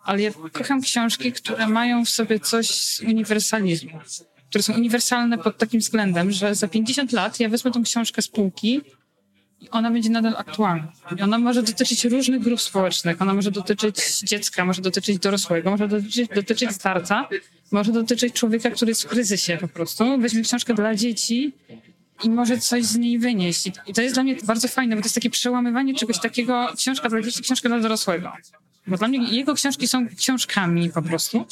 ale 0.03 0.21
ja 0.21 0.31
kocham 0.51 0.81
książki, 0.81 1.31
które 1.31 1.67
mają 1.67 2.05
w 2.05 2.09
sobie 2.09 2.39
coś 2.39 2.69
z 2.69 3.01
uniwersalizmu. 3.01 3.99
które 4.49 4.63
są 4.63 4.73
uniwersalne 4.73 5.37
pod 5.37 5.57
takim 5.57 5.79
względem, 5.79 6.31
że 6.31 6.55
za 6.55 6.67
50 6.67 7.11
lat 7.11 7.39
ja 7.39 7.49
wezmę 7.49 7.71
tą 7.71 7.83
książkę 7.83 8.21
z 8.21 8.27
półki 8.27 8.81
i 9.61 9.69
ona 9.69 9.91
będzie 9.91 10.09
nadal 10.09 10.35
aktualna. 10.37 10.91
I 11.17 11.21
ona 11.21 11.39
może 11.39 11.63
dotyczyć 11.63 12.05
różnych 12.05 12.41
grup 12.41 12.61
społecznych. 12.61 13.21
Ona 13.21 13.33
może 13.33 13.51
dotyczyć 13.51 14.19
dziecka, 14.19 14.65
może 14.65 14.81
dotyczyć 14.81 15.19
dorosłego, 15.19 15.71
może 15.71 15.87
dotyczyć, 15.87 16.29
dotyczyć 16.35 16.71
starca, 16.71 17.27
może 17.71 17.91
dotyczyć 17.91 18.33
człowieka, 18.33 18.69
który 18.71 18.91
jest 18.91 19.03
w 19.03 19.07
kryzysie 19.07 19.57
po 19.61 19.67
prostu. 19.67 20.17
Weźmie 20.17 20.41
książkę 20.41 20.73
dla 20.73 20.95
dzieci 20.95 21.53
i 22.23 22.29
może 22.29 22.57
coś 22.57 22.83
z 22.83 22.97
niej 22.97 23.19
wynieść. 23.19 23.67
I 23.87 23.93
to 23.93 24.01
jest 24.01 24.15
dla 24.15 24.23
mnie 24.23 24.35
bardzo 24.43 24.67
fajne, 24.67 24.95
bo 24.95 25.01
to 25.01 25.05
jest 25.05 25.15
takie 25.15 25.29
przełamywanie 25.29 25.95
czegoś 25.95 26.19
takiego, 26.19 26.69
książka 26.77 27.09
dla 27.09 27.21
dzieci, 27.21 27.41
książka 27.41 27.69
dla 27.69 27.79
dorosłego. 27.79 28.31
Bo 28.87 28.97
dla 28.97 29.07
mnie 29.07 29.37
jego 29.37 29.53
książki 29.53 29.87
są 29.87 30.07
książkami 30.17 30.89
po 30.89 31.01
prostu. 31.01 31.45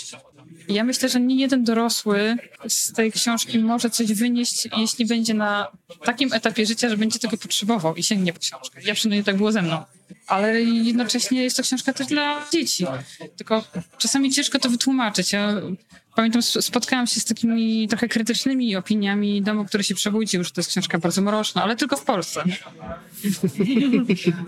I 0.68 0.74
ja 0.74 0.84
myślę, 0.84 1.10
że 1.10 1.20
nie 1.20 1.36
jeden 1.36 1.64
dorosły 1.64 2.38
z 2.68 2.94
tej 2.94 3.12
książki 3.12 3.60
może 3.60 3.90
coś 3.90 4.14
wynieść, 4.14 4.68
jeśli 4.78 5.06
będzie 5.06 5.34
na 5.34 5.68
takim 6.04 6.34
etapie 6.34 6.66
życia, 6.66 6.90
że 6.90 6.98
będzie 6.98 7.20
tego 7.20 7.38
potrzebował 7.38 7.96
i 7.96 8.04
sięgnie 8.04 8.34
po 8.34 8.40
książkę. 8.40 8.82
Ja 8.84 8.94
przynajmniej 8.94 9.24
tak 9.24 9.38
było 9.38 9.52
ze 9.52 9.62
mną. 9.62 9.84
Ale 10.28 10.62
jednocześnie 10.62 11.43
jest 11.43 11.57
to 11.57 11.64
książka 11.64 11.93
też 11.93 12.07
dla 12.07 12.45
dzieci. 12.51 12.86
Tylko 13.38 13.64
czasami 13.97 14.32
ciężko 14.32 14.60
to 14.60 14.70
wytłumaczyć. 14.70 15.32
Ja 15.32 15.62
pamiętam, 16.16 16.41
spotkałam 16.41 17.07
się 17.07 17.20
z 17.20 17.26
takimi 17.26 17.88
trochę 17.88 18.07
krytycznymi 18.07 18.76
opiniami 18.76 19.41
domu, 19.41 19.66
który 19.66 19.84
się 19.84 19.95
przebudził, 19.95 20.43
że 20.43 20.51
to 20.51 20.62
jest 20.62 20.70
książka 20.70 20.99
bardzo 20.99 21.22
mroczna, 21.22 21.64
ale 21.64 21.76
tylko 21.76 21.97
w 21.97 22.03
Polsce. 22.03 22.43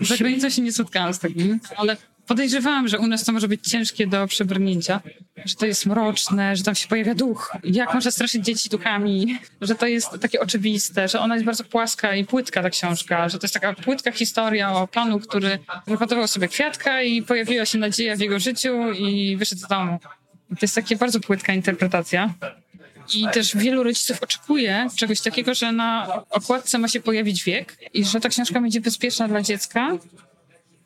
Za 0.00 0.16
granicą 0.16 0.50
się 0.50 0.62
nie 0.62 0.72
spotkałam 0.72 1.14
z 1.14 1.18
takim, 1.18 1.60
ale 1.76 1.96
podejrzewałam, 2.26 2.88
że 2.88 2.98
u 2.98 3.06
nas 3.06 3.24
to 3.24 3.32
może 3.32 3.48
być 3.48 3.68
ciężkie 3.68 4.06
do 4.06 4.26
przebrnięcia, 4.26 5.00
że 5.44 5.54
to 5.54 5.66
jest 5.66 5.86
mroczne, 5.86 6.56
że 6.56 6.62
tam 6.62 6.74
się 6.74 6.88
pojawia 6.88 7.14
duch. 7.14 7.56
Jak 7.64 7.94
można 7.94 8.10
straszyć 8.10 8.44
dzieci 8.44 8.68
duchami, 8.68 9.38
że 9.60 9.74
to 9.74 9.86
jest 9.86 10.08
takie 10.20 10.40
oczywiste, 10.40 11.08
że 11.08 11.20
ona 11.20 11.34
jest 11.34 11.46
bardzo 11.46 11.64
płaska 11.64 12.14
i 12.14 12.24
płytka 12.24 12.62
ta 12.62 12.70
książka, 12.70 13.28
że 13.28 13.38
to 13.38 13.44
jest 13.44 13.54
taka 13.54 13.72
płytka 13.72 14.12
historia 14.12 14.72
o 14.72 14.88
panu, 14.88 15.20
który 15.20 15.58
wyhodował 15.86 16.28
sobie 16.28 16.48
kwiatka 16.48 17.02
i 17.02 17.22
pojawiła 17.22 17.66
się 17.66 17.78
nadzieja 17.78 18.16
w 18.16 18.20
jego 18.20 18.38
życiu 18.38 18.92
i 18.92 19.36
wyszedł 19.36 19.60
z 19.60 19.68
domu. 19.68 19.98
To 20.48 20.58
jest 20.62 20.74
taka 20.74 20.96
bardzo 20.96 21.20
płytka 21.20 21.52
interpretacja. 21.52 22.34
I 23.14 23.28
też 23.32 23.56
wielu 23.56 23.82
rodziców 23.82 24.22
oczekuje 24.22 24.88
czegoś 24.96 25.20
takiego, 25.20 25.54
że 25.54 25.72
na 25.72 26.22
okładce 26.30 26.78
ma 26.78 26.88
się 26.88 27.00
pojawić 27.00 27.44
wiek 27.44 27.78
i 27.94 28.04
że 28.04 28.20
ta 28.20 28.28
książka 28.28 28.60
będzie 28.60 28.80
bezpieczna 28.80 29.28
dla 29.28 29.42
dziecka, 29.42 29.98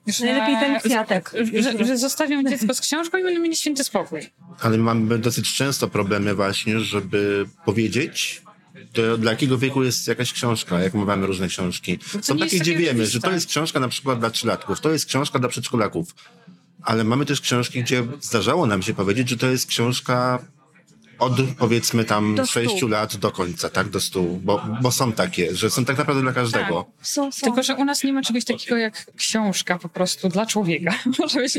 że, 0.06 0.24
Najlepiej 0.24 0.56
ten 0.60 0.80
kwiatek. 0.80 1.32
Że, 1.62 1.86
że 1.86 1.98
zostawią 1.98 2.42
dziecko 2.50 2.74
z 2.74 2.80
książką 2.80 3.18
i 3.18 3.22
będą 3.22 3.40
mieli 3.40 3.56
święty 3.56 3.84
spokój. 3.84 4.20
Ale 4.60 4.78
mamy 4.78 5.18
dosyć 5.18 5.54
często 5.54 5.88
problemy 5.88 6.34
właśnie, 6.34 6.80
żeby 6.80 7.46
powiedzieć, 7.64 8.42
to 8.92 9.18
dla 9.18 9.30
jakiego 9.30 9.58
wieku 9.58 9.82
jest 9.82 10.08
jakaś 10.08 10.32
książka, 10.32 10.80
jak 10.80 10.94
mamy 10.94 11.26
różne 11.26 11.48
książki. 11.48 11.98
Są 12.22 12.38
takie, 12.38 12.58
gdzie 12.58 12.76
wiemy, 12.76 13.06
że 13.06 13.20
to 13.20 13.30
jest 13.30 13.46
książka 13.46 13.80
na 13.80 13.88
przykład 13.88 14.18
dla 14.18 14.30
trzylatków, 14.30 14.80
to 14.80 14.90
jest 14.90 15.06
książka 15.06 15.38
dla 15.38 15.48
przedszkolaków. 15.48 16.14
Ale 16.82 17.04
mamy 17.04 17.26
też 17.26 17.40
książki, 17.40 17.82
gdzie 17.82 18.04
zdarzało 18.20 18.66
nam 18.66 18.82
się 18.82 18.94
powiedzieć, 18.94 19.28
że 19.28 19.36
to 19.36 19.46
jest 19.46 19.66
książka 19.66 20.44
od 21.18 21.32
powiedzmy 21.58 22.04
tam 22.04 22.46
sześciu 22.46 22.88
lat 22.88 23.16
do 23.16 23.30
końca, 23.30 23.68
tak, 23.68 23.88
do 23.88 24.00
stu, 24.00 24.40
bo, 24.44 24.62
bo 24.82 24.92
są 24.92 25.12
takie, 25.12 25.54
że 25.56 25.70
są 25.70 25.84
tak 25.84 25.98
naprawdę 25.98 26.22
dla 26.22 26.32
każdego. 26.32 26.82
Tak. 26.96 27.06
Są, 27.06 27.32
są. 27.32 27.46
Tylko, 27.46 27.62
że 27.62 27.74
u 27.76 27.84
nas 27.84 28.04
nie 28.04 28.12
ma 28.12 28.22
czegoś 28.22 28.44
takiego 28.44 28.76
jak 28.76 29.06
książka 29.16 29.78
po 29.78 29.88
prostu 29.88 30.28
dla 30.28 30.46
człowieka. 30.46 30.98
Może 31.18 31.40
być, 31.40 31.58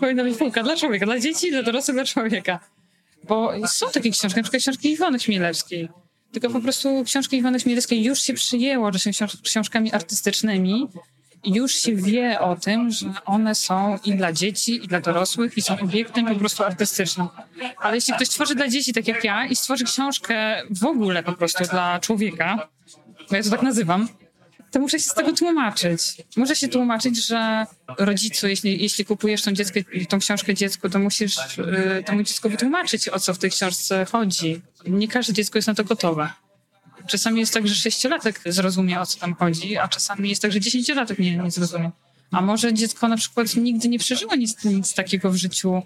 powinna 0.00 0.24
być 0.24 0.38
półka 0.38 0.62
dla 0.62 0.76
człowieka, 0.76 1.06
dla 1.06 1.20
dzieci, 1.20 1.50
dla 1.50 1.62
dorosłych, 1.62 1.94
dla 1.94 2.04
człowieka. 2.04 2.60
Bo 3.28 3.68
są 3.68 3.86
takie 3.90 4.10
książki, 4.10 4.36
na 4.38 4.42
przykład 4.42 4.62
książki 4.62 4.92
Iwony 4.92 5.18
Chmielewskiej. 5.18 5.88
Tylko 6.32 6.50
po 6.50 6.60
prostu 6.60 7.04
książki 7.04 7.36
Iwony 7.36 7.58
Chmielewskiej 7.58 8.04
już 8.04 8.22
się 8.22 8.34
przyjęło, 8.34 8.92
że 8.92 8.98
są 8.98 9.26
książkami 9.42 9.92
artystycznymi, 9.92 10.88
już 11.44 11.74
się 11.74 11.94
wie 11.94 12.40
o 12.40 12.56
tym, 12.56 12.90
że 12.90 13.12
one 13.24 13.54
są 13.54 13.98
i 14.04 14.14
dla 14.14 14.32
dzieci, 14.32 14.84
i 14.84 14.88
dla 14.88 15.00
dorosłych, 15.00 15.56
i 15.56 15.62
są 15.62 15.78
obiektem 15.78 16.26
po 16.26 16.34
prostu 16.34 16.64
artystycznym. 16.64 17.28
Ale 17.78 17.94
jeśli 17.94 18.14
ktoś 18.14 18.28
tworzy 18.28 18.54
dla 18.54 18.68
dzieci, 18.68 18.92
tak 18.92 19.08
jak 19.08 19.24
ja, 19.24 19.46
i 19.46 19.56
stworzy 19.56 19.84
książkę 19.84 20.62
w 20.70 20.84
ogóle 20.84 21.22
po 21.22 21.32
prostu 21.32 21.64
dla 21.64 22.00
człowieka, 22.00 22.68
bo 23.30 23.36
ja 23.36 23.42
to 23.42 23.50
tak 23.50 23.62
nazywam, 23.62 24.08
to 24.70 24.80
muszę 24.80 24.98
się 24.98 25.04
z 25.04 25.14
tego 25.14 25.32
tłumaczyć. 25.32 26.00
Muszę 26.36 26.56
się 26.56 26.68
tłumaczyć, 26.68 27.26
że 27.26 27.66
rodzicu, 27.98 28.48
jeśli, 28.48 28.82
jeśli 28.82 29.04
kupujesz 29.04 29.42
tą, 29.42 29.52
tą 30.08 30.18
książkę 30.18 30.54
dziecku, 30.54 30.88
to 30.90 30.98
musisz 30.98 31.38
y, 31.38 32.02
temu 32.06 32.22
dziecku 32.22 32.48
wytłumaczyć, 32.48 33.08
o 33.08 33.20
co 33.20 33.34
w 33.34 33.38
tej 33.38 33.50
książce 33.50 34.04
chodzi. 34.04 34.62
Nie 34.86 35.08
każde 35.08 35.32
dziecko 35.32 35.58
jest 35.58 35.68
na 35.68 35.74
to 35.74 35.84
gotowe. 35.84 36.30
Czasami 37.08 37.40
jest 37.40 37.54
tak, 37.54 37.68
że 37.68 37.74
sześciolatek 37.74 38.40
zrozumie, 38.46 39.00
o 39.00 39.06
co 39.06 39.20
tam 39.20 39.34
chodzi, 39.34 39.78
a 39.78 39.88
czasami 39.88 40.28
jest 40.28 40.42
tak, 40.42 40.52
że 40.52 40.60
dziesięciolatek 40.60 41.18
nie, 41.18 41.36
nie 41.36 41.50
zrozumie. 41.50 41.90
A 42.30 42.40
może 42.40 42.74
dziecko 42.74 43.08
na 43.08 43.16
przykład 43.16 43.56
nigdy 43.56 43.88
nie 43.88 43.98
przeżyło 43.98 44.34
nic, 44.34 44.64
nic 44.64 44.94
takiego 44.94 45.30
w 45.30 45.36
życiu 45.36 45.82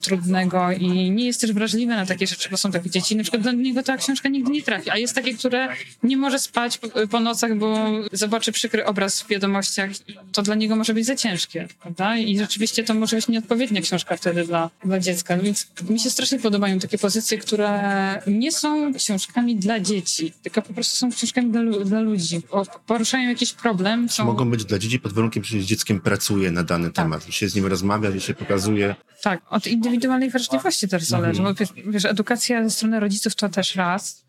trudnego 0.00 0.72
i 0.72 1.10
nie 1.10 1.26
jest 1.26 1.40
też 1.40 1.52
wrażliwe 1.52 1.96
na 1.96 2.06
takie 2.06 2.26
rzeczy, 2.26 2.48
bo 2.50 2.56
są 2.56 2.72
takie 2.72 2.90
dzieci, 2.90 3.16
na 3.16 3.22
przykład 3.22 3.42
do 3.42 3.52
niego 3.52 3.82
ta 3.82 3.96
książka 3.96 4.28
nigdy 4.28 4.50
nie 4.50 4.62
trafi, 4.62 4.90
a 4.90 4.96
jest 4.96 5.14
takie, 5.14 5.34
które 5.34 5.68
nie 6.02 6.16
może 6.16 6.38
spać 6.38 6.78
po, 6.78 6.88
po 7.08 7.20
nocach, 7.20 7.58
bo 7.58 7.90
zobaczy 8.12 8.52
przykry 8.52 8.86
obraz 8.86 9.22
w 9.22 9.28
wiadomościach, 9.28 9.90
to 10.32 10.42
dla 10.42 10.54
niego 10.54 10.76
może 10.76 10.94
być 10.94 11.06
za 11.06 11.16
ciężkie, 11.16 11.68
prawda? 11.80 12.16
I 12.16 12.38
rzeczywiście 12.38 12.84
to 12.84 12.94
może 12.94 13.16
być 13.16 13.28
nieodpowiednia 13.28 13.80
książka 13.80 14.16
wtedy 14.16 14.44
dla, 14.44 14.70
dla 14.84 14.98
dziecka, 15.00 15.36
więc 15.36 15.66
mi 15.90 16.00
się 16.00 16.10
strasznie 16.10 16.38
podobają 16.38 16.78
takie 16.78 16.98
pozycje, 16.98 17.38
które 17.38 18.22
nie 18.26 18.52
są 18.52 18.94
książkami 18.94 19.56
dla 19.56 19.80
dzieci, 19.80 20.32
tylko 20.42 20.62
po 20.62 20.74
prostu 20.74 20.96
są 20.96 21.10
książkami 21.10 21.50
dla, 21.50 21.62
dla 21.84 22.00
ludzi. 22.00 22.40
Poruszają 22.86 23.28
jakiś 23.28 23.52
problem. 23.52 24.08
Są... 24.08 24.24
Mogą 24.24 24.50
być 24.50 24.64
dla 24.64 24.78
dzieci 24.78 25.00
pod 25.00 25.12
warunkiem, 25.12 25.44
że 25.44 25.60
z 25.60 25.64
dzieckiem 25.64 26.00
pracuje 26.00 26.50
na 26.50 26.62
dany 26.62 26.90
tak. 26.90 27.04
temat, 27.04 27.26
że 27.26 27.32
się 27.32 27.48
z 27.48 27.54
nim 27.54 27.66
rozmawia, 27.66 28.10
że 28.10 28.20
się 28.20 28.34
pokazuje. 28.34 28.94
Tak, 29.22 29.42
od 29.50 29.66
indywidualnej 29.70 30.30
wrażliwości 30.30 30.88
też 30.88 31.02
zależy. 31.02 31.42
Bo 31.42 31.54
wiesz, 31.86 32.04
edukacja 32.04 32.64
ze 32.64 32.70
strony 32.70 33.00
rodziców 33.00 33.34
to 33.34 33.48
też 33.48 33.76
raz, 33.76 34.24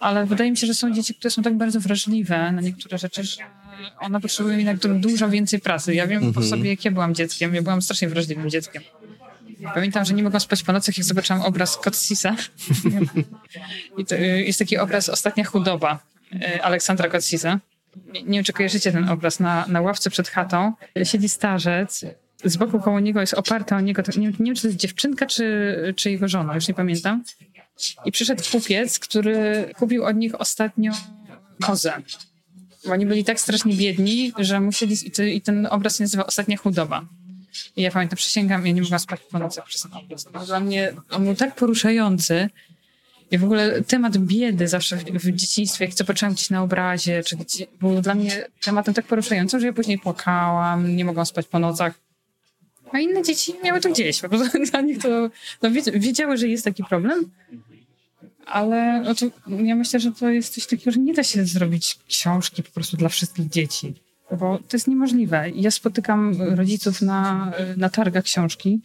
ale 0.00 0.26
wydaje 0.26 0.50
mi 0.50 0.56
się, 0.56 0.66
że 0.66 0.74
są 0.74 0.92
dzieci, 0.92 1.14
które 1.14 1.30
są 1.30 1.42
tak 1.42 1.56
bardzo 1.56 1.80
wrażliwe 1.80 2.52
na 2.52 2.60
niektóre 2.60 2.98
rzeczy, 2.98 3.24
że 3.24 3.42
one 4.00 4.20
potrzebują 4.20 4.58
jednak 4.58 4.78
dużo 4.78 5.28
więcej 5.28 5.60
pracy. 5.60 5.94
Ja 5.94 6.06
wiem 6.06 6.20
po 6.20 6.26
mhm. 6.26 6.46
sobie, 6.46 6.70
jak 6.70 6.84
ja 6.84 6.90
byłam 6.90 7.14
dzieckiem. 7.14 7.54
Ja 7.54 7.62
byłam 7.62 7.82
strasznie 7.82 8.08
wrażliwym 8.08 8.50
dzieckiem. 8.50 8.82
Pamiętam, 9.74 10.04
że 10.04 10.14
nie 10.14 10.22
mogłam 10.22 10.40
spać 10.40 10.62
po 10.62 10.72
nocach, 10.72 10.98
jak 10.98 11.04
zobaczyłam 11.04 11.42
obraz 11.42 11.76
Kotsisa. 11.76 12.36
I 13.98 14.04
to 14.04 14.14
y, 14.14 14.44
jest 14.44 14.58
taki 14.58 14.78
obraz 14.78 15.08
Ostatnia 15.08 15.44
chudoba 15.44 15.98
y, 16.32 16.62
Aleksandra 16.62 17.08
Kotsisa. 17.08 17.60
Nie, 18.12 18.22
nie 18.22 18.38
wiem, 18.38 18.44
czy 18.44 18.52
kojarzycie 18.52 18.92
ten 18.92 19.08
obraz. 19.08 19.40
Na, 19.40 19.66
na 19.68 19.80
ławce 19.80 20.10
przed 20.10 20.28
chatą 20.28 20.72
siedzi 21.04 21.28
starzec 21.28 22.04
z 22.46 22.56
boku 22.56 22.80
koło 22.80 23.00
niego 23.00 23.20
jest 23.20 23.34
oparta 23.34 23.76
o 23.76 23.80
niego, 23.80 24.02
nie, 24.16 24.26
nie 24.26 24.32
wiem, 24.32 24.54
czy 24.54 24.62
to 24.62 24.68
jest 24.68 24.78
dziewczynka, 24.78 25.26
czy, 25.26 25.74
czy 25.96 26.10
jego 26.10 26.28
żona, 26.28 26.54
już 26.54 26.68
nie 26.68 26.74
pamiętam. 26.74 27.24
I 28.04 28.12
przyszedł 28.12 28.42
kupiec, 28.52 28.98
który 28.98 29.70
kupił 29.78 30.04
od 30.04 30.16
nich 30.16 30.40
ostatnio 30.40 30.92
kozę. 31.62 31.92
Bo 32.86 32.92
oni 32.92 33.06
byli 33.06 33.24
tak 33.24 33.40
strasznie 33.40 33.74
biedni, 33.74 34.32
że 34.38 34.60
musieli, 34.60 34.96
i 35.34 35.40
ten 35.40 35.66
obraz 35.70 35.96
się 35.96 36.04
nazywa 36.04 36.26
Ostatnia 36.26 36.56
chudoba. 36.56 37.06
I 37.76 37.82
ja 37.82 37.90
pamiętam, 37.90 38.16
przysięgam, 38.16 38.66
ja 38.66 38.72
nie 38.72 38.82
mogłam 38.82 39.00
spać 39.00 39.20
po 39.30 39.38
nocach 39.38 39.66
przez 39.66 39.82
ten 39.82 39.92
obraz. 39.92 40.28
Dla 40.46 40.60
mnie 40.60 40.92
on 41.10 41.24
był 41.24 41.34
tak 41.34 41.54
poruszający. 41.54 42.50
I 43.30 43.38
w 43.38 43.44
ogóle 43.44 43.82
temat 43.82 44.18
biedy 44.18 44.68
zawsze 44.68 44.96
w, 44.96 45.04
w 45.04 45.32
dzieciństwie, 45.32 45.84
jak 45.84 45.94
zobaczyłam 45.94 46.34
gdzieś 46.34 46.50
na 46.50 46.62
obrazie, 46.62 47.22
czy 47.22 47.36
gdzie, 47.36 47.66
był 47.80 48.00
dla 48.00 48.14
mnie 48.14 48.44
tematem 48.64 48.94
tak 48.94 49.06
poruszającym, 49.06 49.60
że 49.60 49.66
ja 49.66 49.72
później 49.72 49.98
płakałam, 49.98 50.96
nie 50.96 51.04
mogłam 51.04 51.26
spać 51.26 51.46
po 51.46 51.58
nocach. 51.58 52.05
A 52.96 53.00
inne 53.00 53.22
dzieci 53.22 53.54
miały 53.64 53.80
to 53.80 53.90
gdzieś, 53.90 54.20
po 54.20 54.28
prostu 54.28 54.58
dla 54.70 54.80
nich 54.80 54.98
to 54.98 55.30
no, 55.62 55.70
wiedziały, 55.92 56.36
że 56.36 56.48
jest 56.48 56.64
taki 56.64 56.84
problem, 56.84 57.30
ale 58.46 59.04
to, 59.18 59.26
ja 59.64 59.76
myślę, 59.76 60.00
że 60.00 60.12
to 60.12 60.28
jest 60.28 60.54
coś 60.54 60.66
takiego, 60.66 60.90
że 60.90 61.00
nie 61.00 61.14
da 61.14 61.22
się 61.22 61.44
zrobić 61.44 61.98
książki 62.08 62.62
po 62.62 62.70
prostu 62.70 62.96
dla 62.96 63.08
wszystkich 63.08 63.48
dzieci, 63.48 63.94
bo 64.30 64.58
to 64.58 64.76
jest 64.76 64.88
niemożliwe. 64.88 65.50
Ja 65.54 65.70
spotykam 65.70 66.42
rodziców 66.42 67.02
na, 67.02 67.52
na 67.76 67.88
targach 67.88 68.24
książki 68.24 68.80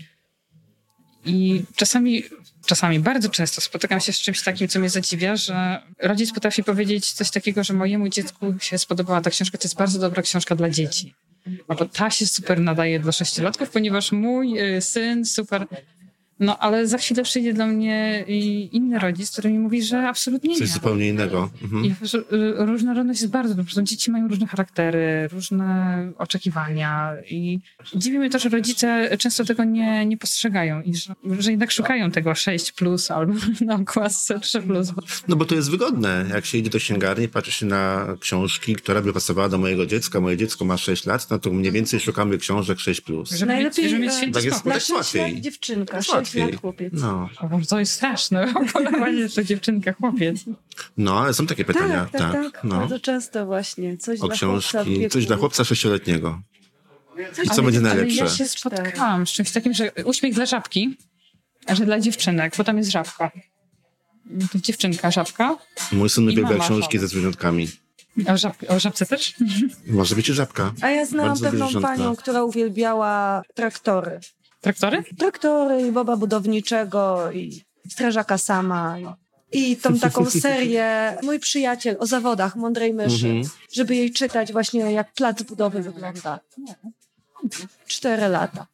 i 1.26 1.64
czasami, 1.76 2.24
czasami, 2.66 3.00
bardzo 3.00 3.30
często 3.30 3.62
spotykam 3.62 4.00
się 4.00 4.14
z 4.14 4.20
czymś 4.20 4.44
takim, 4.44 4.68
co 4.68 4.80
mnie 4.80 4.90
zadziwia, 4.90 5.36
że 5.36 5.82
rodzic 6.00 6.32
potrafi 6.34 6.64
powiedzieć 6.64 7.12
coś 7.12 7.32
takiego, 7.32 7.64
że 7.64 7.74
mojemu 7.74 8.10
dziecku 8.10 8.54
się 8.60 8.78
spodobała 8.78 9.22
ta 9.22 9.30
książka, 9.30 9.58
to 9.58 9.66
jest 9.66 9.76
bardzo 9.76 10.00
dobra 10.00 10.22
książka 10.22 10.56
dla 10.56 10.70
dzieci. 10.70 11.14
No 11.70 11.76
bo 11.76 11.86
ta 11.86 12.10
się 12.10 12.28
super 12.28 12.60
nadaje 12.60 13.00
dla 13.00 13.12
sześciolatków, 13.12 13.70
ponieważ 13.70 14.12
mój 14.12 14.76
y, 14.76 14.82
syn 14.82 15.26
super 15.26 15.68
No, 16.42 16.58
ale 16.58 16.88
za 16.88 16.98
chwilę 16.98 17.24
przyjdzie 17.24 17.54
do 17.54 17.68
mnie 17.68 18.26
inny 18.72 19.00
rodzic, 19.00 19.32
który 19.32 19.50
mi 19.52 19.60
mówi, 19.60 19.84
że 19.84 20.08
absolutnie 20.08 20.52
Coś 20.58 20.68
nie. 20.68 20.74
zupełnie 20.74 21.08
innego. 21.10 21.50
Mhm. 21.64 21.86
I 21.86 21.90
y, 21.90 22.26
różnorodność 22.58 23.22
jest 23.22 23.34
bardzo 23.34 23.56
duża. 23.56 23.82
Dzieci 23.84 24.12
mają 24.12 24.28
różne 24.28 24.48
charaktery, 24.48 25.28
różne 25.32 25.98
oczekiwania 26.18 27.14
i 27.30 27.60
dziwi 27.96 28.20
mnie 28.20 28.30
to, 28.30 28.40
że 28.40 28.50
rodzice 28.50 29.18
często 29.18 29.46
tego 29.46 29.64
nie, 29.64 30.06
nie 30.06 30.18
postrzegają 30.18 30.82
i 30.82 30.96
że, 30.96 31.14
że 31.40 31.52
jednak 31.52 31.72
szukają 31.72 32.12
tego 32.12 32.36
6 32.36 32.72
plus 32.72 33.12
albo 33.12 33.34
na 33.66 33.76
okładce 33.76 34.40
3 34.40 34.62
plus. 34.62 34.92
No 35.28 35.36
bo 35.36 35.46
to 35.46 35.56
jest 35.56 35.72
wygodne. 35.72 36.26
Jak 36.34 36.46
się 36.46 36.58
idzie 36.58 36.70
do 36.70 36.78
księgarni, 36.78 37.28
patrzy 37.28 37.52
się 37.52 37.66
na 37.66 38.08
książki, 38.20 38.76
która 38.76 39.02
by 39.02 39.14
pasowała 39.14 39.50
do 39.50 39.58
mojego 39.58 39.86
dziecka. 39.86 40.20
Moje 40.22 40.38
dziecko 40.38 40.66
ma 40.66 40.78
6 40.78 41.06
lat, 41.06 41.30
no 41.30 41.40
to 41.40 41.50
mniej 41.52 41.72
więcej 41.72 42.00
szukamy 42.00 42.38
książek 42.38 42.80
6 42.80 43.02
plus. 43.02 43.42
Najlepiej, 43.42 43.90
żeby 43.90 44.02
mieć 44.02 44.14
święty 44.14 44.34
Tak 44.34 44.44
jest- 44.44 44.64
tak 44.64 44.74
6 44.74 44.90
łatwiej. 44.90 45.42
dziewczynka, 45.42 45.98
Jest 45.98 46.10
6 46.12 46.31
łatwiej. 46.40 46.52
lat 46.54 46.62
chłopiec. 46.62 46.94
No. 46.98 47.30
O 47.42 47.66
to 47.70 47.80
jest 47.80 47.92
straszne. 47.94 48.54
Polowanie 48.74 49.20
jeszcze 49.26 49.46
dziewczynka, 49.46 49.94
chłopiec. 49.94 50.38
no, 50.98 51.20
ale 51.20 51.34
są 51.34 51.48
takie 51.48 51.66
pytania. 51.66 52.08
Tak, 52.12 52.22
tak, 52.22 52.34
tak. 52.54 52.64
No. 52.64 52.80
Bardzo 52.80 53.00
często 53.00 53.46
właśnie. 53.46 53.98
Coś 53.98 54.20
O 54.20 54.28
dla 54.28 54.38
chłopca 54.38 54.68
książki, 54.70 55.00
wieku. 55.00 55.14
coś 55.14 55.26
dla 55.26 55.36
chłopca 55.38 55.64
sześcioletniego. 55.64 56.42
I 57.44 57.48
co 57.48 57.54
Ale- 57.54 57.62
będzie 57.64 57.80
Ale 57.80 57.88
najlepsze? 57.90 58.24
ja 58.24 58.30
się 58.30 58.48
spotkałam 58.48 59.28
z 59.28 59.30
czymś 59.30 59.52
takim, 59.52 59.74
że 59.74 59.92
uśmiech 60.06 60.34
dla 60.34 60.46
żabki, 60.46 60.98
a 61.68 61.76
że 61.76 61.86
dla 61.86 62.00
dziewczynek, 62.00 62.54
bo 62.58 62.64
tam 62.64 62.78
jest 62.78 62.90
żabka. 62.92 63.32
To 64.52 64.60
dziewczynka, 64.60 65.12
żabka. 65.12 65.58
Mój 65.92 66.10
syn 66.10 66.30
uwielbia 66.30 66.58
książki 66.60 66.98
żaba. 66.98 67.02
ze 67.02 67.08
zwierzątkami. 67.08 67.68
A 68.28 68.34
o, 68.34 68.38
żab, 68.38 68.56
o 68.68 68.80
żabce 68.80 69.06
też? 69.06 69.34
Może 69.88 70.16
być 70.16 70.30
i 70.30 70.34
żabka. 70.34 70.74
A 70.82 70.90
ja 70.90 71.06
znałam 71.06 71.30
Bardzo 71.30 71.46
pewną 71.46 71.82
panią, 71.82 72.16
która 72.16 72.44
uwielbiała 72.44 73.42
traktory. 73.56 74.20
Traktory? 74.62 75.04
Traktory 75.18 75.88
i 75.88 75.92
Boba 75.92 76.18
Budowniczego 76.18 77.32
i 77.32 77.62
Strażaka 77.90 78.38
Sama. 78.38 78.98
I, 79.54 79.76
tą 79.78 80.00
taką 80.00 80.26
serię 80.46 81.18
Mój 81.24 81.40
przyjaciel 81.40 81.96
o 82.00 82.06
zawodach 82.06 82.56
Mądrej 82.56 82.94
Myszy, 82.94 83.28
Mhm. 83.28 83.44
żeby 83.74 83.96
jej 83.96 84.12
czytać 84.12 84.52
właśnie 84.52 84.80
jak 84.92 85.14
plac 85.14 85.44
budowy 85.44 85.82
wygląda. 85.82 86.40
Cztery 87.88 88.28
lata. 88.28 88.68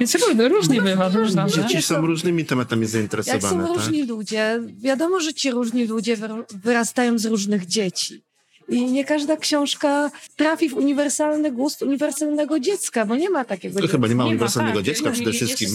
Więc 0.00 0.14
różnie, 0.14 0.48
różnie 0.48 0.82
bywa, 0.82 1.08
różna. 1.08 1.48
Dzieci 1.48 1.82
są 1.82 2.00
różnymi 2.06 2.44
tematami 2.44 2.82
Jak 2.82 2.90
zainteresowane, 2.90 3.40
są 3.50 3.66
tak? 3.66 3.76
różni 3.76 4.06
ludzie, 4.06 4.60
wiadomo, 4.78 5.20
że 5.20 5.34
ci 5.34 5.50
różni 5.50 5.86
ludzie 5.86 6.16
wyr- 6.16 6.44
wyrastają 6.54 7.18
z 7.18 7.24
różnych 7.26 7.66
dzieci. 7.66 8.24
I 8.68 8.84
nie 8.84 9.04
każda 9.04 9.36
książka 9.36 10.10
trafi 10.36 10.68
w 10.68 10.74
uniwersalny 10.74 11.52
gust 11.52 11.82
uniwersalnego 11.82 12.60
dziecka, 12.60 13.06
bo 13.06 13.16
nie 13.16 13.30
ma 13.30 13.44
takiego 13.44 13.74
To 13.74 13.80
dziecka. 13.80 13.92
chyba 13.92 14.08
nie 14.08 14.14
ma 14.14 14.26
uniwersalnego 14.26 14.78
tak. 14.78 14.86
dziecka 14.86 15.10
przede 15.10 15.32
wszystkim. 15.32 15.68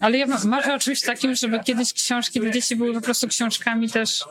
Ale 0.00 0.18
ja 0.18 0.26
ma- 0.26 0.44
marzę 0.44 0.74
o 0.74 0.78
czymś 0.78 1.00
takim, 1.00 1.34
żeby 1.34 1.60
kiedyś 1.60 1.92
książki 1.92 2.40
dla 2.40 2.50
dzieci 2.50 2.76
były 2.76 2.94
po 2.94 3.00
prostu 3.00 3.28
książkami 3.28 3.90
też... 3.90 4.24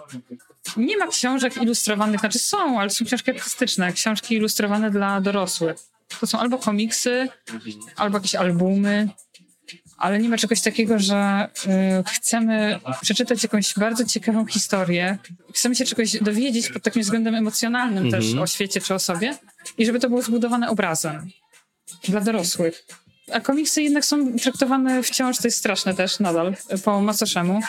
Nie 0.78 0.97
ma 0.97 1.08
książek 1.08 1.58
ilustrowanych, 1.62 2.20
znaczy 2.20 2.39
są, 2.39 2.80
ale 2.80 2.89
są 2.89 3.06
książki 3.06 3.32
artystyczne, 3.32 3.93
książki 3.93 4.36
ilustrowane 4.36 4.91
dla 4.91 5.22
dorosłych. 5.22 5.76
To 6.20 6.28
są 6.28 6.39
albo 6.39 6.58
komiksy, 6.58 7.28
albo 7.95 8.18
jakieś 8.18 8.36
albumy, 8.36 9.10
ale 10.02 10.20
nie 10.20 10.30
ma 10.30 10.38
czegoś 10.38 10.62
takiego, 10.62 10.99
że 10.99 11.47
y, 11.99 12.04
chcemy 12.14 12.80
przeczytać 13.02 13.43
jakąś 13.43 13.74
bardzo 13.74 14.06
ciekawą 14.06 14.45
historię, 14.45 15.18
chcemy 15.54 15.76
się 15.76 15.86
czegoś 15.86 16.18
dowiedzieć 16.22 16.70
pod 16.70 16.84
takim 16.84 17.02
względem 17.02 17.36
emocjonalnym 17.36 18.12
też 18.12 18.34
o 18.36 18.47
świecie 18.47 18.82
czy 18.82 18.93
o 18.93 18.99
sobie 18.99 19.38
i 19.78 19.86
żeby 19.86 19.99
to 19.99 20.10
było 20.10 20.22
zbudowane 20.22 20.70
obrazem 20.70 21.30
dla 22.04 22.22
dorosłych. 22.22 22.86
A 23.32 23.39
komiksy 23.39 23.82
jednak 23.82 24.06
są 24.06 24.38
traktowane 24.38 25.04
wciąż, 25.04 25.38
to 25.38 25.47
jest 25.47 25.58
straszne 25.58 25.93
też 25.93 26.20
nadal, 26.20 26.56
po 26.84 27.02
macoszemu. 27.02 27.60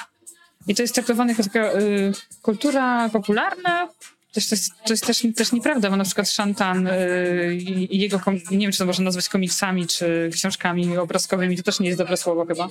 I 0.66 0.74
to 0.74 0.82
jest 0.82 0.94
traktowane 0.94 1.32
jako 1.32 1.42
taka 1.42 1.72
y, 1.72 2.12
kultura 2.42 3.08
popularna. 3.08 3.88
Też, 4.32 4.48
to 4.48 4.54
jest 4.92 5.06
też, 5.06 5.22
też 5.36 5.52
nieprawda, 5.52 5.90
bo 5.90 5.96
na 5.96 6.04
przykład 6.04 6.28
Shantan 6.28 6.86
y, 6.86 7.54
i 7.90 7.98
jego, 7.98 8.20
nie 8.50 8.58
wiem 8.58 8.72
czy 8.72 8.78
to 8.78 8.86
można 8.86 9.04
nazwać 9.04 9.28
komiksami, 9.28 9.86
czy 9.86 10.30
książkami 10.32 10.98
obrazkowymi, 10.98 11.56
to 11.56 11.62
też 11.62 11.80
nie 11.80 11.86
jest 11.86 11.98
dobre 11.98 12.16
słowo 12.16 12.46
chyba. 12.46 12.68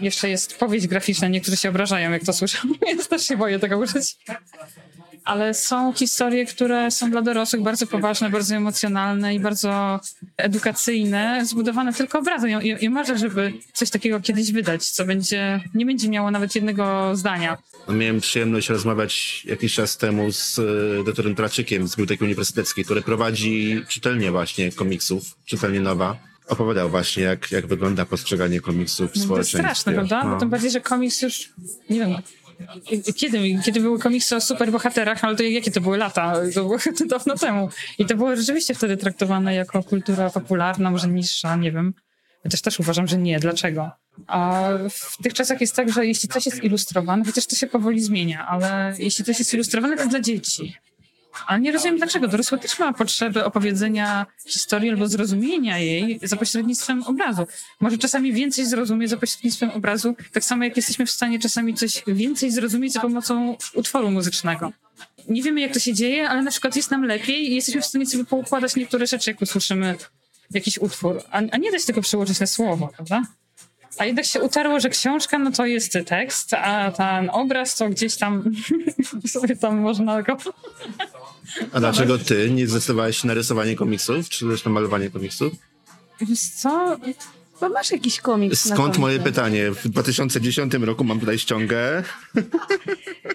Jeszcze 0.00 0.30
jest 0.30 0.58
powieść 0.58 0.86
graficzna, 0.86 1.28
niektórzy 1.28 1.56
się 1.56 1.68
obrażają, 1.68 2.10
jak 2.10 2.24
to 2.24 2.32
słyszą, 2.32 2.58
więc 2.86 3.08
też 3.08 3.26
się 3.26 3.36
boję 3.36 3.58
tego 3.58 3.78
użyć. 3.78 4.16
Ale 5.24 5.54
są 5.54 5.92
historie, 5.92 6.46
które 6.46 6.90
są 6.90 7.10
dla 7.10 7.22
dorosłych 7.22 7.62
bardzo 7.62 7.86
poważne, 7.86 8.30
bardzo 8.30 8.54
emocjonalne 8.54 9.34
i 9.34 9.40
bardzo 9.40 10.00
edukacyjne, 10.36 11.46
zbudowane 11.46 11.92
tylko 11.92 12.18
obrazem. 12.18 12.50
Ja, 12.50 12.62
ja, 12.62 12.76
ja 12.80 12.90
marzę, 12.90 13.18
żeby 13.18 13.52
coś 13.72 13.90
takiego 13.90 14.20
kiedyś 14.20 14.52
wydać, 14.52 14.90
co 14.90 15.04
będzie, 15.04 15.60
nie 15.74 15.86
będzie 15.86 16.08
miało 16.08 16.30
nawet 16.30 16.54
jednego 16.54 17.16
zdania. 17.16 17.58
Miałem 17.88 18.20
przyjemność 18.20 18.68
rozmawiać 18.68 19.42
jakiś 19.44 19.74
czas 19.74 19.96
temu 19.96 20.32
z 20.32 20.58
e, 20.58 21.04
doktorem 21.04 21.34
Traczykiem 21.34 21.88
z 21.88 21.90
Biblioteki 21.96 22.24
Uniwersyteckiej, 22.24 22.84
który 22.84 23.02
prowadzi 23.02 23.82
czytelnię 23.88 24.30
właśnie 24.30 24.72
komiksów, 24.72 25.24
czytelnię 25.44 25.80
nowa. 25.80 26.16
Opowiadał 26.48 26.90
właśnie, 26.90 27.22
jak, 27.22 27.52
jak 27.52 27.66
wygląda 27.66 28.04
postrzeganie 28.04 28.60
komiksów 28.60 28.98
w 28.98 29.00
No, 29.00 29.08
to 29.12 29.14
jest 29.14 29.24
społeczeństwie. 29.24 29.58
straszne, 29.58 29.92
prawda? 29.92 30.24
No. 30.24 30.30
No. 30.30 30.40
Tym 30.40 30.50
bardziej, 30.50 30.70
że 30.70 30.80
komiks 30.80 31.22
już, 31.22 31.50
nie 31.90 31.98
wiem, 31.98 32.14
kiedy, 33.16 33.38
kiedy 33.64 33.80
były 33.80 33.98
komiksy 33.98 34.36
o 34.36 34.40
superbohaterach, 34.40 35.24
ale 35.24 35.36
to 35.36 35.42
jakie 35.42 35.70
to 35.70 35.80
były 35.80 35.98
lata? 35.98 36.34
To 36.54 36.62
było 36.64 36.78
dawno 37.06 37.36
temu. 37.36 37.68
I 37.98 38.06
to 38.06 38.16
było 38.16 38.36
rzeczywiście 38.36 38.74
wtedy 38.74 38.96
traktowane 38.96 39.54
jako 39.54 39.82
kultura 39.82 40.30
popularna, 40.30 40.90
może 40.90 41.08
niższa, 41.08 41.56
nie 41.56 41.72
wiem. 41.72 41.94
Ja 42.44 42.50
też 42.64 42.80
uważam, 42.80 43.06
że 43.06 43.18
nie. 43.18 43.40
Dlaczego? 43.40 43.90
A 44.26 44.70
w 44.90 45.22
tych 45.22 45.34
czasach 45.34 45.60
jest 45.60 45.76
tak, 45.76 45.92
że 45.92 46.06
jeśli 46.06 46.28
coś 46.28 46.46
jest 46.46 46.64
ilustrowane, 46.64 47.24
chociaż 47.24 47.46
to 47.46 47.56
się 47.56 47.66
powoli 47.66 48.00
zmienia, 48.00 48.46
ale 48.46 48.94
jeśli 48.98 49.24
coś 49.24 49.38
jest 49.38 49.54
ilustrowane, 49.54 49.96
to 49.96 50.06
dla 50.06 50.20
dzieci. 50.20 50.74
Ale 51.46 51.60
nie 51.60 51.72
rozumiem 51.72 51.96
dlaczego. 51.98 52.28
Dorosły 52.28 52.58
też 52.58 52.78
ma 52.78 52.92
potrzebę 52.92 53.44
opowiedzenia 53.44 54.26
historii 54.46 54.90
albo 54.90 55.08
zrozumienia 55.08 55.78
jej 55.78 56.20
za 56.22 56.36
pośrednictwem 56.36 57.02
obrazu. 57.02 57.46
Może 57.80 57.98
czasami 57.98 58.32
więcej 58.32 58.66
zrozumie 58.66 59.08
za 59.08 59.16
pośrednictwem 59.16 59.70
obrazu, 59.70 60.16
tak 60.32 60.44
samo 60.44 60.64
jak 60.64 60.76
jesteśmy 60.76 61.06
w 61.06 61.10
stanie 61.10 61.38
czasami 61.38 61.74
coś 61.74 62.02
więcej 62.06 62.50
zrozumieć 62.50 62.92
za 62.92 63.00
pomocą 63.00 63.56
utworu 63.74 64.10
muzycznego. 64.10 64.72
Nie 65.28 65.42
wiemy, 65.42 65.60
jak 65.60 65.72
to 65.72 65.78
się 65.78 65.94
dzieje, 65.94 66.28
ale 66.28 66.42
na 66.42 66.50
przykład 66.50 66.76
jest 66.76 66.90
nam 66.90 67.04
lepiej 67.04 67.50
i 67.50 67.54
jesteśmy 67.54 67.80
w 67.80 67.86
stanie 67.86 68.06
sobie 68.06 68.24
poukładać 68.24 68.76
niektóre 68.76 69.06
rzeczy, 69.06 69.30
jak 69.30 69.42
usłyszymy 69.42 69.96
jakiś 70.50 70.78
utwór, 70.78 71.22
a, 71.30 71.36
a 71.52 71.56
nie 71.56 71.72
dać 71.72 71.84
tego 71.84 72.00
przełożyć 72.00 72.40
na 72.40 72.46
słowo, 72.46 72.88
prawda? 72.96 73.22
A 73.98 74.04
jednak 74.04 74.24
się 74.24 74.40
utarło, 74.40 74.80
że 74.80 74.88
książka, 74.88 75.38
no 75.38 75.50
to 75.52 75.66
jest 75.66 75.98
tekst, 76.06 76.54
a 76.54 76.90
ten 76.90 77.30
obraz 77.30 77.76
to 77.76 77.88
gdzieś 77.88 78.16
tam 78.16 78.44
sobie 79.32 79.56
tam 79.56 79.78
można 79.80 80.22
go... 80.22 80.36
A 81.72 81.80
dlaczego 81.80 82.18
ty 82.18 82.50
nie 82.50 82.66
zdecydowałeś 82.68 83.18
się 83.18 83.28
na 83.28 83.34
rysowanie 83.34 83.76
komiksów, 83.76 84.28
czy 84.28 84.48
też 84.48 84.64
na 84.64 84.70
malowanie 84.70 85.10
komiksów? 85.10 85.52
Wiesz 86.20 86.40
co? 86.40 86.96
Bo 87.64 87.70
masz 87.70 87.90
jakiś 87.90 88.20
komiks 88.20 88.66
na 88.66 88.74
Skąd 88.76 88.98
moje 88.98 89.20
pytanie? 89.20 89.70
W 89.70 89.88
2010 89.88 90.74
roku 90.74 91.04
mam 91.04 91.20
tutaj 91.20 91.38
ściągę. 91.38 92.02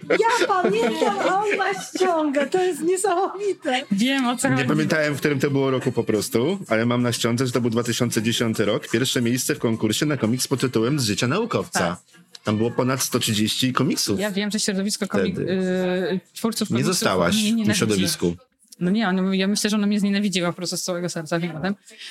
Ja 0.09 0.47
pamiętam, 0.47 1.17
on 1.33 1.57
ma 1.57 1.65
ściągę. 1.83 2.47
To 2.47 2.63
jest 2.63 2.81
niesamowite. 2.81 3.81
Wiem 3.91 4.27
o 4.27 4.37
co 4.37 4.49
Nie 4.49 4.55
chodzi. 4.55 4.67
pamiętałem, 4.67 5.15
w 5.15 5.17
którym 5.19 5.39
to 5.39 5.51
było 5.51 5.71
roku 5.71 5.91
po 5.91 6.03
prostu, 6.03 6.59
ale 6.67 6.85
mam 6.85 7.01
na 7.03 7.13
ściądze, 7.13 7.45
że 7.45 7.51
to 7.51 7.61
był 7.61 7.69
2010 7.69 8.59
rok. 8.59 8.87
Pierwsze 8.89 9.21
miejsce 9.21 9.55
w 9.55 9.59
konkursie 9.59 10.05
na 10.05 10.17
komiks 10.17 10.47
pod 10.47 10.59
tytułem 10.61 10.99
Z 10.99 11.03
życia 11.03 11.27
naukowca. 11.27 11.97
Tam 12.43 12.57
było 12.57 12.71
ponad 12.71 13.01
130 13.03 13.73
komiksów. 13.73 14.19
Ja 14.19 14.31
wiem, 14.31 14.51
że 14.51 14.59
środowisko 14.59 15.05
komik- 15.05 15.33
Wtedy. 15.33 15.51
y, 15.51 16.19
twórców 16.33 16.69
Nie 16.69 16.83
zostałaś 16.83 17.33
mnie 17.35 17.41
w 17.43 17.45
tym 17.47 17.55
nienawidzi. 17.55 17.77
środowisku. 17.79 18.35
No 18.79 18.91
nie, 18.91 19.07
on, 19.07 19.33
ja 19.33 19.47
myślę, 19.47 19.69
że 19.69 19.75
ona 19.75 19.87
mnie 19.87 19.99
znienawidziła 19.99 20.49
po 20.49 20.55
prostu 20.55 20.77
z 20.77 20.83
całego 20.83 21.09
serca, 21.09 21.39
tym. 21.39 21.51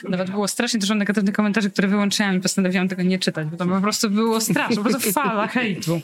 Nawet 0.08 0.30
było 0.30 0.48
strasznie 0.48 0.80
dużo 0.80 0.94
negatywnych 0.94 1.34
komentarzy, 1.34 1.70
które 1.70 1.88
wyłączyłam 1.88 2.36
i 2.36 2.40
postanowiłam 2.40 2.88
tego 2.88 3.02
nie 3.02 3.18
czytać, 3.18 3.48
bo 3.48 3.56
to 3.56 3.66
po 3.66 3.80
prostu 3.80 4.10
było 4.10 4.40
straszne, 4.40 4.76
po 4.76 4.82
prostu 4.82 5.12
fala 5.12 5.46
hejtu. 5.46 6.00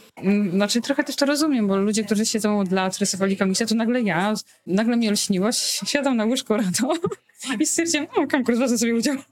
Znaczy 0.50 0.80
trochę 0.80 1.04
też 1.04 1.16
to 1.16 1.26
rozumiem, 1.26 1.68
bo 1.68 1.76
ludzie, 1.76 2.04
którzy 2.04 2.26
siedzą 2.26 2.60
od 2.60 2.72
lat, 2.72 2.98
rysowali 2.98 3.36
komiksy, 3.36 3.66
to 3.66 3.74
nagle 3.74 4.02
ja, 4.02 4.34
nagle 4.66 4.96
mi 4.96 5.08
olśniło, 5.08 5.52
siadam 5.86 6.16
na 6.16 6.24
łóżku 6.24 6.56
rano 6.56 6.94
i 7.60 7.66
stwierdziłam, 7.66 8.06
o 8.16 8.26
konkurs, 8.26 8.58
wezmę 8.58 8.78
sobie 8.78 8.94
udział. 8.94 9.16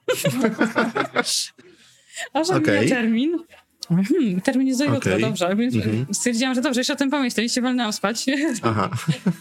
A 2.32 2.44
że 2.44 2.54
Okej. 2.54 2.76
okay. 2.76 2.88
termin. 2.88 3.38
Hmm, 3.97 4.40
termin 4.40 4.68
jest 4.68 4.80
jutra, 4.80 4.97
Okej. 4.97 5.20
dobrze. 5.20 5.49
Mhm. 5.49 6.07
Stwierdziłam, 6.12 6.55
że 6.55 6.61
dobrze, 6.61 6.80
jeszcze 6.80 6.93
o 6.93 6.97
tym 6.97 7.11
pomyślę 7.11 7.45
i 7.45 7.49
się 7.49 7.61
walnęłam 7.61 7.93
spać. 7.93 8.26
Aha. 8.62 8.90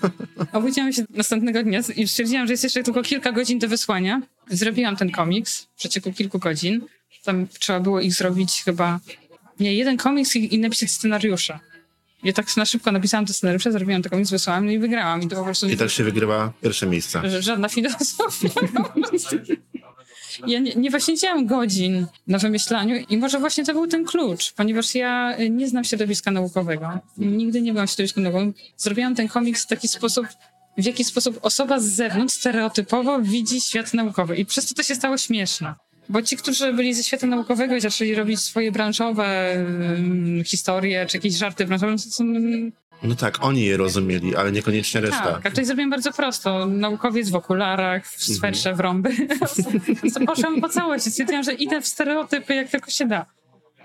Obudziłam 0.54 0.94
się 0.94 1.04
następnego 1.10 1.64
dnia 1.64 1.82
i 1.96 2.08
stwierdziłam, 2.08 2.48
że 2.48 2.54
jest 2.54 2.64
jeszcze 2.64 2.84
tylko 2.84 3.04
kilka 3.04 3.32
godzin 3.32 3.60
do 3.60 3.68
wysłania. 3.68 4.22
Zrobiłam 4.50 4.96
ten 4.96 5.12
komiks 5.12 5.62
w 5.62 5.76
przeciągu 5.76 6.14
kilku 6.14 6.40
godzin. 6.40 6.82
Tam 7.24 7.48
trzeba 7.60 7.80
było 7.80 8.02
ich 8.02 8.14
zrobić 8.14 8.62
chyba... 8.66 9.00
Nie, 9.60 9.76
jeden 9.76 9.98
komiks 9.98 10.36
i, 10.36 10.56
i 10.56 10.60
napisać 10.60 10.92
scenariusze. 10.92 11.60
Ja 12.24 12.34
tak 12.34 12.58
na 12.58 12.66
szybko 12.66 12.92
napisałam 12.92 13.26
te 13.26 13.34
scenariusze, 13.34 13.72
zrobiłam 13.72 14.02
ten 14.02 14.10
komiks, 14.10 14.32
wysłałam 14.32 14.66
no 14.66 14.72
i 14.72 14.80
wygrałam. 14.80 15.22
I 15.22 15.28
to 15.28 15.36
po 15.36 15.44
prostu 15.44 15.70
I 15.70 15.78
tak 15.78 15.90
się 15.90 16.04
wygrywa 16.04 16.54
pierwsze 16.62 16.88
miejsce. 16.88 17.30
że 17.30 17.42
żadna 17.42 17.70
filozofia. 17.70 18.50
Ja 20.48 20.60
nie, 20.60 20.76
nie 20.76 20.92
poświęciłam 20.92 21.46
godzin 21.46 22.06
na 22.28 22.38
wymyślaniu 22.38 22.96
i 23.10 23.18
może 23.18 23.40
właśnie 23.40 23.66
to 23.66 23.74
był 23.74 23.88
ten 23.88 24.06
klucz, 24.06 24.54
ponieważ 24.54 24.96
ja 24.96 25.38
y, 25.40 25.50
nie 25.50 25.68
znam 25.68 25.84
środowiska 25.84 26.32
naukowego. 26.32 26.90
Nigdy 27.18 27.62
nie 27.62 27.72
byłam 27.72 27.88
w 27.88 27.92
środowisku 27.92 28.20
naukowym. 28.20 28.54
Zrobiłam 28.78 29.16
ten 29.16 29.28
komiks 29.28 29.64
w 29.64 29.68
taki 29.68 29.88
sposób, 29.88 30.28
w 30.78 30.86
jaki 30.86 31.04
sposób 31.04 31.40
osoba 31.42 31.80
z 31.80 31.86
zewnątrz 31.86 32.34
stereotypowo 32.34 33.22
widzi 33.22 33.62
świat 33.62 33.94
naukowy 33.94 34.36
i 34.36 34.46
przez 34.46 34.68
to 34.68 34.76
to 34.76 34.84
się 34.84 34.96
stało 34.96 35.18
śmieszne. 35.18 35.76
Bo 36.10 36.22
ci, 36.22 36.38
którzy 36.38 36.74
byli 36.74 36.94
ze 36.94 37.04
świata 37.04 37.28
naukowego 37.28 37.76
i 37.76 37.82
zaczęli 37.82 38.16
robić 38.16 38.40
swoje 38.40 38.72
branżowe 38.72 39.56
historie, 40.46 41.06
czy 41.06 41.18
jakieś 41.18 41.34
żarty 41.34 41.66
branżowe, 41.66 41.94
to 41.94 42.00
są 42.00 42.24
no 43.04 43.16
tak, 43.16 43.44
oni 43.44 43.66
je 43.66 43.78
rozumieli, 43.78 44.36
ale 44.36 44.52
niekoniecznie 44.52 45.02
reszta. 45.02 45.34
Tak, 45.34 45.50
tutaj 45.50 45.66
zrobiłem 45.66 45.90
bardzo 45.90 46.12
prosto. 46.14 46.66
Naukowiec 46.66 47.30
w 47.30 47.36
okularach, 47.36 48.08
w 48.08 48.22
mhm. 48.22 48.38
swetrze, 48.38 48.74
w 48.76 48.80
rąby. 48.80 49.10
Poszłam 50.28 50.62
po 50.62 50.70
całości. 50.70 51.12
Stwierdziłam, 51.12 51.44
że 51.44 51.54
idę 51.54 51.82
w 51.82 51.88
stereotypy 51.88 52.56
jak 52.56 52.70
tylko 52.70 52.92
się 52.92 53.06
da. 53.06 53.26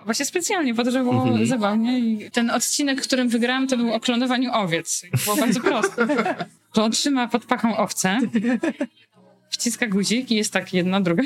Właśnie 0.05 0.25
specjalnie, 0.25 0.75
po 0.75 0.85
to, 0.85 0.91
żeby 0.91 1.05
było 1.05 1.23
mhm. 1.23 1.47
zabawnie. 1.47 1.99
I 1.99 2.31
ten 2.31 2.51
odcinek, 2.51 3.03
którym 3.03 3.29
wygrałam, 3.29 3.69
to 3.69 3.77
był 3.77 3.93
o 3.93 4.01
klonowaniu 4.01 4.53
owiec. 4.53 5.03
Było 5.25 5.37
bardzo 5.37 5.61
proste. 5.61 6.07
To 6.73 6.85
on 6.85 6.93
trzyma 6.93 7.29
pod 7.29 7.45
pachą 7.45 7.77
owce, 7.77 8.19
wciska 9.51 9.87
guzik 9.87 10.31
i 10.31 10.35
jest 10.35 10.53
tak 10.53 10.75
jedna, 10.75 11.01
druga. 11.01 11.23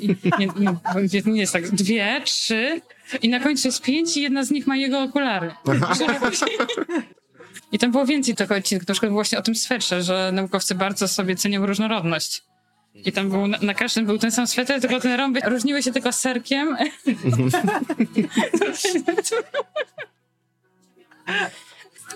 I, 0.00 0.16
nie, 0.38 0.48
nie, 1.12 1.32
nie 1.32 1.40
jest 1.40 1.52
tak 1.52 1.70
dwie, 1.70 2.20
trzy 2.24 2.80
i 3.22 3.28
na 3.28 3.40
końcu 3.40 3.68
jest 3.68 3.82
pięć 3.82 4.16
i 4.16 4.22
jedna 4.22 4.44
z 4.44 4.50
nich 4.50 4.66
ma 4.66 4.76
jego 4.76 5.02
okulary. 5.02 5.54
I 7.72 7.78
tam 7.78 7.90
było 7.90 8.06
więcej 8.06 8.34
tego 8.34 8.54
odcinka, 8.54 8.84
na 8.88 8.94
przykład 8.94 9.12
właśnie 9.12 9.38
o 9.38 9.42
tym 9.42 9.54
swetrze, 9.54 10.02
że 10.02 10.30
naukowcy 10.32 10.74
bardzo 10.74 11.08
sobie 11.08 11.36
cenią 11.36 11.66
różnorodność. 11.66 12.42
I 12.94 13.12
tam 13.12 13.30
był, 13.30 13.46
na, 13.46 13.58
na 13.58 13.74
każdym 13.74 14.06
był 14.06 14.18
ten 14.18 14.30
sam 14.30 14.46
sweter, 14.46 14.80
tylko 14.80 15.00
te 15.00 15.16
rąby 15.16 15.40
różniły 15.44 15.82
się 15.82 15.92
tylko 15.92 16.12
serkiem. 16.12 16.76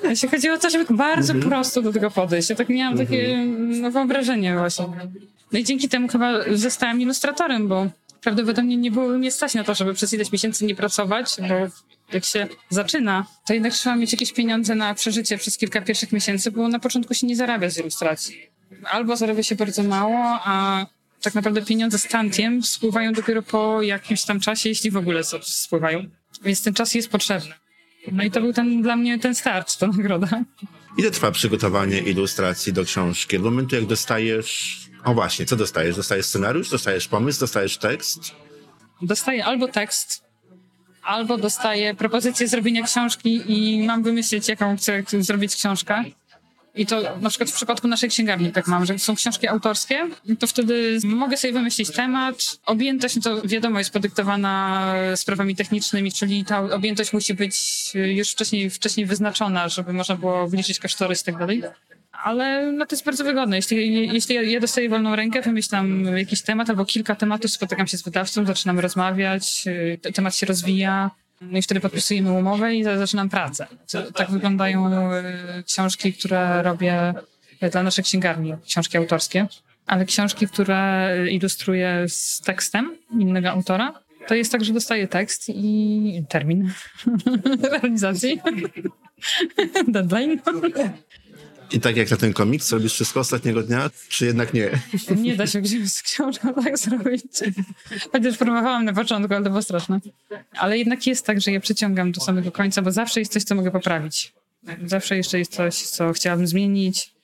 Jeśli 0.04 0.28
chodzi 0.28 0.50
o 0.50 0.58
to, 0.58 0.70
żeby 0.70 0.94
bardzo 0.94 1.32
mhm. 1.32 1.50
prosto 1.50 1.82
do 1.82 1.92
tego 1.92 2.10
podejść. 2.10 2.50
Ja 2.50 2.56
tak 2.56 2.68
miałam 2.68 2.98
takie 2.98 3.34
mhm. 3.34 3.80
no, 3.80 3.90
wyobrażenie 3.90 4.56
właśnie. 4.56 4.86
No 5.52 5.58
i 5.58 5.64
dzięki 5.64 5.88
temu 5.88 6.08
chyba 6.08 6.32
zostałam 6.52 7.00
ilustratorem, 7.00 7.68
bo 7.68 7.86
prawdopodobnie 8.24 8.76
nie 8.76 8.90
byłoby 8.90 9.18
mnie 9.18 9.30
stać 9.30 9.54
na 9.54 9.64
to, 9.64 9.74
żeby 9.74 9.94
przez 9.94 10.12
ileś 10.12 10.32
miesięcy 10.32 10.64
nie 10.64 10.74
pracować, 10.74 11.36
bo 11.48 11.54
jak 12.12 12.24
się 12.24 12.48
zaczyna, 12.70 13.26
to 13.46 13.54
jednak 13.54 13.72
trzeba 13.72 13.96
mieć 13.96 14.12
jakieś 14.12 14.32
pieniądze 14.32 14.74
na 14.74 14.94
przeżycie 14.94 15.38
przez 15.38 15.58
kilka 15.58 15.80
pierwszych 15.80 16.12
miesięcy, 16.12 16.50
bo 16.50 16.68
na 16.68 16.78
początku 16.78 17.14
się 17.14 17.26
nie 17.26 17.36
zarabia 17.36 17.70
z 17.70 17.78
ilustracji. 17.78 18.36
Albo 18.84 19.16
zarabia 19.16 19.42
się 19.42 19.54
bardzo 19.54 19.82
mało, 19.82 20.40
a 20.44 20.86
tak 21.22 21.34
naprawdę 21.34 21.62
pieniądze 21.62 21.98
z 21.98 22.08
tantiem 22.08 22.62
spływają 22.62 23.12
dopiero 23.12 23.42
po 23.42 23.82
jakimś 23.82 24.24
tam 24.24 24.40
czasie, 24.40 24.68
jeśli 24.68 24.90
w 24.90 24.96
ogóle 24.96 25.24
spływają. 25.42 26.04
Więc 26.44 26.62
ten 26.62 26.74
czas 26.74 26.94
jest 26.94 27.08
potrzebny. 27.08 27.54
No 28.12 28.24
i 28.24 28.30
to 28.30 28.40
był 28.40 28.52
ten, 28.52 28.82
dla 28.82 28.96
mnie 28.96 29.18
ten 29.18 29.34
start, 29.34 29.78
ta 29.78 29.86
nagroda. 29.86 30.44
Ile 30.98 31.10
trwa 31.10 31.30
przygotowanie 31.30 31.98
ilustracji 31.98 32.72
do 32.72 32.84
książki? 32.84 33.36
Od 33.36 33.42
momentu, 33.42 33.76
jak 33.76 33.86
dostajesz 33.86 34.84
o 35.04 35.14
właśnie, 35.14 35.46
co 35.46 35.56
dostajesz? 35.56 35.96
Dostajesz 35.96 36.26
scenariusz, 36.26 36.70
dostajesz 36.70 37.08
pomysł, 37.08 37.40
dostajesz 37.40 37.78
tekst? 37.78 38.20
Dostaję 39.02 39.44
albo 39.44 39.68
tekst, 39.68 40.24
albo 41.02 41.38
dostaję 41.38 41.94
propozycję 41.94 42.48
zrobienia 42.48 42.82
książki 42.82 43.42
i 43.46 43.86
mam 43.86 44.02
wymyślić, 44.02 44.48
jaką 44.48 44.76
chcę 44.76 45.02
zrobić 45.18 45.56
książkę. 45.56 46.04
I 46.76 46.86
to 46.86 47.18
na 47.20 47.28
przykład 47.28 47.50
w 47.50 47.54
przypadku 47.54 47.88
naszej 47.88 48.10
księgarni 48.10 48.52
tak 48.52 48.66
mam, 48.66 48.86
że 48.86 48.98
są 48.98 49.14
książki 49.14 49.48
autorskie, 49.48 50.08
to 50.38 50.46
wtedy 50.46 50.98
mogę 51.04 51.36
sobie 51.36 51.52
wymyślić 51.52 51.90
temat. 51.90 52.36
Objętość, 52.66 53.16
no 53.16 53.22
to 53.22 53.42
wiadomo, 53.44 53.78
jest 53.78 53.90
podyktowana 53.90 54.94
sprawami 55.16 55.56
technicznymi, 55.56 56.12
czyli 56.12 56.44
ta 56.44 56.60
objętość 56.60 57.12
musi 57.12 57.34
być 57.34 57.56
już 57.94 58.30
wcześniej, 58.30 58.70
wcześniej 58.70 59.06
wyznaczona, 59.06 59.68
żeby 59.68 59.92
można 59.92 60.16
było 60.16 60.48
wliczyć 60.48 60.78
kosztorys 60.78 61.22
i 61.22 61.24
tak 61.24 61.38
dalej 61.38 61.62
ale 62.24 62.72
no 62.72 62.86
to 62.86 62.94
jest 62.94 63.04
bardzo 63.04 63.24
wygodne. 63.24 63.56
Jeśli, 63.56 64.08
jeśli 64.14 64.52
ja 64.52 64.60
dostaję 64.60 64.88
wolną 64.88 65.16
rękę, 65.16 65.42
wymyślam 65.42 66.04
jakiś 66.16 66.42
temat 66.42 66.70
albo 66.70 66.84
kilka 66.84 67.14
tematów, 67.14 67.50
spotykam 67.50 67.86
się 67.86 67.98
z 67.98 68.02
wydawcą, 68.02 68.46
zaczynamy 68.46 68.82
rozmawiać, 68.82 69.64
y, 70.06 70.12
temat 70.12 70.36
się 70.36 70.46
rozwija, 70.46 71.10
no 71.40 71.58
i 71.58 71.62
wtedy 71.62 71.80
podpisujemy 71.80 72.32
umowę 72.32 72.74
i 72.74 72.84
zaczynam 72.84 73.28
pracę. 73.28 73.66
Tak 74.14 74.30
wyglądają 74.30 74.92
y, 75.12 75.22
książki, 75.66 76.12
które 76.12 76.62
robię 76.62 77.14
dla 77.72 77.82
naszej 77.82 78.04
księgarni, 78.04 78.54
książki 78.66 78.96
autorskie, 78.96 79.46
ale 79.86 80.04
książki, 80.04 80.48
które 80.48 81.10
ilustruję 81.30 82.04
z 82.08 82.40
tekstem 82.40 82.96
innego 83.20 83.50
autora, 83.50 83.94
to 84.26 84.34
jest 84.34 84.52
tak, 84.52 84.64
że 84.64 84.72
dostaję 84.72 85.08
tekst 85.08 85.48
i 85.48 86.22
termin 86.28 86.72
realizacji, 87.72 88.40
deadline. 89.88 90.40
I 91.74 91.80
tak 91.80 91.96
jak 91.96 92.10
na 92.10 92.16
ten 92.16 92.32
komiks, 92.32 92.72
robisz 92.72 92.92
wszystko 92.92 93.20
ostatniego 93.20 93.62
dnia, 93.62 93.90
czy 94.08 94.26
jednak 94.26 94.54
nie? 94.54 94.70
Nie 95.16 95.36
da 95.36 95.46
się 95.46 95.60
gdzieś 95.60 95.90
z 95.90 96.02
książką 96.02 96.54
tak 96.64 96.78
zrobić. 96.78 97.22
Chociaż 98.12 98.36
próbowałam 98.36 98.84
na 98.84 98.92
początku, 98.92 99.34
ale 99.34 99.44
to 99.44 99.50
było 99.50 99.62
straszne. 99.62 100.00
Ale 100.52 100.78
jednak 100.78 101.06
jest 101.06 101.26
tak, 101.26 101.40
że 101.40 101.52
ja 101.52 101.60
przyciągam 101.60 102.12
do 102.12 102.20
samego 102.20 102.52
końca, 102.52 102.82
bo 102.82 102.92
zawsze 102.92 103.20
jest 103.20 103.32
coś, 103.32 103.44
co 103.44 103.54
mogę 103.54 103.70
poprawić. 103.70 104.32
Zawsze 104.86 105.16
jeszcze 105.16 105.38
jest 105.38 105.52
coś, 105.52 105.74
co 105.74 106.12
chciałabym 106.12 106.46
zmienić. 106.46 107.14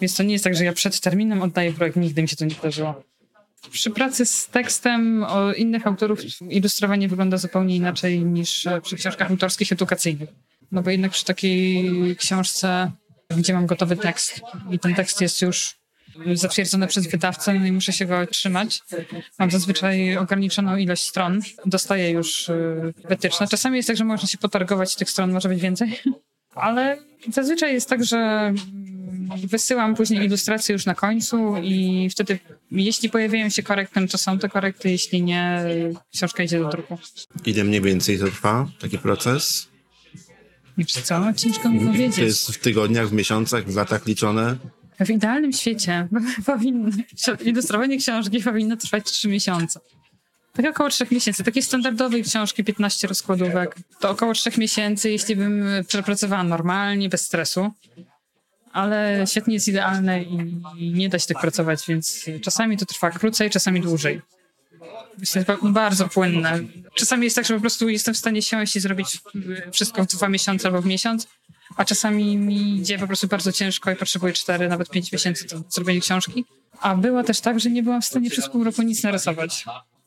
Więc 0.00 0.16
to 0.16 0.22
nie 0.22 0.32
jest 0.32 0.44
tak, 0.44 0.56
że 0.56 0.64
ja 0.64 0.72
przed 0.72 1.00
terminem 1.00 1.42
oddaję 1.42 1.72
projekt. 1.72 1.96
Nigdy 1.96 2.22
mi 2.22 2.28
się 2.28 2.36
to 2.36 2.44
nie 2.44 2.54
zdarzyło. 2.54 3.02
Przy 3.70 3.90
pracy 3.90 4.26
z 4.26 4.46
tekstem 4.48 5.24
o 5.24 5.52
innych 5.52 5.86
autorów 5.86 6.20
ilustrowanie 6.50 7.08
wygląda 7.08 7.36
zupełnie 7.36 7.76
inaczej 7.76 8.20
niż 8.24 8.68
przy 8.82 8.96
książkach 8.96 9.30
autorskich 9.30 9.72
edukacyjnych. 9.72 10.28
No 10.72 10.82
bo 10.82 10.90
jednak 10.90 11.12
przy 11.12 11.24
takiej 11.24 12.16
książce 12.16 12.90
gdzie 13.36 13.52
mam 13.54 13.66
gotowy 13.66 13.96
tekst 13.96 14.40
i 14.70 14.78
ten 14.78 14.94
tekst 14.94 15.20
jest 15.20 15.42
już 15.42 15.82
zatwierdzony 16.34 16.86
przez 16.86 17.06
wydawcę 17.06 17.54
no 17.54 17.66
i 17.66 17.72
muszę 17.72 17.92
się 17.92 18.06
go 18.06 18.26
trzymać. 18.26 18.82
Mam 19.38 19.50
zazwyczaj 19.50 20.16
ograniczoną 20.16 20.76
ilość 20.76 21.08
stron. 21.08 21.40
Dostaję 21.66 22.10
już 22.10 22.48
y, 22.48 22.94
wytyczne. 23.08 23.48
Czasami 23.48 23.76
jest 23.76 23.86
tak, 23.86 23.96
że 23.96 24.04
można 24.04 24.28
się 24.28 24.38
potargować, 24.38 24.96
tych 24.96 25.10
stron 25.10 25.32
może 25.32 25.48
być 25.48 25.60
więcej, 25.60 26.00
ale 26.54 26.98
zazwyczaj 27.32 27.72
jest 27.72 27.88
tak, 27.88 28.04
że 28.04 28.16
mm, 28.16 29.28
wysyłam 29.44 29.94
później 29.94 30.24
ilustracje 30.24 30.72
już 30.72 30.86
na 30.86 30.94
końcu 30.94 31.56
i 31.62 32.08
wtedy, 32.10 32.38
jeśli 32.70 33.10
pojawiają 33.10 33.48
się 33.48 33.62
korekty, 33.62 34.00
no 34.00 34.06
to 34.06 34.18
są 34.18 34.38
te 34.38 34.48
korekty, 34.48 34.90
jeśli 34.90 35.22
nie, 35.22 35.64
książka 36.14 36.42
idzie 36.42 36.58
do 36.58 36.68
druku. 36.68 36.98
Ile 37.46 37.64
mniej 37.64 37.80
więcej 37.80 38.18
to 38.18 38.24
trwa, 38.24 38.68
taki 38.80 38.98
proces? 38.98 39.71
Wiesz 40.78 40.92
co, 40.92 41.32
ciężko 41.36 41.68
mi 41.68 41.80
powiedzieć. 41.80 42.16
To 42.16 42.22
jest 42.22 42.50
w 42.50 42.58
tygodniach, 42.58 43.08
w 43.08 43.12
miesiącach, 43.12 43.64
w 43.64 43.76
latach 43.76 44.06
liczone? 44.06 44.56
W 45.00 45.10
idealnym 45.10 45.52
świecie 45.52 46.08
powinno, 46.46 46.90
ilustrowanie 47.44 47.98
książki 47.98 48.40
powinno 48.40 48.76
trwać 48.76 49.04
3 49.04 49.28
miesiące. 49.28 49.80
Tak 50.52 50.66
około 50.66 50.88
3 50.88 51.06
miesięcy. 51.10 51.44
Takiej 51.44 51.62
standardowej 51.62 52.22
książki 52.24 52.64
15 52.64 53.08
rozkładówek. 53.08 53.76
To 54.00 54.10
około 54.10 54.32
3 54.34 54.50
miesięcy, 54.58 55.10
jeśli 55.10 55.36
bym 55.36 55.64
przepracowała 55.88 56.42
normalnie, 56.42 57.08
bez 57.08 57.26
stresu. 57.26 57.70
Ale 58.72 59.24
świat 59.26 59.46
nie 59.46 59.54
jest 59.54 59.68
idealny 59.68 60.24
i 60.78 60.92
nie 60.92 61.08
da 61.08 61.18
się 61.18 61.26
tak 61.26 61.40
pracować, 61.40 61.84
więc 61.88 62.24
czasami 62.42 62.76
to 62.76 62.86
trwa 62.86 63.10
krócej, 63.10 63.50
czasami 63.50 63.80
dłużej. 63.80 64.20
Jest 65.18 65.38
bardzo 65.62 66.08
płynne. 66.08 66.60
Czasami 66.94 67.24
jest 67.24 67.36
tak, 67.36 67.46
że 67.46 67.54
po 67.54 67.60
prostu 67.60 67.88
jestem 67.88 68.14
w 68.14 68.18
stanie 68.18 68.42
siąść 68.42 68.76
i 68.76 68.80
zrobić 68.80 69.18
wszystko 69.72 70.04
w 70.04 70.06
dwa 70.06 70.28
miesiące 70.28 70.68
albo 70.68 70.82
w 70.82 70.86
miesiąc, 70.86 71.28
a 71.76 71.84
czasami 71.84 72.36
mi 72.36 72.76
idzie 72.76 72.98
po 72.98 73.06
prostu 73.06 73.26
bardzo 73.26 73.52
ciężko 73.52 73.90
i 73.90 73.96
potrzebuję 73.96 74.32
cztery, 74.32 74.68
nawet 74.68 74.90
pięć 74.90 75.12
miesięcy 75.12 75.46
do 75.46 75.62
zrobienia 75.68 76.00
książki. 76.00 76.44
A 76.80 76.94
było 76.94 77.22
też 77.22 77.40
tak, 77.40 77.60
że 77.60 77.70
nie 77.70 77.82
byłam 77.82 78.02
w 78.02 78.04
stanie 78.04 78.30
przez 78.30 78.48
pół 78.48 78.64
roku 78.64 78.82
nic 78.82 79.02
narysować. 79.02 79.64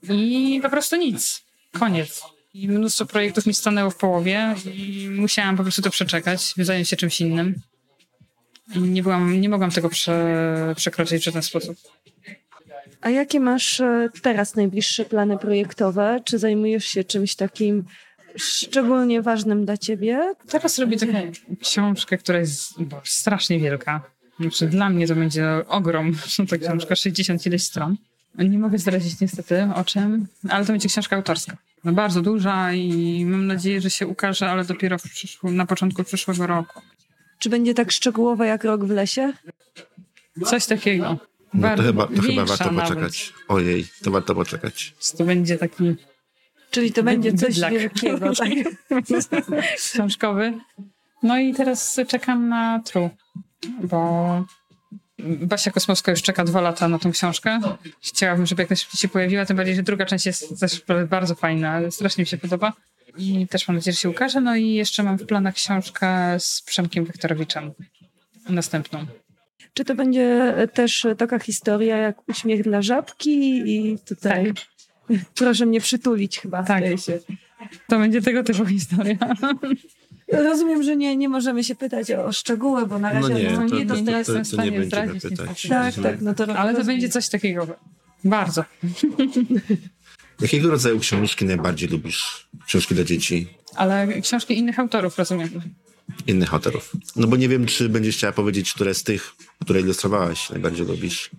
I 0.09 0.59
po 0.63 0.69
prostu 0.69 0.95
nic. 0.95 1.43
Koniec. 1.79 2.21
I 2.53 2.67
mnóstwo 2.67 3.05
projektów 3.05 3.45
mi 3.45 3.53
stanęło 3.53 3.89
w 3.89 3.95
połowie 3.95 4.55
i 4.73 5.09
musiałam 5.11 5.57
po 5.57 5.63
prostu 5.63 5.81
to 5.81 5.89
przeczekać, 5.89 6.53
zająć 6.57 6.89
się 6.89 6.95
czymś 6.95 7.21
innym. 7.21 7.61
I 8.75 8.79
nie, 8.79 9.03
byłam, 9.03 9.41
nie 9.41 9.49
mogłam 9.49 9.71
tego 9.71 9.89
prze, 9.89 10.73
przekroczyć 10.75 11.21
w 11.21 11.25
żaden 11.25 11.43
sposób. 11.43 11.77
A 13.01 13.09
jakie 13.09 13.39
masz 13.39 13.79
e, 13.79 14.09
teraz 14.21 14.55
najbliższe 14.55 15.05
plany 15.05 15.37
projektowe? 15.37 16.19
Czy 16.25 16.39
zajmujesz 16.39 16.85
się 16.85 17.03
czymś 17.03 17.35
takim 17.35 17.83
szczególnie 18.37 19.21
ważnym 19.21 19.65
dla 19.65 19.77
ciebie? 19.77 20.33
Teraz 20.49 20.79
robię 20.79 20.97
taką 20.97 21.13
książkę, 21.61 22.17
która 22.17 22.39
jest 22.39 22.73
strasznie 23.03 23.59
wielka. 23.59 24.01
Znaczy, 24.39 24.67
dla 24.67 24.89
mnie 24.89 25.07
to 25.07 25.15
będzie 25.15 25.47
ogrom. 25.67 26.13
To 26.49 26.57
książka 26.57 26.95
60 26.95 27.45
ileś 27.45 27.63
stron. 27.63 27.97
Nie 28.37 28.59
mogę 28.59 28.77
zdradzić 28.77 29.19
niestety 29.21 29.67
o 29.75 29.83
czym, 29.83 30.27
ale 30.49 30.65
to 30.65 30.71
będzie 30.71 30.89
książka 30.89 31.15
autorska. 31.15 31.57
No, 31.83 31.91
bardzo 31.91 32.21
duża 32.21 32.73
i 32.73 33.25
mam 33.25 33.47
nadzieję, 33.47 33.81
że 33.81 33.89
się 33.89 34.07
ukaże, 34.07 34.49
ale 34.49 34.65
dopiero 34.65 34.97
na 35.43 35.65
początku 35.65 36.03
przyszłego 36.03 36.47
roku. 36.47 36.81
Czy 37.39 37.49
będzie 37.49 37.73
tak 37.73 37.91
szczegółowa 37.91 38.45
jak 38.45 38.63
rok 38.63 38.85
w 38.85 38.89
lesie? 38.89 39.33
Coś 40.45 40.65
takiego. 40.65 41.19
No 41.55 41.75
to 41.77 41.83
chyba, 41.83 42.07
to 42.07 42.21
chyba 42.21 42.45
warto 42.45 42.71
nawet. 42.71 42.89
poczekać. 42.89 43.33
Ojej, 43.47 43.87
to 44.03 44.11
warto 44.11 44.35
poczekać. 44.35 44.93
To 45.17 45.23
będzie 45.23 45.57
taki 45.57 45.95
Czyli 46.75 46.93
to 46.93 47.03
będzie 47.03 47.33
coś 47.33 47.59
wielkiego. 47.59 48.31
Tak? 48.89 49.55
książkowy. 49.77 50.53
No 51.23 51.39
i 51.39 51.53
teraz 51.53 51.99
czekam 52.07 52.49
na 52.49 52.79
Tru, 52.79 53.09
bo 53.83 54.43
Basia 55.19 55.71
Kosmowska 55.71 56.11
już 56.11 56.21
czeka 56.21 56.43
dwa 56.43 56.61
lata 56.61 56.87
na 56.87 56.99
tą 56.99 57.11
książkę. 57.11 57.59
Chciałabym, 58.01 58.45
żeby 58.45 58.61
jak 58.61 58.69
najszybciej 58.69 58.99
się 58.99 59.07
pojawiła, 59.07 59.45
tym 59.45 59.57
bardziej, 59.57 59.75
że 59.75 59.83
druga 59.83 60.05
część 60.05 60.25
jest 60.25 60.59
też 60.59 60.83
bardzo 61.09 61.35
fajna, 61.35 61.91
strasznie 61.91 62.21
mi 62.21 62.27
się 62.27 62.37
podoba. 62.37 62.73
I 63.17 63.47
też 63.47 63.67
mam 63.67 63.75
nadzieję, 63.77 63.93
że 63.93 63.99
się 63.99 64.09
ukaże. 64.09 64.41
No 64.41 64.55
i 64.55 64.73
jeszcze 64.73 65.03
mam 65.03 65.17
w 65.17 65.25
planach 65.25 65.53
książkę 65.53 66.35
z 66.39 66.61
Przemkiem 66.61 67.05
Wiktorowiczem. 67.05 67.71
Następną. 68.49 69.05
Czy 69.73 69.85
to 69.85 69.95
będzie 69.95 70.53
też 70.73 71.07
taka 71.17 71.39
historia 71.39 71.97
jak 71.97 72.29
Uśmiech 72.29 72.63
dla 72.63 72.81
żabki 72.81 73.61
i 73.65 73.97
tutaj 73.99 74.53
proszę 75.35 75.65
mnie 75.65 75.81
przytulić 75.81 76.39
chyba 76.39 76.63
w 76.63 76.67
Tak. 76.67 76.83
To 77.87 77.99
będzie 77.99 78.21
tego 78.21 78.43
typu 78.43 78.65
historia. 78.65 79.17
Rozumiem, 80.31 80.83
że 80.83 80.95
nie, 80.95 81.17
nie 81.17 81.29
możemy 81.29 81.63
się 81.63 81.75
pytać 81.75 82.11
o, 82.11 82.31
szczegóły, 82.31 82.87
bo 82.87 82.99
na 82.99 83.13
razie 83.13 83.29
No 83.29 83.37
nie, 83.39 83.51
no, 83.51 83.69
to, 83.69 83.75
nie 83.75 83.85
to, 83.85 83.95
do... 83.95 84.11
to, 84.11 84.17
jestem 84.17 84.35
to, 84.35 84.43
w 84.43 84.49
to 84.49 84.53
stanie 84.53 84.85
zdradzić 84.85 85.23
pytać. 85.23 85.67
Tak, 85.69 85.95
tak, 85.95 86.21
no 86.21 86.33
to 86.33 86.43
Ale 86.43 86.55
to 86.55 86.77
rozumiem. 86.77 86.85
będzie 86.85 87.09
coś 87.09 87.29
takiego. 87.29 87.67
Bardzo. 88.23 88.63
Jakiego 90.41 90.69
rodzaju 90.69 90.99
książki 90.99 91.45
najbardziej 91.45 91.89
lubisz? 91.89 92.49
Książki 92.67 92.95
dla 92.95 93.03
dzieci? 93.03 93.47
Ale 93.75 94.07
książki 94.21 94.57
innych 94.57 94.79
autorów, 94.79 95.17
rozumiem. 95.17 95.49
Innych 96.27 96.53
autorów. 96.53 96.91
No 97.15 97.27
bo 97.27 97.37
nie 97.37 97.49
wiem, 97.49 97.65
czy 97.65 97.89
będziesz 97.89 98.17
chciała 98.17 98.33
powiedzieć, 98.33 98.73
które 98.73 98.93
z 98.93 99.03
tych, 99.03 99.35
które 99.61 99.81
ilustrowałaś, 99.81 100.49
najbardziej 100.49 100.85
lubisz. 100.85 101.29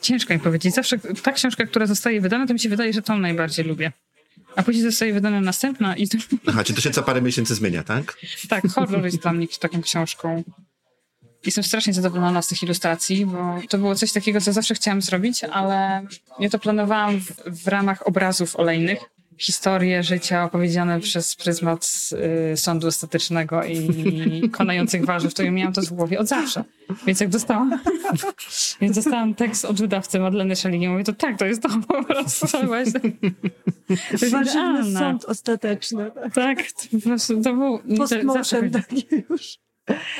Ciężko 0.00 0.34
mi 0.34 0.40
powiedzieć. 0.40 0.74
Zawsze 0.74 0.98
ta 0.98 1.32
książka, 1.32 1.66
która 1.66 1.86
zostaje 1.86 2.20
wydana, 2.20 2.46
to 2.46 2.52
mi 2.52 2.60
się 2.60 2.68
wydaje, 2.68 2.92
że 2.92 3.02
tą 3.02 3.18
najbardziej 3.18 3.64
lubię. 3.64 3.92
A 4.56 4.62
później 4.62 4.84
zostaje 4.84 5.12
wydana 5.12 5.40
następna 5.40 5.96
i 5.96 6.08
to, 6.08 6.18
Aha, 6.46 6.64
czy 6.64 6.74
to 6.74 6.80
się 6.80 6.90
co 6.90 7.02
parę 7.02 7.22
miesięcy 7.22 7.54
zmienia, 7.54 7.82
tak? 7.82 8.16
tak, 8.48 8.68
horror 8.68 9.04
jest 9.04 9.18
dla 9.18 9.32
mnie 9.32 9.46
taką 9.60 9.82
książką. 9.82 10.44
Jestem 11.46 11.64
strasznie 11.64 11.92
zadowolona 11.92 12.42
z 12.42 12.48
tych 12.48 12.62
ilustracji, 12.62 13.26
bo 13.26 13.60
to 13.68 13.78
było 13.78 13.94
coś 13.94 14.12
takiego, 14.12 14.40
co 14.40 14.52
zawsze 14.52 14.74
chciałam 14.74 15.02
zrobić, 15.02 15.44
ale 15.44 16.06
ja 16.40 16.50
to 16.50 16.58
planowałam 16.58 17.20
w, 17.20 17.32
w 17.46 17.68
ramach 17.68 18.06
obrazów 18.06 18.56
olejnych. 18.56 18.98
Historie 19.40 20.02
życia 20.02 20.44
opowiedziane 20.44 21.00
przez 21.00 21.36
pryzmat 21.36 21.90
y, 22.52 22.56
sądu 22.56 22.86
ostatecznego 22.86 23.64
i 23.64 24.50
konających 24.58 25.04
warzyw, 25.04 25.34
to 25.34 25.42
ja 25.42 25.50
miałam 25.50 25.72
to 25.72 25.82
w 25.82 25.92
głowie 25.92 26.18
od 26.18 26.28
zawsze. 26.28 26.64
Więc 27.06 27.20
jak 27.20 27.28
dostałam, 27.28 27.80
więc 28.80 28.96
dostałam 28.96 29.34
tekst 29.34 29.64
od 29.64 29.80
wydawcy 29.80 30.18
Madleny 30.18 30.56
Szeligi, 30.56 30.88
mówię, 30.88 31.04
to 31.04 31.12
tak, 31.12 31.38
to 31.38 31.46
jest 31.46 31.62
to 31.62 31.68
po 31.88 32.04
prostu. 32.04 32.46
Właśnie. 32.66 33.00
Warzywny 34.32 34.92
sąd 34.98 35.24
ostateczny. 35.24 36.10
tak. 36.10 36.34
Tak, 36.34 36.72
to 36.72 36.98
po 36.98 37.02
prostu 37.02 37.42
to 37.42 37.54
był... 37.54 37.80
Postmortem 37.98 38.70
taki 38.70 39.06
już. 39.30 39.58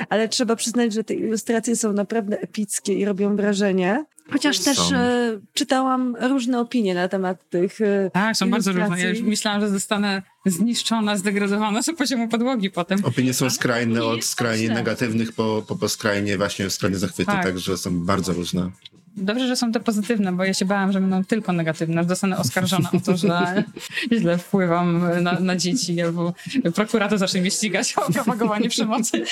Ale 0.08 0.28
trzeba 0.28 0.56
przyznać, 0.56 0.92
że 0.92 1.04
te 1.04 1.14
ilustracje 1.14 1.76
są 1.76 1.92
naprawdę 1.92 2.40
epickie 2.40 2.94
i 2.94 3.04
robią 3.04 3.36
wrażenie. 3.36 4.04
Chociaż 4.32 4.58
też 4.58 4.76
Są. 4.78 4.96
e, 4.96 5.40
czytałam 5.54 6.16
różne 6.20 6.61
opinie 6.61 6.94
na 6.94 7.08
temat 7.08 7.50
tych 7.50 7.80
e, 7.80 8.11
Tak, 8.12 8.36
są 8.36 8.50
bardzo 8.50 8.72
różne. 8.72 9.00
Ja 9.00 9.08
już 9.08 9.20
myślałam, 9.20 9.61
że 9.61 9.68
zostanę 9.68 10.22
zniszczona, 10.46 11.16
zdegradowana 11.16 11.80
do 11.86 11.94
poziomu 11.94 12.28
podłogi 12.28 12.70
potem. 12.70 13.04
Opinie 13.04 13.34
są 13.34 13.50
skrajne, 13.50 14.04
od 14.04 14.24
skrajnie 14.24 14.68
negatywnych 14.68 15.32
po, 15.32 15.64
po, 15.68 15.76
po 15.76 15.88
skrajnie 15.88 16.38
właśnie 16.38 16.70
skrajne 16.70 16.98
zachwyty, 16.98 17.32
Tak. 17.32 17.44
także 17.44 17.76
są 17.76 18.00
bardzo 18.00 18.32
różne. 18.32 18.70
Dobrze, 19.16 19.46
że 19.46 19.56
są 19.56 19.72
te 19.72 19.80
pozytywne, 19.80 20.32
bo 20.32 20.44
ja 20.44 20.54
się 20.54 20.64
bałam, 20.64 20.92
że 20.92 21.00
będą 21.00 21.24
tylko 21.24 21.52
negatywne. 21.52 22.04
Zostanę 22.04 22.38
oskarżona 22.38 22.90
o 22.96 23.00
to, 23.00 23.16
że 23.16 23.64
źle 24.20 24.38
wpływam 24.38 25.22
na, 25.22 25.40
na 25.40 25.56
dzieci, 25.56 26.02
albo 26.02 26.34
prokurator 26.74 27.18
zacznie 27.18 27.40
mnie 27.40 27.50
ścigać 27.50 27.94
o 27.94 28.12
propagowanie 28.12 28.68
przemocy 28.68 29.24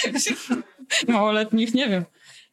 małoletnich, 1.08 1.74
nie 1.74 1.88
wiem. 1.88 2.04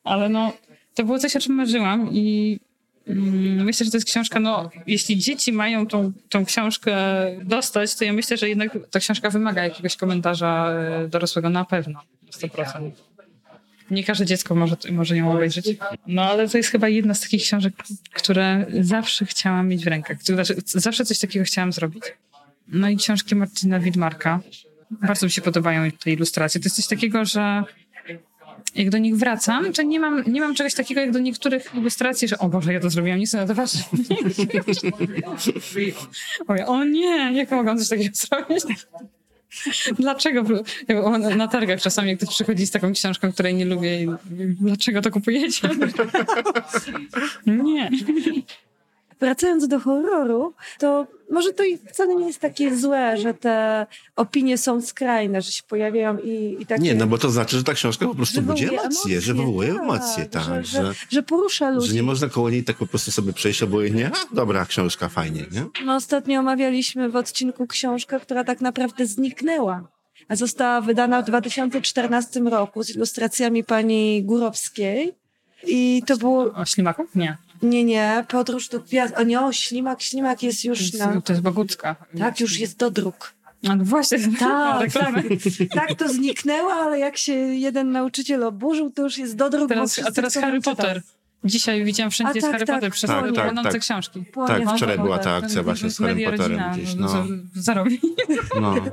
Ale 0.03 0.30
no, 0.30 0.53
to 0.93 1.03
było 1.03 1.19
coś, 1.19 1.36
o 1.36 1.39
czym 1.39 1.55
marzyłam 1.55 2.09
i 2.11 2.59
mm, 3.07 3.63
myślę, 3.65 3.86
że 3.86 3.91
to 3.91 3.97
jest 3.97 4.07
książka, 4.07 4.39
no, 4.39 4.69
jeśli 4.88 5.17
dzieci 5.17 5.53
mają 5.53 5.88
tą, 5.88 6.11
tą 6.30 6.45
książkę 6.45 6.95
dostać, 7.43 7.95
to 7.95 8.03
ja 8.03 8.13
myślę, 8.13 8.38
że 8.38 8.49
jednak 8.49 8.78
ta 8.91 8.99
książka 8.99 9.30
wymaga 9.30 9.63
jakiegoś 9.63 9.95
komentarza 9.95 10.71
e, 10.71 11.07
dorosłego 11.07 11.49
na 11.49 11.65
pewno, 11.65 12.01
100%. 12.32 12.91
Nie 13.91 14.03
każde 14.03 14.25
dziecko 14.25 14.55
może, 14.55 14.75
może 14.91 15.17
ją 15.17 15.31
obejrzeć. 15.31 15.65
No 16.07 16.21
ale 16.21 16.49
to 16.49 16.57
jest 16.57 16.69
chyba 16.69 16.89
jedna 16.89 17.13
z 17.13 17.21
takich 17.21 17.41
książek, 17.43 17.73
które 18.13 18.65
zawsze 18.81 19.25
chciałam 19.25 19.67
mieć 19.67 19.86
w 19.86 19.88
rękach. 19.88 20.23
Znaczy, 20.23 20.55
zawsze 20.65 21.05
coś 21.05 21.19
takiego 21.19 21.45
chciałam 21.45 21.73
zrobić. 21.73 22.03
No 22.67 22.89
i 22.89 22.97
książki 22.97 23.36
Marcina 23.36 23.79
Widmarka. 23.79 24.39
Bardzo 24.91 25.25
mi 25.25 25.31
się 25.31 25.41
podobają 25.41 25.91
te 25.91 26.11
ilustracje. 26.11 26.61
To 26.61 26.65
jest 26.65 26.75
coś 26.75 26.88
takiego, 26.88 27.25
że 27.25 27.63
jak 28.75 28.89
do 28.89 28.97
nich 28.97 29.17
wracam, 29.17 29.73
to 29.73 29.81
nie 29.81 29.99
mam, 29.99 30.23
nie 30.27 30.41
mam 30.41 30.55
czegoś 30.55 30.73
takiego 30.73 31.01
jak 31.01 31.11
do 31.11 31.19
niektórych 31.19 31.75
ilustracji, 31.75 32.27
że 32.27 32.38
o 32.38 32.49
Boże, 32.49 32.73
ja 32.73 32.79
to 32.79 32.89
zrobiłam, 32.89 33.19
nie 33.19 33.25
na 33.33 33.47
to. 33.47 33.53
Mówię, 36.47 36.67
o 36.67 36.83
nie, 36.83 37.33
jak 37.33 37.51
mogłam 37.51 37.77
coś 37.77 37.89
takiego 37.89 38.15
zrobić? 38.15 38.63
Dlaczego? 39.99 40.43
Na 41.38 41.47
targach 41.47 41.82
czasami 41.82 42.18
ktoś 42.18 42.30
przychodzi 42.30 42.68
z 42.68 42.72
taką 42.72 42.93
książką, 42.93 43.32
której 43.32 43.56
nie 43.56 43.66
lubię 43.66 44.03
i 44.03 44.08
dlaczego 44.62 45.01
to 45.01 45.12
kupujecie? 45.12 45.70
Nie. 47.45 47.89
Wracając 49.26 49.67
do 49.67 49.80
horroru, 49.80 50.53
to 50.80 51.07
może 51.32 51.53
to 51.53 51.63
i 51.63 51.78
wcale 51.78 52.15
nie 52.15 52.28
jest 52.28 52.39
takie 52.39 52.78
złe, 52.78 53.17
że 53.17 53.34
te 53.34 53.88
opinie 54.15 54.57
są 54.57 54.82
skrajne, 54.82 55.41
że 55.41 55.51
się 55.51 55.63
pojawiają 55.63 56.17
i, 56.17 56.57
i 56.59 56.65
takie... 56.65 56.84
Nie, 56.84 56.95
no 56.95 57.07
bo 57.07 57.17
to 57.17 57.30
znaczy, 57.30 57.57
że 57.57 57.63
ta 57.63 57.73
książka 57.73 58.05
po 58.07 58.15
prostu 58.15 58.41
budzi 58.41 58.65
wywołuje 58.65 58.82
emocje, 58.82 59.21
że 59.21 59.34
wywołuje 59.34 59.69
emocje, 59.69 60.26
tak, 60.26 60.43
że, 60.43 60.63
że, 60.63 60.86
że, 60.86 60.93
że 61.09 61.23
porusza 61.23 61.69
ludzi. 61.69 61.88
że 61.88 61.93
nie 61.95 62.03
można 62.03 62.30
koło 62.30 62.49
niej 62.49 62.63
tak 62.63 62.78
po 62.78 62.88
prostu 62.88 63.11
sobie 63.11 63.34
przejść 63.34 63.63
obojętnie, 63.63 64.11
a 64.13 64.36
dobra, 64.36 64.65
książka, 64.65 65.09
fajnie, 65.09 65.45
nie? 65.51 65.65
No, 65.86 65.95
ostatnio 65.95 66.39
omawialiśmy 66.39 67.09
w 67.09 67.15
odcinku 67.15 67.67
książkę, 67.67 68.19
która 68.19 68.43
tak 68.43 68.61
naprawdę 68.61 69.05
zniknęła. 69.05 69.88
A 70.28 70.36
została 70.36 70.82
wydana 70.82 71.21
w 71.21 71.26
2014 71.26 72.39
roku 72.39 72.84
z 72.84 72.95
ilustracjami 72.95 73.63
pani 73.63 74.23
Górowskiej. 74.23 75.13
I 75.67 76.03
to 76.07 76.17
było, 76.17 76.53
O 76.53 76.65
ślimaku? 76.65 77.05
Nie. 77.15 77.38
Nie, 77.62 77.84
nie, 77.84 78.26
podróż 78.28 78.70
do 78.70 78.80
gwiazd. 78.80 79.14
O 79.18 79.24
nie, 79.24 79.41
o, 79.41 79.53
ślimak, 79.53 80.01
ślimak 80.01 80.43
jest 80.43 80.66
już 80.66 80.93
na... 80.93 81.22
to 81.22 81.34
jest 81.34 81.43
Bogucka. 81.43 81.95
Tak, 82.20 82.39
już 82.39 82.60
jest 82.60 82.78
dodruk. 82.78 83.34
A 83.70 83.76
no 83.76 83.86
właśnie, 83.86 84.18
Tak, 84.39 84.82
reklamy. 84.82 85.24
Tak, 85.72 85.93
to 85.93 86.10
zniknęło, 86.10 86.74
ale 86.74 86.99
jak 86.99 87.18
się 87.18 87.34
jeden 87.34 87.91
nauczyciel 87.91 88.43
oburzył, 88.43 88.91
to 88.91 89.01
już 89.01 89.18
jest 89.18 89.36
dodruk. 89.36 89.70
Teraz, 89.70 89.99
a 89.99 90.12
teraz 90.12 90.34
Harry. 90.34 90.62
Potter. 90.62 91.01
Dzisiaj 91.43 91.86
widziałam 91.86 92.12
wszędzie 92.12 92.39
A 92.39 92.41
tak, 92.41 92.51
Harry 92.51 92.66
tak. 92.66 92.76
Potter 92.76 92.91
przez 92.91 93.10
Tak, 93.10 93.26
tak, 93.26 93.36
tak, 93.36 93.45
płonące 93.45 93.72
tak. 93.72 93.82
książki. 93.82 94.24
Płonie 94.34 94.66
Tak, 94.66 94.76
wczoraj 94.76 94.97
była 94.97 95.20
ta 95.20 95.36
akcja 95.36 95.64
właśnie 95.64 95.89
z 95.89 95.99
Media 95.99 96.32
Potterem 96.32 96.60
rodzina, 96.60 96.74
gdzieś, 96.74 96.95
no. 96.95 97.01
no. 97.01 97.14
co 97.14 97.26
Zarobi. 97.62 98.01
no. 98.62 98.76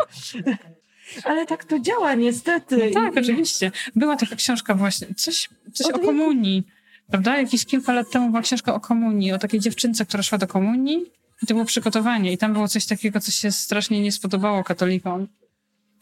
Ale 1.25 1.47
tak 1.47 1.65
to 1.65 1.79
działa 1.79 2.15
niestety. 2.15 2.91
Tak, 2.95 3.17
I- 3.17 3.19
oczywiście. 3.19 3.73
Była 3.97 4.17
taka 4.17 4.37
książka 4.37 4.75
właśnie, 4.75 5.07
coś, 5.17 5.49
coś 5.73 5.87
o 5.87 5.93
wieku. 5.93 6.07
komunii. 6.07 6.67
Prawda? 7.13 7.39
Jakieś 7.39 7.65
kilka 7.65 7.93
lat 7.93 8.11
temu 8.11 8.31
była 8.31 8.43
książka 8.43 8.75
o 8.75 8.81
komunii, 8.81 9.33
o 9.33 9.39
takiej 9.39 9.61
dziewczynce, 9.61 10.07
która 10.07 10.23
szła 10.23 10.39
do 10.39 10.47
komunii. 10.47 11.07
I 11.43 11.47
to 11.47 11.55
było 11.55 11.65
przygotowanie. 11.65 12.33
I 12.33 12.39
tam 12.39 12.53
było 12.53 12.69
coś 12.69 12.87
takiego, 12.87 13.21
co 13.21 13.31
się 13.31 13.53
strasznie 13.53 14.03
nie 14.03 14.13
spodobało 14.13 14.65
katolikom. 14.65 15.29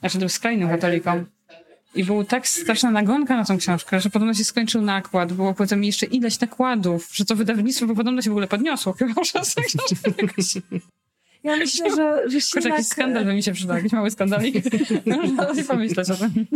Znaczy 0.00 0.18
tym 0.18 0.28
skrajnym 0.28 0.68
katolikom. 0.68 1.26
I 1.94 2.04
był 2.04 2.24
tak 2.24 2.48
straszna 2.48 2.90
nagonka 2.90 3.36
na 3.36 3.44
tą 3.44 3.58
książkę, 3.58 4.00
że 4.00 4.10
podobno 4.10 4.34
się 4.34 4.44
skończył 4.44 4.82
nakład. 4.82 5.32
Było 5.32 5.54
potem 5.54 5.84
jeszcze 5.84 6.06
ileś 6.06 6.40
nakładów, 6.40 7.10
że 7.12 7.24
to 7.24 7.36
wydawnictwo 7.36 7.86
bo 7.86 7.94
podobno 7.94 8.22
się 8.22 8.30
w 8.30 8.32
ogóle 8.32 8.46
podniosło. 8.46 8.92
Chyba, 8.92 9.24
że 9.24 9.44
z 9.44 9.56
jakoś... 10.04 10.54
Ja 11.44 11.56
myślę, 11.56 11.90
że, 11.96 12.30
że 12.30 12.38
Kurczę, 12.52 12.68
jakiś 12.68 12.86
skandal 12.86 13.24
by 13.24 13.34
mi 13.34 13.42
się 13.42 13.52
przydał, 13.52 13.76
jakiś 13.76 13.92
mały 13.92 14.10
skandalik. 14.10 14.64
Można 15.06 15.48
sobie 15.48 15.64
pomyśleć 15.64 16.10
o 16.10 16.16
tym. 16.16 16.46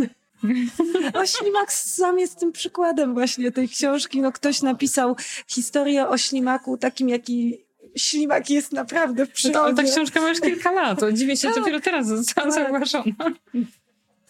O, 1.13 1.25
ślimak 1.25 1.71
sam 1.73 2.19
jest 2.19 2.39
tym 2.39 2.51
przykładem 2.51 3.13
właśnie 3.13 3.51
tej 3.51 3.69
książki. 3.69 4.21
No, 4.21 4.31
ktoś 4.31 4.61
napisał 4.61 5.15
historię 5.47 6.07
o 6.07 6.17
ślimaku 6.17 6.77
takim, 6.77 7.09
jaki 7.09 7.65
ślimak 7.97 8.49
jest 8.49 8.71
naprawdę 8.71 9.25
w 9.25 9.29
No, 9.53 9.59
ale 9.61 9.69
ta 9.69 9.75
przyrodzie. 9.83 9.91
książka 9.93 10.21
ma 10.21 10.29
już 10.29 10.41
kilka 10.41 10.71
lat. 10.71 11.03
O, 11.03 11.11
dziwię 11.11 11.37
się, 11.37 11.47
Tak. 11.47 11.57
dopiero 11.57 11.79
teraz 11.79 12.07
została 12.07 12.51
Tak. 12.51 12.55
zauważona. 12.55 13.33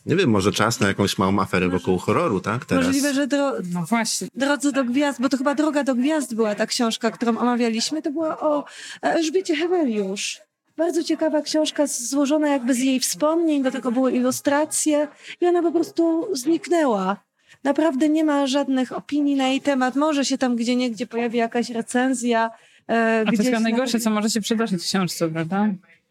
Nie 0.06 0.16
wiem, 0.16 0.30
może 0.30 0.52
czas 0.52 0.80
na 0.80 0.88
jakąś 0.88 1.18
małą 1.18 1.40
aferę 1.40 1.70
wokół 1.70 1.98
horroru, 1.98 2.40
tak? 2.40 2.66
Teraz. 2.66 2.86
Możliwe, 2.86 3.14
że 3.14 3.28
dro 3.28 3.54
No 3.74 3.84
właśnie. 3.90 4.28
Drodze 4.36 4.72
do 4.72 4.84
Gwiazd, 4.84 5.22
bo 5.22 5.30
to 5.30 5.38
chyba 5.38 5.56
Droga 5.56 5.84
do 5.84 5.96
Gwiazd 5.96 6.36
była 6.36 6.56
ta 6.56 6.66
książka, 6.66 7.12
którą 7.12 7.38
omawialiśmy. 7.38 8.02
To 8.02 8.12
była 8.12 8.40
o 8.40 8.66
Elżbiecie 9.02 9.56
Heweliusz. 9.56 10.40
Bardzo 10.78 11.04
ciekawa 11.04 11.42
książka, 11.42 11.88
złożona 11.88 12.50
jakby 12.50 12.74
z 12.74 12.80
jej 12.80 13.00
wspomnień, 13.00 13.64
do 13.64 13.72
tego 13.72 13.92
były 13.92 14.12
ilustracje 14.12 15.08
i 15.42 15.46
ona 15.46 15.62
po 15.62 15.72
prostu 15.72 16.28
zniknęła. 16.36 17.18
naprawdę 17.64 18.10
nie 18.10 18.24
ma 18.24 18.48
żadnych 18.48 18.92
opinii 18.92 19.36
na 19.36 19.48
jej 19.48 19.62
temat. 19.62 19.96
Może 19.96 20.26
się 20.26 20.38
tam 20.38 20.56
gdzie 20.56 20.76
niegdzie 20.76 21.08
pojawi 21.08 21.38
jakaś 21.38 21.70
recenzja. 21.70 22.50
E, 22.90 23.22
A 23.22 23.26
to 23.26 23.32
jest 23.32 23.44
chyba 23.44 23.58
na- 23.58 23.64
najgorsze, 23.64 24.00
co 24.00 24.10
może 24.10 24.30
się 24.30 24.42
przydarzyć 24.42 24.82
w 24.82 24.86
książce, 24.86 25.30
prawda? 25.30 25.68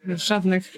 Żadnych. 0.09 0.77